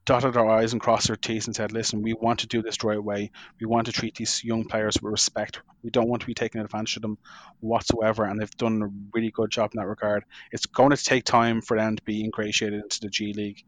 dotted 0.05 0.37
our 0.37 0.49
I's 0.49 0.73
and 0.73 0.81
crossed 0.81 1.09
our 1.11 1.17
T's 1.17 1.47
and 1.47 1.57
said, 1.57 1.73
listen, 1.73 2.03
we 2.03 2.13
want 2.13 2.41
to 2.41 2.47
do 2.47 2.63
this 2.63 2.77
the 2.77 2.89
right 2.89 3.03
way. 3.03 3.31
We 3.61 3.67
want 3.67 3.87
to 3.87 3.93
treat 3.93 4.15
these 4.15 4.45
young 4.45 4.65
players 4.65 4.99
with 5.01 5.11
respect. 5.11 5.61
We 5.83 5.91
don't 5.91 6.09
want 6.09 6.23
to 6.23 6.27
be 6.27 6.35
taking 6.35 6.61
advantage 6.61 6.97
of 6.97 7.03
them 7.03 7.19
whatsoever. 7.61 8.25
And 8.25 8.41
they've 8.41 8.57
done 8.57 8.83
a 8.83 8.89
really 9.15 9.31
good 9.31 9.51
job 9.51 9.71
in 9.75 9.81
that 9.81 9.87
regard. 9.87 10.25
It's 10.53 10.67
going 10.67 10.91
to 10.91 10.97
take 10.97 11.25
time 11.25 11.63
for 11.63 11.77
them 11.77 11.97
to 11.97 12.03
be 12.03 12.23
ingratiated 12.23 12.83
into 12.83 13.01
the 13.01 13.09
G 13.09 13.33
League. 13.33 13.65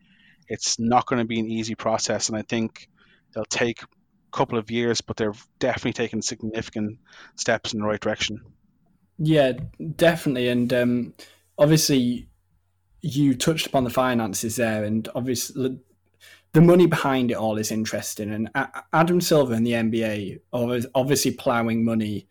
It's 0.48 0.78
not 0.78 1.06
going 1.06 1.20
to 1.20 1.26
be 1.26 1.40
an 1.40 1.50
easy 1.50 1.74
process. 1.74 2.28
And 2.28 2.36
I 2.36 2.42
think 2.42 2.88
they'll 3.34 3.44
take 3.44 3.82
a 3.82 3.86
couple 4.30 4.58
of 4.58 4.70
years, 4.70 5.00
but 5.00 5.16
they're 5.16 5.34
definitely 5.58 5.94
taking 5.94 6.22
significant 6.22 6.98
steps 7.34 7.72
in 7.72 7.80
the 7.80 7.86
right 7.86 8.00
direction. 8.00 8.42
Yeah, 9.18 9.52
definitely. 9.96 10.48
And 10.48 10.72
um, 10.72 11.14
obviously, 11.58 12.28
you 13.00 13.34
touched 13.34 13.66
upon 13.66 13.84
the 13.84 13.90
finances 13.90 14.56
there, 14.56 14.84
and 14.84 15.08
obviously, 15.14 15.80
the 16.56 16.62
money 16.62 16.86
behind 16.86 17.30
it 17.30 17.34
all 17.34 17.58
is 17.58 17.70
interesting. 17.70 18.32
And 18.32 18.50
Adam 18.94 19.20
Silver 19.20 19.52
and 19.52 19.66
the 19.66 19.72
NBA 19.72 20.40
are 20.54 20.80
obviously 20.94 21.32
ploughing 21.32 21.84
money 21.84 22.28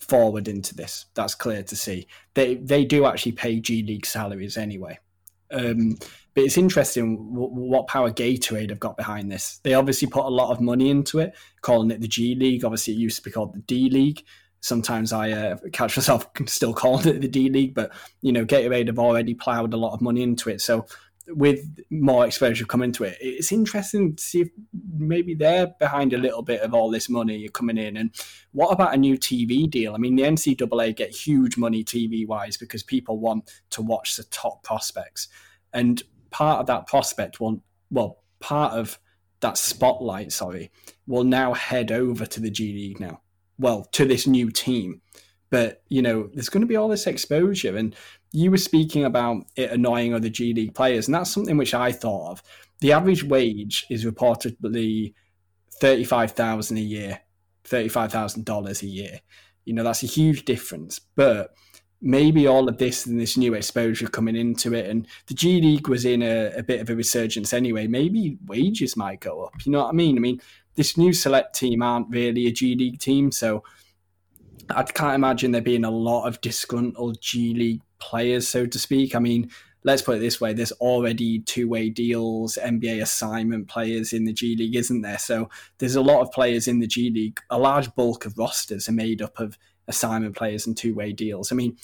forward 0.00 0.48
into 0.48 0.74
this. 0.74 1.06
That's 1.14 1.36
clear 1.36 1.62
to 1.62 1.76
see. 1.76 2.08
They 2.34 2.56
they 2.56 2.84
do 2.84 3.06
actually 3.06 3.32
pay 3.32 3.60
G 3.60 3.84
League 3.84 4.04
salaries 4.04 4.56
anyway. 4.56 4.98
Um, 5.52 5.96
but 6.34 6.42
it's 6.42 6.58
interesting 6.58 7.18
what 7.32 7.86
power 7.86 8.10
Gatorade 8.10 8.70
have 8.70 8.80
got 8.80 8.96
behind 8.96 9.30
this. 9.30 9.60
They 9.62 9.74
obviously 9.74 10.08
put 10.08 10.24
a 10.24 10.28
lot 10.28 10.50
of 10.50 10.60
money 10.60 10.90
into 10.90 11.20
it, 11.20 11.36
calling 11.60 11.92
it 11.92 12.00
the 12.00 12.08
G 12.08 12.34
League. 12.34 12.64
Obviously, 12.64 12.94
it 12.94 12.98
used 12.98 13.18
to 13.18 13.22
be 13.22 13.30
called 13.30 13.54
the 13.54 13.60
D 13.60 13.90
League. 13.90 14.24
Sometimes 14.58 15.12
I 15.12 15.30
uh, 15.30 15.56
catch 15.72 15.96
myself 15.96 16.28
still 16.46 16.74
calling 16.74 17.06
it 17.06 17.20
the 17.20 17.28
D 17.28 17.48
League, 17.48 17.74
but 17.74 17.92
you 18.22 18.32
know, 18.32 18.44
Gatorade 18.44 18.88
have 18.88 18.98
already 18.98 19.34
ploughed 19.34 19.72
a 19.72 19.76
lot 19.76 19.94
of 19.94 20.00
money 20.00 20.24
into 20.24 20.50
it. 20.50 20.60
So 20.60 20.84
with 21.28 21.60
more 21.90 22.26
exposure 22.26 22.64
coming 22.64 22.92
to 22.92 23.04
it, 23.04 23.18
it's 23.20 23.52
interesting 23.52 24.16
to 24.16 24.22
see 24.22 24.40
if 24.42 24.48
maybe 24.96 25.34
they're 25.34 25.68
behind 25.78 26.12
a 26.12 26.18
little 26.18 26.42
bit 26.42 26.60
of 26.62 26.74
all 26.74 26.90
this 26.90 27.08
money 27.08 27.36
you're 27.36 27.50
coming 27.50 27.78
in. 27.78 27.96
And 27.96 28.10
what 28.52 28.72
about 28.72 28.94
a 28.94 28.96
new 28.96 29.16
TV 29.18 29.68
deal? 29.68 29.94
I 29.94 29.98
mean, 29.98 30.16
the 30.16 30.22
NCAA 30.22 30.96
get 30.96 31.10
huge 31.10 31.56
money 31.56 31.84
TV 31.84 32.26
wise 32.26 32.56
because 32.56 32.82
people 32.82 33.18
want 33.18 33.50
to 33.70 33.82
watch 33.82 34.16
the 34.16 34.24
top 34.24 34.62
prospects, 34.62 35.28
and 35.72 36.02
part 36.30 36.60
of 36.60 36.66
that 36.66 36.86
prospect 36.86 37.40
will, 37.40 37.62
well, 37.90 38.18
part 38.40 38.72
of 38.72 38.98
that 39.40 39.56
spotlight, 39.58 40.32
sorry, 40.32 40.70
will 41.06 41.24
now 41.24 41.54
head 41.54 41.92
over 41.92 42.26
to 42.26 42.40
the 42.40 42.50
G 42.50 42.72
League 42.72 43.00
now. 43.00 43.20
Well, 43.58 43.84
to 43.92 44.04
this 44.04 44.26
new 44.26 44.50
team. 44.50 45.02
But, 45.50 45.82
you 45.88 46.02
know, 46.02 46.28
there's 46.34 46.50
going 46.50 46.60
to 46.60 46.66
be 46.66 46.76
all 46.76 46.88
this 46.88 47.06
exposure. 47.06 47.76
And 47.76 47.96
you 48.32 48.50
were 48.50 48.58
speaking 48.58 49.04
about 49.04 49.44
it 49.56 49.70
annoying 49.70 50.12
other 50.12 50.28
G 50.28 50.52
League 50.52 50.74
players, 50.74 51.08
and 51.08 51.14
that's 51.14 51.32
something 51.32 51.56
which 51.56 51.74
I 51.74 51.92
thought 51.92 52.32
of. 52.32 52.42
The 52.80 52.92
average 52.92 53.24
wage 53.24 53.86
is 53.88 54.04
reportedly 54.04 55.14
thirty-five 55.80 56.32
thousand 56.32 56.76
a 56.76 56.82
year, 56.82 57.20
thirty-five 57.64 58.12
thousand 58.12 58.44
dollars 58.44 58.82
a 58.82 58.86
year. 58.86 59.20
You 59.64 59.74
know 59.74 59.82
that's 59.82 60.02
a 60.02 60.06
huge 60.06 60.44
difference, 60.44 60.98
but 60.98 61.54
maybe 62.00 62.46
all 62.46 62.68
of 62.68 62.78
this 62.78 63.06
and 63.06 63.18
this 63.18 63.36
new 63.36 63.54
exposure 63.54 64.06
coming 64.06 64.36
into 64.36 64.74
it, 64.74 64.90
and 64.90 65.06
the 65.26 65.34
G 65.34 65.60
League 65.60 65.88
was 65.88 66.04
in 66.04 66.22
a, 66.22 66.52
a 66.56 66.62
bit 66.62 66.80
of 66.80 66.90
a 66.90 66.94
resurgence 66.94 67.54
anyway. 67.54 67.86
Maybe 67.86 68.38
wages 68.46 68.96
might 68.96 69.20
go 69.20 69.44
up. 69.44 69.54
You 69.64 69.72
know 69.72 69.84
what 69.84 69.88
I 69.88 69.92
mean? 69.92 70.16
I 70.18 70.20
mean, 70.20 70.40
this 70.74 70.96
new 70.98 71.12
select 71.12 71.54
team 71.54 71.82
aren't 71.82 72.10
really 72.10 72.46
a 72.46 72.52
G 72.52 72.74
League 72.76 73.00
team, 73.00 73.32
so 73.32 73.64
I 74.70 74.82
can't 74.82 75.14
imagine 75.14 75.52
there 75.52 75.62
being 75.62 75.84
a 75.84 75.90
lot 75.90 76.26
of 76.26 76.40
disgruntled 76.40 77.20
G 77.20 77.54
League 77.54 77.82
players, 77.98 78.48
so 78.48 78.66
to 78.66 78.78
speak. 78.78 79.14
I 79.14 79.18
mean, 79.18 79.50
let's 79.84 80.02
put 80.02 80.16
it 80.16 80.20
this 80.20 80.40
way: 80.40 80.52
there's 80.52 80.72
already 80.72 81.40
two-way 81.40 81.90
deals, 81.90 82.58
NBA 82.62 83.02
assignment 83.02 83.68
players 83.68 84.12
in 84.12 84.24
the 84.24 84.32
G 84.32 84.56
League, 84.56 84.76
isn't 84.76 85.02
there? 85.02 85.18
So 85.18 85.48
there's 85.78 85.96
a 85.96 86.02
lot 86.02 86.20
of 86.20 86.32
players 86.32 86.68
in 86.68 86.80
the 86.80 86.86
G 86.86 87.10
League. 87.10 87.40
A 87.50 87.58
large 87.58 87.94
bulk 87.94 88.26
of 88.26 88.38
rosters 88.38 88.88
are 88.88 88.92
made 88.92 89.22
up 89.22 89.38
of 89.38 89.58
assignment 89.86 90.36
players 90.36 90.66
and 90.66 90.76
two-way 90.76 91.12
deals. 91.12 91.50
I 91.50 91.54
mean, 91.54 91.76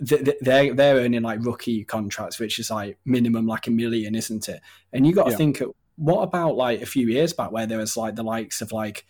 they're 0.00 0.74
they're 0.74 0.96
earning 0.96 1.22
like 1.22 1.44
rookie 1.44 1.84
contracts, 1.84 2.38
which 2.38 2.58
is 2.58 2.70
like 2.70 2.98
minimum 3.04 3.46
like 3.46 3.66
a 3.66 3.70
million, 3.70 4.14
isn't 4.14 4.48
it? 4.48 4.60
And 4.92 5.06
you 5.06 5.14
got 5.14 5.24
to 5.24 5.30
yeah. 5.32 5.36
think, 5.36 5.62
what 5.96 6.22
about 6.22 6.56
like 6.56 6.80
a 6.80 6.86
few 6.86 7.06
years 7.06 7.32
back 7.32 7.52
where 7.52 7.66
there 7.66 7.78
was 7.78 7.96
like 7.96 8.16
the 8.16 8.22
likes 8.22 8.62
of 8.62 8.72
like 8.72 9.06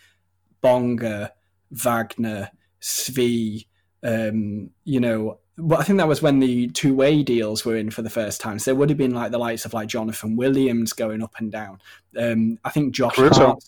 Bonga, 0.60 1.32
Wagner, 1.70 2.50
Svi, 2.80 3.66
um, 4.02 4.70
you 4.84 5.00
know, 5.00 5.38
but 5.56 5.80
I 5.80 5.82
think 5.82 5.98
that 5.98 6.08
was 6.08 6.22
when 6.22 6.40
the 6.40 6.68
two 6.68 6.94
way 6.94 7.22
deals 7.22 7.64
were 7.64 7.76
in 7.76 7.90
for 7.90 8.02
the 8.02 8.10
first 8.10 8.40
time. 8.40 8.58
So 8.58 8.70
there 8.70 8.76
would 8.76 8.88
have 8.88 8.98
been 8.98 9.14
like 9.14 9.30
the 9.30 9.38
likes 9.38 9.64
of 9.64 9.74
like 9.74 9.88
Jonathan 9.88 10.36
Williams 10.36 10.92
going 10.92 11.22
up 11.22 11.34
and 11.38 11.52
down. 11.52 11.80
Um, 12.18 12.58
I 12.64 12.70
think 12.70 12.94
Josh 12.94 13.16
Caruso. 13.16 13.46
Hart, 13.46 13.64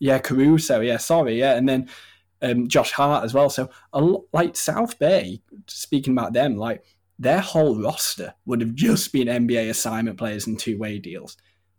yeah, 0.00 0.18
Caruso, 0.18 0.80
yeah, 0.80 0.96
sorry, 0.96 1.38
yeah, 1.38 1.56
and 1.56 1.68
then 1.68 1.88
um, 2.42 2.68
Josh 2.68 2.92
Hart 2.92 3.24
as 3.24 3.34
well. 3.34 3.50
So 3.50 3.70
a 3.92 4.00
lot, 4.00 4.24
like 4.32 4.56
South 4.56 4.98
Bay, 4.98 5.40
speaking 5.66 6.12
about 6.12 6.32
them, 6.32 6.56
like 6.56 6.84
their 7.18 7.40
whole 7.40 7.80
roster 7.80 8.34
would 8.46 8.60
have 8.60 8.74
just 8.74 9.12
been 9.12 9.28
NBA 9.28 9.70
assignment 9.70 10.18
players 10.18 10.46
and 10.46 10.58
two 10.58 10.78
way 10.78 10.98
deals. 10.98 11.36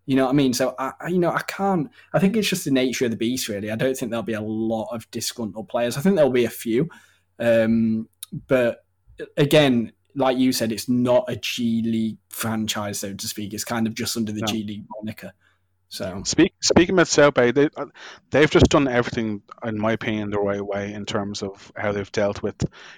You 0.10 0.16
know 0.16 0.26
what 0.26 0.32
I 0.32 0.34
mean? 0.34 0.54
So 0.54 0.74
I, 0.80 0.94
you 1.08 1.20
know, 1.20 1.30
I 1.30 1.44
can't. 1.44 1.88
I 2.14 2.18
think 2.18 2.36
it's 2.36 2.50
just 2.50 2.66
the 2.66 2.72
nature 2.72 3.06
of 3.06 3.12
the 3.12 3.18
beast, 3.18 3.48
really. 3.48 3.70
I 3.70 3.76
don't 3.76 3.96
think 3.96 4.10
there'll 4.10 4.24
be 4.24 4.34
a 4.34 4.42
lot 4.42 4.88
of 4.92 5.10
disgruntled 5.12 5.70
players. 5.70 5.98
I 5.98 6.02
think 6.02 6.16
there'll 6.16 6.32
be 6.32 6.46
a 6.46 6.50
few, 6.50 6.90
um, 7.38 8.10
but 8.48 8.84
again, 9.38 9.92
like 10.16 10.40
you 10.40 10.52
said, 10.52 10.72
it's 10.72 10.90
not 10.90 11.26
a 11.28 11.36
G 11.36 11.84
League 11.86 12.18
franchise, 12.30 12.98
so 12.98 13.14
to 13.14 13.28
speak. 13.28 13.54
It's 13.54 13.64
kind 13.64 13.86
of 13.86 13.94
just 13.94 14.18
under 14.18 14.32
the 14.32 14.42
no. 14.42 14.48
G 14.48 14.64
League 14.64 14.86
moniker. 14.98 15.32
So 15.90 16.24
Speak, 16.26 16.54
speaking 16.60 16.96
about 16.96 17.08
South 17.08 17.36
Bay, 17.36 17.52
they 17.52 17.70
uh, 17.78 17.86
they've 18.32 18.50
just 18.50 18.70
done 18.70 18.88
everything, 18.88 19.44
in 19.64 19.78
my 19.78 19.92
opinion, 19.92 20.32
the 20.32 20.40
right 20.40 20.66
way 20.66 20.92
in 20.92 21.06
terms 21.06 21.44
of 21.44 21.72
how 21.76 21.92
they've 21.92 22.12
dealt 22.12 22.42
with 22.42 22.56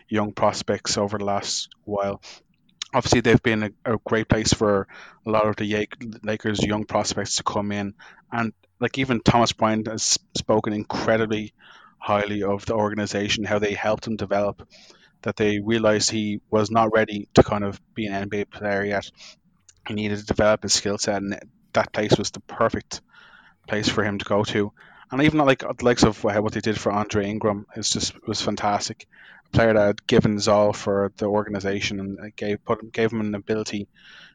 young 0.07 0.31
prospects 0.31 0.97
over 0.97 1.17
the 1.17 1.25
last 1.25 1.67
while 1.83 2.21
obviously 2.93 3.21
they've 3.21 3.41
been 3.41 3.63
a, 3.63 3.93
a, 3.93 3.97
great 4.05 4.27
place 4.27 4.53
for 4.53 4.87
a 5.25 5.29
lot 5.29 5.47
of 5.47 5.55
the 5.55 5.87
Lakers 6.23 6.63
young 6.63 6.85
prospects 6.85 7.37
to 7.37 7.43
come 7.43 7.71
in, 7.71 7.93
and 8.31 8.53
like 8.79 8.97
even 8.97 9.21
Thomas 9.21 9.53
Bryant 9.53 9.87
has 9.87 10.17
spoken 10.35 10.73
incredibly 10.73 11.53
highly 11.97 12.43
of 12.43 12.65
the 12.65 12.73
organization, 12.73 13.43
how 13.43 13.59
they 13.59 13.73
helped 13.73 14.07
him 14.07 14.15
develop, 14.15 14.67
that 15.21 15.35
they 15.35 15.59
realized 15.59 16.09
he 16.09 16.41
was 16.49 16.71
not 16.71 16.93
ready 16.93 17.29
to 17.35 17.43
kind 17.43 17.63
of 17.63 17.79
be 17.93 18.07
an 18.07 18.29
NBA 18.29 18.49
player 18.49 18.83
yet. 18.83 19.09
He 19.87 19.93
needed 19.93 20.19
to 20.19 20.25
develop 20.25 20.63
his 20.63 20.73
skill 20.73 20.97
set, 20.97 21.21
and 21.21 21.39
that 21.73 21.93
place 21.93 22.17
was 22.17 22.31
the 22.31 22.39
perfect 22.41 23.01
place 23.67 23.87
for 23.87 24.03
him 24.03 24.17
to 24.17 24.25
go 24.25 24.43
to. 24.43 24.73
And 25.11 25.21
even 25.23 25.39
like 25.39 25.59
the 25.59 25.85
likes 25.85 26.03
of 26.03 26.23
what 26.23 26.53
they 26.53 26.61
did 26.61 26.79
for 26.79 26.91
Andre 26.91 27.27
Ingram 27.27 27.67
is 27.75 27.89
just 27.89 28.13
was 28.27 28.41
fantastic 28.41 29.07
player 29.51 29.73
that 29.73 29.87
had 29.87 30.07
given 30.07 30.33
his 30.33 30.47
all 30.47 30.73
for 30.73 31.11
the 31.17 31.25
organization 31.25 31.99
and 31.99 32.35
gave 32.35 32.63
put 32.63 32.91
gave 32.91 33.11
him 33.11 33.21
an 33.21 33.35
ability 33.35 33.87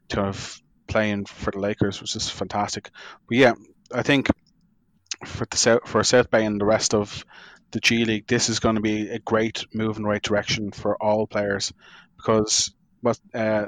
to 0.08 0.22
have 0.22 0.60
playing 0.86 1.24
for 1.26 1.50
the 1.50 1.58
Lakers, 1.58 2.00
which 2.00 2.14
is 2.16 2.30
fantastic. 2.30 2.90
But 3.28 3.36
yeah, 3.36 3.54
I 3.92 4.02
think 4.02 4.28
for 5.24 5.46
the 5.50 5.56
South, 5.56 5.80
for 5.86 6.02
South 6.04 6.30
Bay 6.30 6.44
and 6.44 6.60
the 6.60 6.64
rest 6.64 6.94
of 6.94 7.24
the 7.70 7.80
G 7.80 8.04
League, 8.04 8.26
this 8.26 8.48
is 8.48 8.60
going 8.60 8.76
to 8.76 8.80
be 8.80 9.10
a 9.10 9.18
great 9.18 9.66
move 9.74 9.96
in 9.96 10.02
the 10.02 10.08
right 10.08 10.22
direction 10.22 10.70
for 10.70 10.96
all 11.02 11.26
players 11.26 11.72
because 12.16 12.72
what 13.00 13.18
uh, 13.34 13.66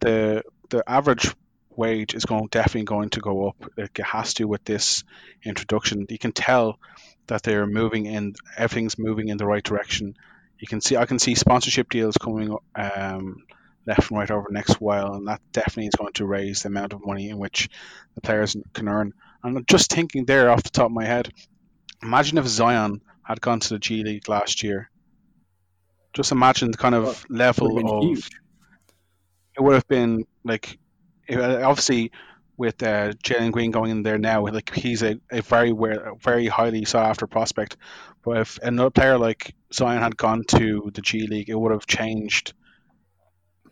the 0.00 0.42
the 0.70 0.82
average 0.86 1.34
wage 1.76 2.14
is 2.14 2.24
going 2.24 2.48
definitely 2.50 2.84
going 2.84 3.10
to 3.10 3.20
go 3.20 3.48
up. 3.48 3.70
It 3.76 3.98
has 3.98 4.34
to 4.34 4.46
with 4.46 4.64
this 4.64 5.04
introduction. 5.44 6.06
You 6.08 6.18
can 6.18 6.32
tell 6.32 6.78
that 7.28 7.42
they're 7.42 7.66
moving 7.66 8.06
in 8.06 8.34
everything's 8.56 8.98
moving 8.98 9.28
in 9.28 9.38
the 9.38 9.46
right 9.46 9.62
direction 9.62 10.16
you 10.62 10.68
can 10.68 10.80
see 10.80 10.96
I 10.96 11.06
can 11.06 11.18
see 11.18 11.34
sponsorship 11.34 11.90
deals 11.90 12.16
coming 12.16 12.56
um, 12.76 13.38
left 13.84 14.10
and 14.10 14.18
right 14.20 14.30
over 14.30 14.46
the 14.48 14.54
next 14.54 14.80
while, 14.80 15.14
and 15.14 15.26
that 15.26 15.40
definitely 15.50 15.88
is 15.88 15.96
going 15.96 16.12
to 16.12 16.24
raise 16.24 16.62
the 16.62 16.68
amount 16.68 16.92
of 16.92 17.04
money 17.04 17.30
in 17.30 17.38
which 17.38 17.68
the 18.14 18.20
players 18.20 18.56
can 18.72 18.88
earn. 18.88 19.12
And 19.42 19.58
I'm 19.58 19.64
just 19.66 19.90
thinking 19.90 20.24
there 20.24 20.50
off 20.50 20.62
the 20.62 20.70
top 20.70 20.86
of 20.86 20.92
my 20.92 21.04
head, 21.04 21.32
imagine 22.00 22.38
if 22.38 22.46
Zion 22.46 23.00
had 23.24 23.40
gone 23.40 23.58
to 23.58 23.70
the 23.70 23.80
G 23.80 24.04
League 24.04 24.28
last 24.28 24.62
year. 24.62 24.88
Just 26.12 26.30
imagine 26.30 26.70
the 26.70 26.78
kind 26.78 26.94
of 26.94 27.26
level 27.28 27.78
of 27.78 28.04
huge. 28.04 28.30
it 29.56 29.62
would 29.62 29.74
have 29.74 29.88
been 29.88 30.26
like 30.44 30.78
obviously 31.28 32.12
with 32.56 32.82
uh, 32.82 33.12
Jalen 33.24 33.52
Green 33.52 33.70
going 33.70 33.90
in 33.90 34.02
there 34.02 34.18
now, 34.18 34.46
like 34.46 34.74
he's 34.74 35.02
a, 35.02 35.18
a 35.30 35.42
very 35.42 35.72
very 36.20 36.46
highly 36.46 36.84
sought 36.84 37.06
after 37.06 37.26
prospect. 37.26 37.76
But 38.24 38.38
if 38.38 38.58
another 38.62 38.90
player 38.90 39.18
like 39.18 39.54
Zion 39.72 40.02
had 40.02 40.16
gone 40.16 40.44
to 40.48 40.90
the 40.94 41.00
G 41.00 41.26
League, 41.26 41.48
it 41.48 41.58
would 41.58 41.72
have 41.72 41.86
changed. 41.86 42.52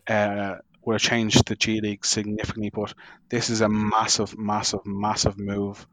Uh, 0.07 0.55
would 0.83 0.93
have 0.93 1.01
changed 1.01 1.47
the 1.47 1.55
G 1.55 1.79
League 1.79 2.05
significantly. 2.05 2.71
But 2.73 2.93
this 3.29 3.49
is 3.49 3.61
a 3.61 3.69
massive, 3.69 4.37
massive, 4.37 4.85
massive 4.85 5.39
move 5.39 5.85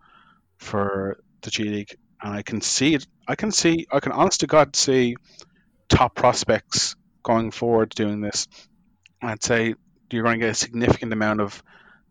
for 0.57 1.19
the 1.43 1.51
G 1.51 1.65
League, 1.65 1.97
and 2.23 2.33
I 2.33 2.43
can 2.43 2.61
see 2.61 2.95
it. 2.95 3.07
I 3.27 3.37
can 3.37 3.53
see. 3.53 3.87
I 3.93 4.01
can 4.01 4.13
honest 4.13 4.41
to 4.41 4.47
God 4.47 4.75
see 4.75 5.17
top 5.89 6.15
prospects 6.15 6.97
going 7.23 7.51
forward 7.51 7.91
doing 7.91 8.21
this. 8.21 8.49
I'd 9.23 9.43
say 9.43 9.75
you're 10.11 10.23
going 10.23 10.41
to 10.41 10.47
get 10.47 10.53
a 10.53 10.55
significant 10.55 11.13
amount 11.13 11.41
of 11.41 11.63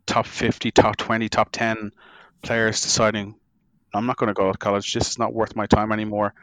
top 0.08 0.26
50, 0.26 0.72
top 0.72 0.98
20, 0.98 1.30
top 1.30 1.50
10 1.52 1.92
players 2.42 2.82
deciding, 2.82 3.36
I'm 3.94 4.08
not 4.08 4.18
going 4.18 4.28
to 4.28 4.34
go 4.34 4.52
to 4.52 4.58
college. 4.58 4.94
This 4.94 5.12
is 5.12 5.20
not 5.20 5.34
worth 5.34 5.56
my 5.56 5.68
time 5.68 5.92
anymore. 5.92 6.34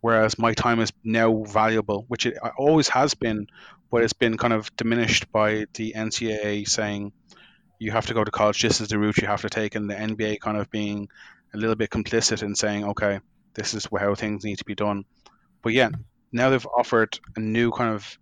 Whereas 0.00 0.38
my 0.38 0.52
time 0.52 0.80
is 0.80 0.92
now 1.02 1.44
valuable, 1.44 2.04
which 2.08 2.26
it 2.26 2.36
uh, 2.42 2.50
always 2.58 2.88
has 2.88 3.14
been, 3.14 3.46
but 3.90 4.02
it's 4.02 4.12
been 4.12 4.36
kind 4.36 4.52
of 4.52 4.74
diminished 4.76 5.32
by 5.32 5.64
the 5.72 5.94
NCAA 5.96 6.68
saying 6.68 7.12
you 7.78 7.90
have 7.92 8.06
to 8.06 8.14
go 8.14 8.22
to 8.22 8.30
college. 8.30 8.60
This 8.60 8.82
is 8.82 8.88
the 8.88 8.98
route 8.98 9.16
you 9.16 9.26
have 9.26 9.40
to 9.42 9.48
take, 9.48 9.76
and 9.76 9.88
the 9.88 9.94
NBA 9.94 10.40
kind 10.40 10.58
of 10.58 10.70
being 10.70 11.08
a 11.54 11.56
little 11.56 11.74
bit 11.76 11.88
complicit 11.88 12.42
in 12.42 12.54
saying, 12.54 12.84
okay, 12.84 13.20
this 13.54 13.72
is 13.72 13.88
how 13.98 14.14
things 14.14 14.44
need 14.44 14.58
to 14.58 14.64
be 14.64 14.74
done. 14.74 15.04
But 15.62 15.72
yeah, 15.72 15.88
now 16.32 16.50
they've 16.50 16.66
offered 16.66 17.18
a 17.36 17.40
new 17.40 17.70
kind 17.70 17.94
of 17.94 18.18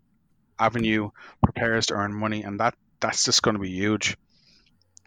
avenue 0.58 1.10
for 1.44 1.52
players 1.52 1.86
to 1.86 1.94
earn 1.94 2.14
money, 2.14 2.44
and 2.44 2.60
that 2.60 2.74
that's 3.00 3.24
just 3.24 3.42
going 3.42 3.56
to 3.56 3.60
be 3.60 3.70
huge. 3.70 4.16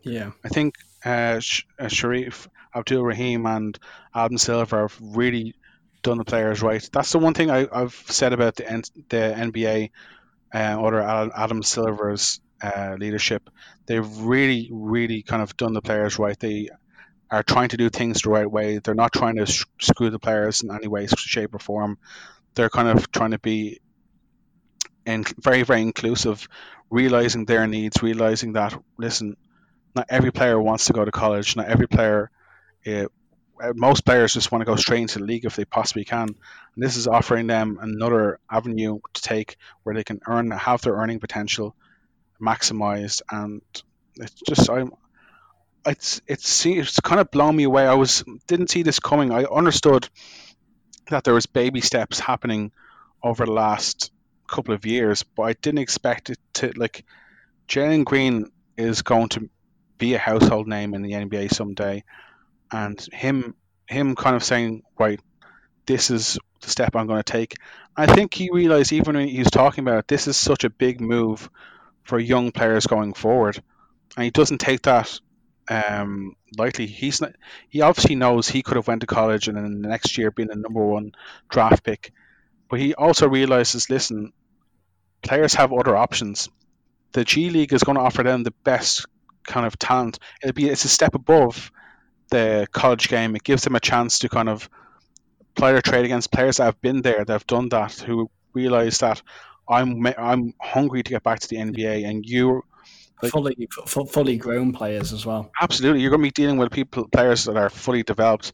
Yeah, 0.05 0.31
I 0.43 0.49
think 0.49 0.75
uh, 1.03 1.39
Sh- 1.39 1.65
uh, 1.79 1.85
Shareef 1.85 2.47
Abdur-Rahim 2.75 3.45
and 3.45 3.77
Adam 4.13 4.37
Silver 4.37 4.81
have 4.81 4.97
really 5.01 5.55
done 6.03 6.17
the 6.17 6.25
players 6.25 6.61
right. 6.61 6.87
That's 6.93 7.11
the 7.11 7.19
one 7.19 7.33
thing 7.33 7.49
I, 7.49 7.67
have 7.73 7.93
said 7.93 8.33
about 8.33 8.55
the 8.55 8.71
N- 8.71 8.83
the 9.09 9.33
NBA 9.35 9.91
uh, 10.53 10.83
under 10.83 11.01
Adam 11.01 11.63
Silver's 11.63 12.39
uh, 12.61 12.95
leadership. 12.99 13.49
They've 13.87 14.17
really, 14.19 14.69
really 14.71 15.23
kind 15.23 15.41
of 15.41 15.57
done 15.57 15.73
the 15.73 15.81
players 15.81 16.19
right. 16.19 16.39
They 16.39 16.69
are 17.31 17.43
trying 17.43 17.69
to 17.69 17.77
do 17.77 17.89
things 17.89 18.21
the 18.21 18.29
right 18.31 18.49
way. 18.49 18.79
They're 18.79 18.95
not 18.95 19.13
trying 19.13 19.37
to 19.37 19.47
sh- 19.47 19.65
screw 19.81 20.11
the 20.11 20.19
players 20.19 20.63
in 20.63 20.71
any 20.71 20.87
way, 20.87 21.07
shape, 21.07 21.55
or 21.55 21.59
form. 21.59 21.97
They're 22.55 22.69
kind 22.69 22.89
of 22.89 23.11
trying 23.11 23.31
to 23.31 23.39
be 23.39 23.79
and 25.05 25.27
very, 25.41 25.63
very 25.63 25.81
inclusive, 25.81 26.47
realizing 26.89 27.45
their 27.45 27.67
needs, 27.67 28.01
realizing 28.01 28.53
that 28.53 28.77
listen, 28.97 29.35
not 29.95 30.07
every 30.09 30.31
player 30.31 30.59
wants 30.59 30.85
to 30.85 30.93
go 30.93 31.05
to 31.05 31.11
college. 31.11 31.55
Not 31.55 31.67
every 31.67 31.87
player, 31.87 32.29
uh, 32.85 33.05
most 33.73 34.05
players 34.05 34.33
just 34.33 34.51
want 34.51 34.61
to 34.61 34.65
go 34.65 34.75
straight 34.75 35.01
into 35.01 35.19
the 35.19 35.25
league 35.25 35.45
if 35.45 35.55
they 35.55 35.65
possibly 35.65 36.03
can. 36.03 36.27
And 36.27 36.37
this 36.83 36.97
is 36.97 37.07
offering 37.07 37.47
them 37.47 37.79
another 37.81 38.39
avenue 38.51 38.99
to 39.13 39.21
take 39.21 39.57
where 39.83 39.95
they 39.95 40.03
can 40.03 40.19
earn, 40.27 40.51
have 40.51 40.81
their 40.81 40.95
earning 40.95 41.19
potential 41.19 41.75
maximized, 42.41 43.21
and 43.31 43.61
it's 44.15 44.41
just 44.41 44.69
I'm. 44.69 44.91
It's 45.85 46.19
it's 46.27 46.65
it's 46.65 46.99
kind 46.99 47.21
of 47.21 47.29
blown 47.29 47.55
me 47.55 47.63
away. 47.63 47.85
I 47.85 47.93
was 47.93 48.23
didn't 48.47 48.71
see 48.71 48.81
this 48.81 48.99
coming. 48.99 49.31
I 49.31 49.43
understood 49.43 50.09
that 51.09 51.23
there 51.23 51.33
was 51.35 51.45
baby 51.45 51.81
steps 51.81 52.19
happening 52.19 52.71
over 53.23 53.45
the 53.45 53.51
last 53.51 54.11
couple 54.47 54.73
of 54.73 54.85
years, 54.85 55.23
but 55.23 55.43
I 55.43 55.53
didn't 55.53 55.79
expect 55.79 56.31
it 56.31 56.39
to 56.55 56.71
like. 56.75 57.05
Jalen 57.67 58.03
Green 58.05 58.51
is 58.77 59.01
going 59.01 59.29
to 59.29 59.49
be 59.97 60.13
a 60.13 60.19
household 60.19 60.67
name 60.67 60.93
in 60.93 61.01
the 61.01 61.11
NBA 61.11 61.53
someday, 61.53 62.03
and 62.71 62.99
him 63.13 63.55
him 63.87 64.15
kind 64.15 64.35
of 64.35 64.43
saying, 64.43 64.83
right, 64.97 65.19
this 65.85 66.09
is 66.09 66.39
the 66.61 66.69
step 66.69 66.95
I'm 66.95 67.07
going 67.07 67.21
to 67.21 67.31
take. 67.31 67.53
I 67.95 68.07
think 68.07 68.33
he 68.33 68.49
realized 68.51 68.91
even 68.93 69.15
when 69.15 69.27
he 69.27 69.39
was 69.39 69.51
talking 69.51 69.83
about 69.83 69.99
it, 69.99 70.07
this 70.07 70.27
is 70.27 70.37
such 70.37 70.63
a 70.63 70.69
big 70.69 70.99
move 70.99 71.49
for 72.03 72.19
young 72.19 72.51
players 72.51 72.87
going 72.87 73.13
forward, 73.13 73.61
and 74.15 74.23
he 74.23 74.31
doesn't 74.31 74.59
take 74.59 74.83
that 74.83 75.19
um, 75.69 76.35
lightly. 76.57 76.87
He's 76.87 77.21
not, 77.21 77.33
he 77.69 77.81
obviously 77.81 78.15
knows 78.15 78.47
he 78.47 78.63
could 78.63 78.77
have 78.77 78.87
went 78.87 79.01
to 79.01 79.07
college 79.07 79.47
and 79.47 79.57
then 79.57 79.81
the 79.81 79.87
next 79.87 80.17
year 80.17 80.31
been 80.31 80.51
a 80.51 80.55
number 80.55 80.85
one 80.85 81.13
draft 81.49 81.83
pick, 81.83 82.11
but 82.69 82.79
he 82.79 82.93
also 82.93 83.27
realizes, 83.27 83.89
listen, 83.89 84.33
players 85.21 85.55
have 85.55 85.73
other 85.73 85.95
options. 85.95 86.49
The 87.13 87.23
G 87.23 87.49
League 87.49 87.73
is 87.73 87.83
going 87.83 87.97
to 87.97 88.03
offer 88.03 88.23
them 88.23 88.43
the 88.43 88.53
best 88.63 89.05
kind 89.45 89.65
of 89.65 89.77
talent. 89.77 90.19
It'll 90.41 90.53
be 90.53 90.69
it's 90.69 90.85
a 90.85 90.89
step 90.89 91.15
above 91.15 91.71
the 92.29 92.67
college 92.71 93.07
game. 93.07 93.35
It 93.35 93.43
gives 93.43 93.63
them 93.63 93.75
a 93.75 93.79
chance 93.79 94.19
to 94.19 94.29
kind 94.29 94.49
of 94.49 94.69
player 95.55 95.81
trade 95.81 96.05
against 96.05 96.31
players 96.31 96.57
that 96.57 96.65
have 96.65 96.81
been 96.81 97.01
there, 97.01 97.23
that 97.23 97.33
have 97.33 97.47
done 97.47 97.69
that, 97.69 97.93
who 97.93 98.29
realize 98.53 98.99
that 98.99 99.21
I'm 99.69 100.05
I'm 100.05 100.53
hungry 100.61 101.03
to 101.03 101.09
get 101.09 101.23
back 101.23 101.39
to 101.39 101.47
the 101.47 101.57
NBA, 101.57 102.07
and 102.07 102.25
you 102.25 102.63
like, 103.21 103.31
fully 103.31 103.67
f- 103.77 104.09
fully 104.09 104.37
grown 104.37 104.73
players 104.73 105.13
as 105.13 105.25
well. 105.25 105.51
Absolutely, 105.61 106.01
you're 106.01 106.11
going 106.11 106.21
to 106.21 106.27
be 106.27 106.31
dealing 106.31 106.57
with 106.57 106.71
people 106.71 107.07
players 107.07 107.45
that 107.45 107.57
are 107.57 107.69
fully 107.69 108.03
developed. 108.03 108.53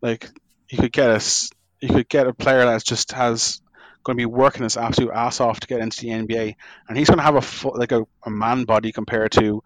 Like 0.00 0.30
you 0.70 0.78
could 0.78 0.92
get 0.92 1.10
a 1.10 1.48
you 1.80 1.88
could 1.88 2.08
get 2.08 2.26
a 2.26 2.34
player 2.34 2.64
that 2.64 2.84
just 2.84 3.12
has 3.12 3.60
going 4.04 4.16
to 4.16 4.20
be 4.20 4.26
working 4.26 4.62
his 4.62 4.76
absolute 4.76 5.10
ass 5.12 5.40
off 5.40 5.58
to 5.60 5.66
get 5.66 5.80
into 5.80 6.02
the 6.02 6.08
NBA, 6.08 6.54
and 6.88 6.96
he's 6.96 7.08
going 7.08 7.18
to 7.18 7.24
have 7.24 7.36
a 7.64 7.68
like 7.70 7.92
a, 7.92 8.06
a 8.24 8.30
man 8.30 8.64
body 8.64 8.92
compared 8.92 9.32
to 9.32 9.62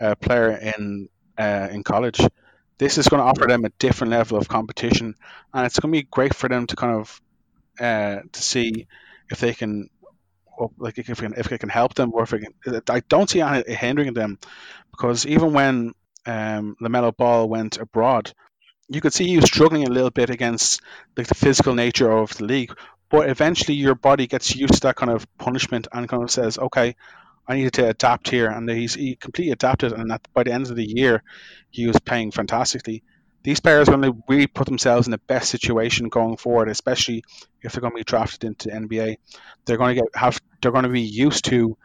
a 0.00 0.16
player 0.16 0.50
in 0.50 1.08
uh, 1.38 1.68
in 1.70 1.82
college. 1.82 2.20
This 2.78 2.98
is 2.98 3.08
going 3.08 3.20
to 3.22 3.26
offer 3.26 3.46
them 3.46 3.64
a 3.64 3.70
different 3.78 4.10
level 4.10 4.38
of 4.38 4.48
competition, 4.48 5.14
and 5.54 5.66
it's 5.66 5.78
going 5.78 5.92
to 5.92 5.98
be 5.98 6.08
great 6.10 6.34
for 6.34 6.48
them 6.48 6.66
to 6.66 6.76
kind 6.76 7.00
of 7.00 7.20
uh, 7.80 8.20
to 8.32 8.42
see 8.42 8.86
if 9.30 9.40
they 9.40 9.54
can, 9.54 9.88
like 10.78 10.98
if 10.98 11.06
can, 11.06 11.34
if 11.36 11.50
it 11.52 11.58
can 11.58 11.68
help 11.68 11.94
them, 11.94 12.12
or 12.12 12.22
if 12.22 12.32
it 12.32 12.44
can. 12.64 12.82
I 12.90 13.00
don't 13.08 13.28
see 13.28 13.40
it 13.40 13.68
hindering 13.68 14.14
them, 14.14 14.38
because 14.90 15.26
even 15.26 15.52
when 15.52 15.92
um, 16.26 16.76
LaMelo 16.82 17.16
Ball 17.16 17.48
went 17.48 17.78
abroad, 17.78 18.32
you 18.88 19.00
could 19.00 19.12
see 19.12 19.26
he 19.26 19.36
was 19.36 19.46
struggling 19.46 19.84
a 19.84 19.90
little 19.90 20.10
bit 20.10 20.30
against 20.30 20.80
like 21.16 21.26
the 21.26 21.34
physical 21.34 21.74
nature 21.74 22.10
of 22.10 22.36
the 22.36 22.44
league. 22.44 22.72
But 23.08 23.28
eventually, 23.30 23.76
your 23.76 23.94
body 23.94 24.26
gets 24.26 24.54
used 24.56 24.74
to 24.74 24.80
that 24.80 24.96
kind 24.96 25.12
of 25.12 25.26
punishment 25.38 25.86
and 25.92 26.08
kind 26.08 26.22
of 26.22 26.30
says, 26.30 26.58
"Okay, 26.58 26.96
I 27.48 27.56
needed 27.56 27.74
to 27.74 27.88
adapt 27.88 28.28
here, 28.28 28.48
and 28.48 28.68
he's 28.68 28.94
he 28.94 29.16
completely 29.16 29.52
adapted. 29.52 29.92
And 29.92 30.10
at, 30.10 30.26
by 30.34 30.42
the 30.42 30.52
end 30.52 30.68
of 30.68 30.76
the 30.76 30.84
year, 30.84 31.22
he 31.70 31.86
was 31.86 31.98
playing 32.00 32.32
fantastically. 32.32 33.02
These 33.44 33.60
players 33.60 33.88
going 33.88 34.02
to 34.02 34.16
really 34.28 34.48
put 34.48 34.66
themselves 34.66 35.06
in 35.06 35.12
the 35.12 35.18
best 35.18 35.50
situation 35.50 36.08
going 36.08 36.36
forward, 36.36 36.68
especially 36.68 37.22
if 37.62 37.72
they're 37.72 37.80
going 37.80 37.92
to 37.92 37.98
be 37.98 38.04
drafted 38.04 38.42
into 38.42 38.68
the 38.68 38.74
NBA. 38.74 39.16
They're 39.64 39.76
going 39.76 39.94
to 39.94 40.02
get 40.02 40.16
have 40.16 40.40
they're 40.60 40.72
going 40.72 40.84
to 40.84 40.90
be 40.90 41.02
used 41.02 41.44
to 41.46 41.76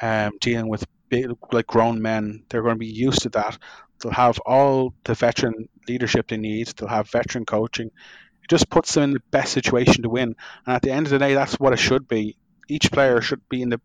um, 0.00 0.32
dealing 0.40 0.68
with 0.68 0.86
big, 1.08 1.26
like 1.52 1.66
grown 1.66 2.00
men. 2.00 2.44
They're 2.48 2.62
going 2.62 2.76
to 2.76 2.78
be 2.78 2.86
used 2.86 3.22
to 3.22 3.28
that. 3.30 3.58
They'll 4.00 4.12
have 4.12 4.38
all 4.46 4.94
the 5.04 5.14
veteran 5.14 5.68
leadership 5.88 6.28
they 6.28 6.36
need. 6.36 6.68
They'll 6.68 6.88
have 6.88 7.10
veteran 7.10 7.44
coaching. 7.44 7.88
It 7.88 8.48
just 8.48 8.70
puts 8.70 8.94
them 8.94 9.04
in 9.04 9.12
the 9.12 9.22
best 9.30 9.52
situation 9.52 10.04
to 10.04 10.08
win. 10.08 10.36
And 10.66 10.76
at 10.76 10.82
the 10.82 10.92
end 10.92 11.06
of 11.06 11.10
the 11.10 11.18
day, 11.18 11.34
that's 11.34 11.58
what 11.58 11.72
it 11.72 11.78
should 11.78 12.08
be. 12.08 12.36
Each 12.68 12.90
player 12.90 13.20
should 13.20 13.46
be 13.48 13.62
in 13.62 13.68
the 13.68 13.80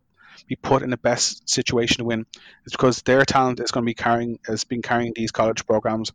be 0.46 0.56
put 0.56 0.82
in 0.82 0.90
the 0.90 0.96
best 0.96 1.48
situation 1.48 1.98
to 1.98 2.04
win. 2.04 2.26
It's 2.64 2.72
because 2.72 3.02
their 3.02 3.24
talent 3.24 3.60
is 3.60 3.70
going 3.70 3.84
to 3.84 3.90
be 3.90 3.94
carrying 3.94 4.38
has 4.46 4.64
been 4.64 4.82
carrying 4.82 5.12
these 5.14 5.30
college 5.30 5.66
programs 5.66 6.12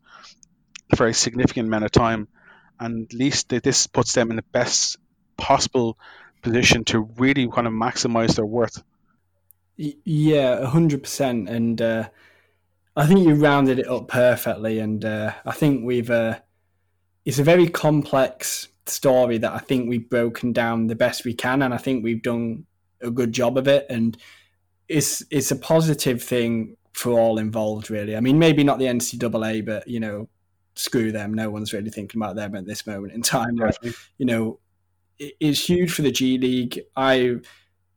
for 0.96 1.06
a 1.06 1.14
significant 1.14 1.68
amount 1.68 1.84
of 1.84 1.90
time, 1.90 2.28
and 2.78 3.06
at 3.06 3.14
least 3.14 3.48
this 3.48 3.86
puts 3.86 4.12
them 4.14 4.30
in 4.30 4.36
the 4.36 4.44
best 4.52 4.98
possible 5.36 5.98
position 6.42 6.84
to 6.84 7.00
really 7.16 7.48
kind 7.48 7.66
of 7.66 7.72
maximize 7.72 8.34
their 8.36 8.46
worth. 8.46 8.82
Yeah, 9.76 10.66
hundred 10.66 11.02
percent, 11.02 11.48
and 11.48 11.80
uh, 11.80 12.08
I 12.94 13.06
think 13.06 13.26
you 13.26 13.34
rounded 13.34 13.78
it 13.78 13.88
up 13.88 14.08
perfectly. 14.08 14.78
And 14.78 15.04
uh, 15.04 15.32
I 15.44 15.52
think 15.52 15.84
we've 15.84 16.10
uh, 16.10 16.38
it's 17.24 17.38
a 17.38 17.44
very 17.44 17.68
complex 17.68 18.68
story 18.86 19.38
that 19.38 19.52
I 19.52 19.58
think 19.58 19.88
we've 19.88 20.08
broken 20.08 20.52
down 20.52 20.88
the 20.88 20.94
best 20.94 21.24
we 21.24 21.34
can, 21.34 21.62
and 21.62 21.72
I 21.72 21.78
think 21.78 22.04
we've 22.04 22.22
done 22.22 22.66
a 23.02 23.10
good 23.10 23.32
job 23.32 23.56
of 23.58 23.68
it, 23.68 23.86
and 23.88 24.16
it's 24.88 25.22
it's 25.30 25.50
a 25.50 25.56
positive 25.56 26.22
thing 26.22 26.76
for 26.92 27.18
all 27.18 27.38
involved, 27.38 27.90
really. 27.90 28.16
I 28.16 28.20
mean, 28.20 28.38
maybe 28.38 28.64
not 28.64 28.78
the 28.78 28.86
NCAA, 28.86 29.64
but 29.64 29.88
you 29.88 30.00
know, 30.00 30.28
screw 30.74 31.12
them. 31.12 31.34
No 31.34 31.50
one's 31.50 31.72
really 31.72 31.90
thinking 31.90 32.20
about 32.20 32.36
them 32.36 32.54
at 32.54 32.66
this 32.66 32.86
moment 32.86 33.12
in 33.12 33.22
time. 33.22 33.58
You 34.18 34.26
know, 34.26 34.60
it's 35.18 35.68
huge 35.68 35.92
for 35.92 36.02
the 36.02 36.12
G 36.12 36.38
League. 36.38 36.80
I 36.96 37.36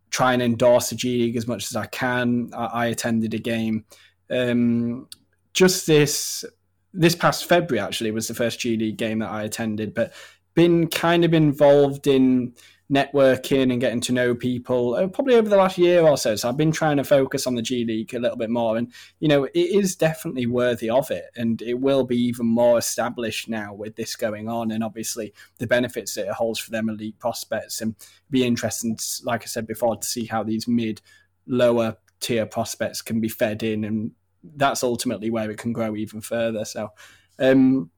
try 0.09 0.33
and 0.33 0.41
endorse 0.41 0.89
the 0.89 0.95
G 0.95 1.19
League 1.19 1.35
as 1.35 1.47
much 1.47 1.65
as 1.65 1.75
I 1.75 1.87
can. 1.87 2.51
I, 2.53 2.65
I 2.65 2.85
attended 2.87 3.33
a 3.33 3.39
game 3.39 3.85
um, 4.29 5.07
just 5.53 5.87
this 5.87 6.45
this 6.93 7.15
past 7.15 7.45
February. 7.45 7.85
Actually, 7.85 8.11
was 8.11 8.27
the 8.27 8.33
first 8.33 8.59
G 8.59 8.77
League 8.77 8.97
game 8.97 9.19
that 9.19 9.29
I 9.29 9.43
attended, 9.43 9.93
but 9.93 10.13
been 10.53 10.87
kind 10.87 11.25
of 11.25 11.33
involved 11.33 12.07
in 12.07 12.53
networking 12.91 13.71
and 13.71 13.81
getting 13.81 13.99
to 13.99 14.11
know 14.11 14.35
people 14.35 14.93
uh, 14.93 15.07
probably 15.07 15.33
over 15.33 15.49
the 15.49 15.57
last 15.57 15.77
year 15.77 16.01
or 16.01 16.17
so. 16.17 16.35
So 16.35 16.47
I've 16.47 16.57
been 16.57 16.71
trying 16.71 16.97
to 16.97 17.03
focus 17.03 17.47
on 17.47 17.55
the 17.55 17.61
G 17.61 17.83
League 17.83 18.13
a 18.13 18.19
little 18.19 18.37
bit 18.37 18.49
more. 18.49 18.77
And, 18.77 18.93
you 19.19 19.27
know, 19.27 19.45
it 19.45 19.55
is 19.55 19.95
definitely 19.95 20.45
worthy 20.45 20.89
of 20.89 21.09
it. 21.09 21.25
And 21.35 21.61
it 21.63 21.79
will 21.79 22.03
be 22.03 22.17
even 22.17 22.45
more 22.45 22.77
established 22.77 23.49
now 23.49 23.73
with 23.73 23.95
this 23.95 24.15
going 24.15 24.47
on. 24.47 24.71
And 24.71 24.83
obviously 24.83 25.33
the 25.57 25.67
benefits 25.67 26.13
that 26.13 26.27
it 26.27 26.33
holds 26.33 26.59
for 26.59 26.69
them 26.69 26.89
elite 26.89 27.17
prospects. 27.17 27.81
And 27.81 27.95
be 28.29 28.45
interesting, 28.45 28.97
like 29.23 29.41
I 29.41 29.47
said 29.47 29.65
before, 29.65 29.97
to 29.97 30.07
see 30.07 30.25
how 30.25 30.43
these 30.43 30.67
mid, 30.67 31.01
lower 31.47 31.97
tier 32.19 32.45
prospects 32.45 33.01
can 33.01 33.19
be 33.19 33.29
fed 33.29 33.63
in. 33.63 33.83
And 33.83 34.11
that's 34.55 34.83
ultimately 34.83 35.31
where 35.31 35.49
it 35.49 35.57
can 35.57 35.73
grow 35.73 35.95
even 35.95 36.21
further. 36.21 36.65
So, 36.65 36.91
um, 37.39 37.89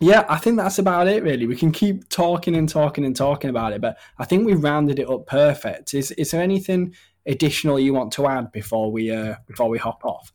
yeah, 0.00 0.24
I 0.28 0.38
think 0.38 0.56
that's 0.56 0.78
about 0.78 1.08
it. 1.08 1.22
Really, 1.22 1.46
we 1.46 1.56
can 1.56 1.72
keep 1.72 2.08
talking 2.08 2.54
and 2.54 2.68
talking 2.68 3.04
and 3.04 3.16
talking 3.16 3.50
about 3.50 3.72
it, 3.72 3.80
but 3.80 3.98
I 4.18 4.24
think 4.24 4.46
we 4.46 4.54
rounded 4.54 4.98
it 4.98 5.10
up 5.10 5.26
perfect. 5.26 5.94
Is 5.94 6.12
is 6.12 6.30
there 6.30 6.42
anything 6.42 6.94
additional 7.26 7.80
you 7.80 7.92
want 7.94 8.12
to 8.12 8.26
add 8.26 8.52
before 8.52 8.92
we 8.92 9.10
uh, 9.10 9.36
before 9.46 9.68
we 9.68 9.78
hop 9.78 10.04
off? 10.04 10.32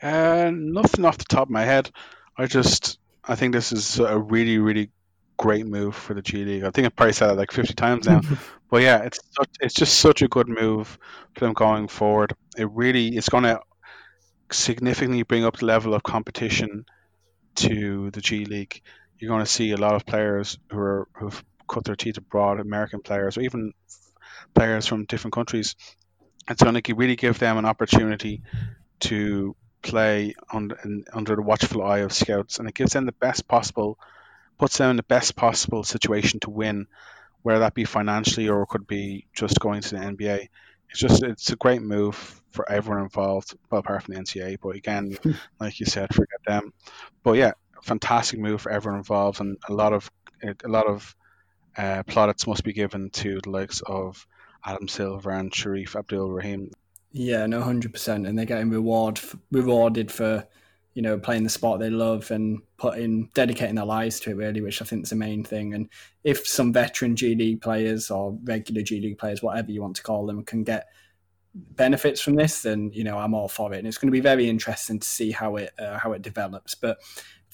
Uh, 0.00 0.50
nothing 0.54 1.04
off 1.04 1.18
the 1.18 1.24
top 1.24 1.48
of 1.48 1.50
my 1.50 1.64
head. 1.64 1.90
I 2.36 2.46
just 2.46 2.98
I 3.24 3.34
think 3.34 3.52
this 3.52 3.72
is 3.72 3.98
a 3.98 4.18
really 4.18 4.58
really 4.58 4.90
great 5.36 5.66
move 5.66 5.94
for 5.94 6.14
the 6.14 6.22
G 6.22 6.44
League. 6.44 6.64
I 6.64 6.70
think 6.70 6.86
I've 6.86 6.96
probably 6.96 7.12
said 7.12 7.30
it 7.30 7.36
like 7.36 7.52
50 7.52 7.74
times 7.74 8.06
now, 8.06 8.22
but 8.70 8.82
yeah, 8.82 9.02
it's 9.02 9.20
such, 9.36 9.50
it's 9.60 9.74
just 9.74 9.98
such 9.98 10.22
a 10.22 10.28
good 10.28 10.48
move 10.48 10.98
for 11.34 11.44
them 11.44 11.52
going 11.52 11.88
forward. 11.88 12.34
It 12.56 12.70
really 12.70 13.16
is 13.16 13.28
going 13.28 13.44
to 13.44 13.60
significantly 14.50 15.22
bring 15.22 15.44
up 15.44 15.58
the 15.58 15.66
level 15.66 15.94
of 15.94 16.02
competition 16.02 16.86
to 17.58 18.10
the 18.10 18.20
G 18.20 18.44
League. 18.44 18.82
You're 19.18 19.30
going 19.30 19.44
to 19.44 19.50
see 19.50 19.72
a 19.72 19.76
lot 19.76 19.94
of 19.94 20.06
players 20.06 20.58
who 20.70 20.78
are 20.78 21.08
who've 21.12 21.44
cut 21.68 21.84
their 21.84 21.96
teeth 21.96 22.16
abroad, 22.16 22.60
American 22.60 23.00
players, 23.00 23.36
or 23.36 23.42
even 23.42 23.72
players 24.54 24.86
from 24.86 25.04
different 25.04 25.34
countries. 25.34 25.76
It's 26.48 26.62
going 26.62 26.80
to 26.80 26.94
really 26.94 27.16
give 27.16 27.38
them 27.38 27.58
an 27.58 27.66
opportunity 27.66 28.42
to 29.00 29.54
play 29.82 30.34
under, 30.52 30.78
under 31.12 31.36
the 31.36 31.42
watchful 31.42 31.82
eye 31.82 31.98
of 31.98 32.12
scouts, 32.12 32.58
and 32.58 32.68
it 32.68 32.74
gives 32.74 32.92
them 32.92 33.06
the 33.06 33.12
best 33.12 33.46
possible, 33.46 33.98
puts 34.58 34.78
them 34.78 34.90
in 34.90 34.96
the 34.96 35.02
best 35.02 35.36
possible 35.36 35.84
situation 35.84 36.40
to 36.40 36.50
win, 36.50 36.86
whether 37.42 37.60
that 37.60 37.74
be 37.74 37.84
financially 37.84 38.48
or 38.48 38.62
it 38.62 38.68
could 38.68 38.86
be 38.86 39.26
just 39.34 39.60
going 39.60 39.82
to 39.82 39.90
the 39.90 40.00
NBA. 40.00 40.48
It's 40.90 41.00
just 41.00 41.22
it's 41.22 41.50
a 41.52 41.56
great 41.56 41.82
move 41.82 42.42
for 42.50 42.70
everyone 42.70 43.02
involved, 43.02 43.54
well, 43.70 43.80
apart 43.80 44.02
from 44.02 44.14
the 44.14 44.20
NCAA. 44.20 44.58
But 44.60 44.76
again, 44.76 45.16
like 45.60 45.80
you 45.80 45.86
said, 45.86 46.12
forget 46.14 46.40
them. 46.46 46.72
But 47.22 47.32
yeah, 47.32 47.52
fantastic 47.82 48.40
move 48.40 48.62
for 48.62 48.72
everyone 48.72 48.98
involved, 48.98 49.40
and 49.40 49.58
a 49.68 49.72
lot 49.72 49.92
of 49.92 50.10
a 50.42 50.68
lot 50.68 50.86
of 50.86 51.14
uh, 51.76 52.02
plaudits 52.04 52.46
must 52.46 52.64
be 52.64 52.72
given 52.72 53.10
to 53.10 53.40
the 53.42 53.50
likes 53.50 53.82
of 53.86 54.26
Adam 54.64 54.88
Silver 54.88 55.30
and 55.30 55.52
Shareef 55.52 55.96
Abdur-Rahim. 55.96 56.70
Yeah, 57.12 57.46
no, 57.46 57.62
hundred 57.62 57.92
percent, 57.92 58.26
and 58.26 58.38
they're 58.38 58.44
getting 58.44 58.70
reward 58.70 59.20
rewarded 59.50 60.12
for 60.12 60.46
you 60.98 61.02
know 61.02 61.16
playing 61.16 61.44
the 61.44 61.48
sport 61.48 61.78
they 61.78 61.90
love 61.90 62.28
and 62.32 62.60
putting 62.76 63.30
dedicating 63.32 63.76
their 63.76 63.84
lives 63.84 64.18
to 64.18 64.30
it 64.30 64.34
really, 64.34 64.60
which 64.60 64.82
I 64.82 64.84
think 64.84 65.04
is 65.04 65.10
the 65.10 65.14
main 65.14 65.44
thing. 65.44 65.72
And 65.72 65.88
if 66.24 66.44
some 66.44 66.72
veteran 66.72 67.14
G 67.14 67.36
League 67.36 67.62
players 67.62 68.10
or 68.10 68.36
regular 68.42 68.82
G 68.82 69.00
League 69.00 69.16
players, 69.16 69.40
whatever 69.40 69.70
you 69.70 69.80
want 69.80 69.94
to 69.94 70.02
call 70.02 70.26
them, 70.26 70.42
can 70.42 70.64
get 70.64 70.88
benefits 71.54 72.20
from 72.20 72.34
this, 72.34 72.62
then 72.62 72.90
you 72.92 73.04
know 73.04 73.16
I'm 73.16 73.32
all 73.32 73.46
for 73.46 73.72
it. 73.72 73.78
And 73.78 73.86
it's 73.86 73.96
going 73.96 74.08
to 74.08 74.12
be 74.12 74.18
very 74.18 74.48
interesting 74.48 74.98
to 74.98 75.06
see 75.06 75.30
how 75.30 75.54
it 75.54 75.70
uh, 75.78 75.98
how 75.98 76.10
it 76.14 76.22
develops. 76.22 76.74
But 76.74 76.98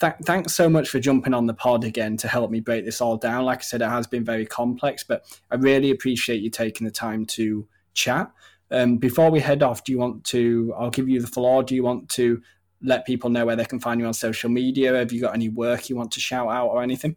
th- 0.01 0.15
thanks 0.25 0.55
so 0.55 0.71
much 0.71 0.89
for 0.89 0.99
jumping 0.99 1.35
on 1.35 1.45
the 1.45 1.53
pod 1.53 1.85
again 1.85 2.17
to 2.17 2.29
help 2.29 2.51
me 2.51 2.61
break 2.61 2.87
this 2.87 3.03
all 3.03 3.19
down. 3.19 3.45
Like 3.45 3.59
I 3.59 3.63
said, 3.65 3.83
it 3.83 3.91
has 3.91 4.07
been 4.07 4.25
very 4.25 4.47
complex, 4.47 5.05
but 5.05 5.23
I 5.51 5.57
really 5.57 5.91
appreciate 5.91 6.41
you 6.41 6.49
taking 6.49 6.87
the 6.87 6.91
time 6.91 7.27
to 7.27 7.69
chat. 7.93 8.33
Um, 8.71 8.97
before 8.97 9.31
we 9.31 9.41
head 9.41 9.63
off, 9.63 9.85
do 9.85 9.93
you 9.93 9.99
want 9.99 10.25
to? 10.25 10.73
I'll 10.79 10.89
give 10.89 11.11
you 11.11 11.21
the 11.21 11.27
floor. 11.27 11.63
Do 11.63 11.75
you 11.75 11.83
want 11.83 12.09
to 12.13 12.41
let 12.85 13.07
people 13.07 13.31
know 13.31 13.47
where 13.47 13.57
they 13.57 13.65
can 13.65 13.81
find 13.81 14.01
you 14.01 14.07
on 14.07 14.15
social 14.15 14.51
media? 14.51 14.95
Have 14.95 15.13
you 15.13 15.21
got 15.21 15.35
any 15.35 15.49
work 15.49 15.89
you 15.89 15.97
want 15.97 16.13
to 16.13 16.21
shout 16.21 16.49
out 16.49 16.69
or 16.69 16.83
anything? 16.83 17.17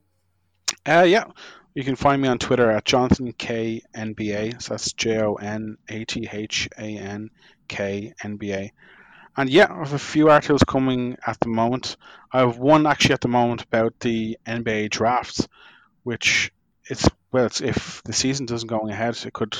Uh, 0.86 1.06
yeah, 1.08 1.26
you 1.76 1.84
can 1.84 1.96
find 1.96 2.22
me 2.22 2.28
on 2.28 2.40
Twitter 2.40 2.72
at 2.72 2.86
Jonathan 2.86 3.34
K 3.34 3.82
NBA. 3.96 4.62
So 4.62 4.74
that's 4.74 4.94
J 4.94 5.20
O 5.20 5.36
N 5.36 5.78
A 5.90 6.06
T 6.06 6.28
H 6.32 6.70
A 6.78 6.98
N 6.98 7.30
K 7.68 8.14
N 8.24 8.38
B 8.38 8.54
A. 8.54 8.72
And 9.36 9.50
yeah, 9.50 9.68
I 9.70 9.80
have 9.80 9.94
a 9.94 10.00
few 10.00 10.30
articles 10.30 10.64
coming 10.64 11.18
at 11.26 11.40
the 11.40 11.50
moment. 11.50 11.98
I 12.32 12.40
have 12.40 12.58
one 12.58 12.88
actually 12.88 13.14
at 13.14 13.22
the 13.22 13.28
moment 13.28 13.62
about 13.62 14.00
the 14.00 14.38
NBA 14.48 14.90
drafts, 14.90 15.48
which 16.04 16.52
it's 16.90 17.08
well, 17.32 17.46
it's, 17.46 17.62
if 17.62 18.02
the 18.04 18.14
season 18.14 18.46
doesn't 18.46 18.68
go 18.68 18.88
ahead, 18.90 19.18
it 19.26 19.34
could 19.34 19.56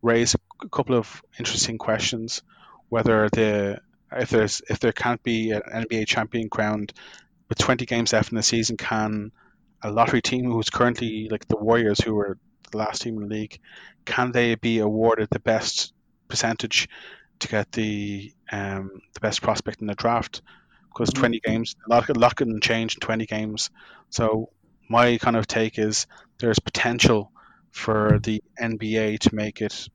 raise 0.00 0.34
a 0.62 0.68
couple 0.68 0.96
of 0.96 1.22
interesting 1.38 1.76
questions. 1.76 2.42
Whether 2.88 3.28
the 3.28 3.80
if 4.12 4.30
there's 4.30 4.62
if 4.68 4.80
there 4.80 4.92
can't 4.92 5.22
be 5.22 5.52
an 5.52 5.62
NBA 5.62 6.06
champion 6.06 6.48
crowned 6.48 6.92
with 7.48 7.58
20 7.58 7.86
games 7.86 8.12
left 8.12 8.30
in 8.30 8.36
the 8.36 8.42
season, 8.42 8.76
can 8.76 9.32
a 9.82 9.90
lottery 9.90 10.22
team 10.22 10.50
who's 10.50 10.70
currently 10.70 11.28
like 11.30 11.46
the 11.48 11.56
Warriors, 11.56 12.00
who 12.00 12.18
are 12.18 12.38
the 12.70 12.78
last 12.78 13.02
team 13.02 13.16
in 13.16 13.28
the 13.28 13.34
league, 13.34 13.58
can 14.04 14.32
they 14.32 14.54
be 14.54 14.78
awarded 14.78 15.28
the 15.30 15.40
best 15.40 15.92
percentage 16.28 16.88
to 17.40 17.48
get 17.48 17.70
the 17.72 18.32
um, 18.52 19.00
the 19.14 19.20
best 19.20 19.42
prospect 19.42 19.80
in 19.80 19.86
the 19.86 19.94
draft? 19.94 20.42
Because 20.88 21.10
mm-hmm. 21.10 21.20
20 21.20 21.40
games, 21.40 21.76
a 21.86 21.90
lot, 21.90 22.08
a 22.08 22.12
lot 22.14 22.36
can 22.36 22.60
change 22.60 22.94
in 22.94 23.00
20 23.00 23.26
games. 23.26 23.70
So 24.10 24.50
my 24.88 25.18
kind 25.18 25.36
of 25.36 25.46
take 25.46 25.78
is 25.78 26.06
there's 26.38 26.58
potential 26.58 27.30
for 27.70 28.18
the 28.22 28.42
NBA 28.60 29.20
to 29.20 29.34
make 29.34 29.60
it 29.60 29.88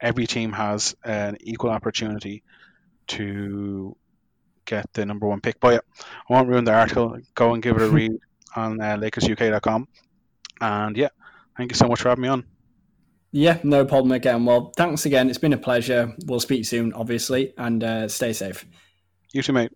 every 0.00 0.26
team 0.26 0.52
has 0.52 0.94
an 1.04 1.36
equal 1.40 1.70
opportunity 1.70 2.42
to 3.08 3.96
get 4.64 4.92
the 4.92 5.04
number 5.04 5.26
one 5.26 5.40
pick. 5.40 5.58
But 5.60 5.74
yeah, 5.74 6.04
I 6.28 6.32
won't 6.32 6.48
ruin 6.48 6.64
the 6.64 6.74
article. 6.74 7.18
Go 7.34 7.54
and 7.54 7.62
give 7.62 7.76
it 7.76 7.82
a 7.82 7.88
read 7.90 8.12
on 8.56 8.80
uh, 8.80 8.96
LakersUK.com. 8.96 9.88
And 10.60 10.96
yeah, 10.96 11.08
thank 11.56 11.72
you 11.72 11.76
so 11.76 11.88
much 11.88 12.00
for 12.00 12.10
having 12.10 12.22
me 12.22 12.28
on. 12.28 12.44
Yeah, 13.30 13.58
no 13.62 13.84
problem 13.84 14.12
again. 14.12 14.44
Well, 14.44 14.72
thanks 14.76 15.04
again. 15.04 15.28
It's 15.28 15.38
been 15.38 15.52
a 15.52 15.58
pleasure. 15.58 16.14
We'll 16.26 16.40
speak 16.40 16.64
soon, 16.64 16.92
obviously, 16.94 17.52
and 17.58 17.84
uh, 17.84 18.08
stay 18.08 18.32
safe. 18.32 18.64
You 19.32 19.42
too, 19.42 19.52
mate. 19.52 19.72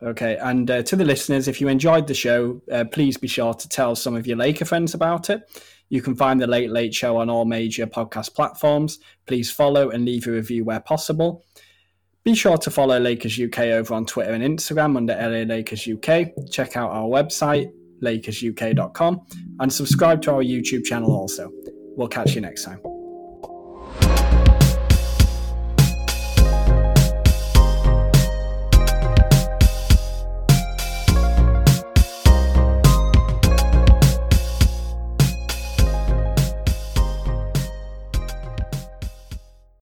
Okay, 0.00 0.36
and 0.36 0.70
uh, 0.70 0.82
to 0.84 0.96
the 0.96 1.04
listeners, 1.04 1.48
if 1.48 1.60
you 1.60 1.68
enjoyed 1.68 2.06
the 2.06 2.14
show, 2.14 2.62
uh, 2.72 2.84
please 2.84 3.16
be 3.16 3.26
sure 3.26 3.52
to 3.52 3.68
tell 3.68 3.96
some 3.96 4.14
of 4.14 4.26
your 4.26 4.36
Laker 4.36 4.64
friends 4.64 4.94
about 4.94 5.28
it. 5.28 5.42
You 5.88 6.00
can 6.02 6.14
find 6.14 6.40
the 6.40 6.46
Late 6.46 6.70
Late 6.70 6.94
Show 6.94 7.16
on 7.16 7.28
all 7.28 7.44
major 7.44 7.86
podcast 7.86 8.34
platforms. 8.34 9.00
Please 9.26 9.50
follow 9.50 9.90
and 9.90 10.04
leave 10.04 10.26
a 10.26 10.30
review 10.30 10.64
where 10.64 10.80
possible. 10.80 11.44
Be 12.28 12.34
sure 12.34 12.58
to 12.58 12.70
follow 12.70 12.98
Lakers 12.98 13.40
UK 13.40 13.58
over 13.78 13.94
on 13.94 14.04
Twitter 14.04 14.34
and 14.34 14.44
Instagram 14.44 14.98
under 14.98 15.14
LA 15.14 15.50
Lakers 15.50 15.88
UK. 15.88 16.28
Check 16.50 16.76
out 16.76 16.90
our 16.90 17.06
website, 17.06 17.72
lakersuk.com, 18.02 19.22
and 19.60 19.72
subscribe 19.72 20.20
to 20.20 20.32
our 20.32 20.42
YouTube 20.42 20.84
channel 20.84 21.10
also. 21.10 21.50
We'll 21.96 22.08
catch 22.08 22.34
you 22.34 22.42
next 22.42 22.64
time. 22.64 22.87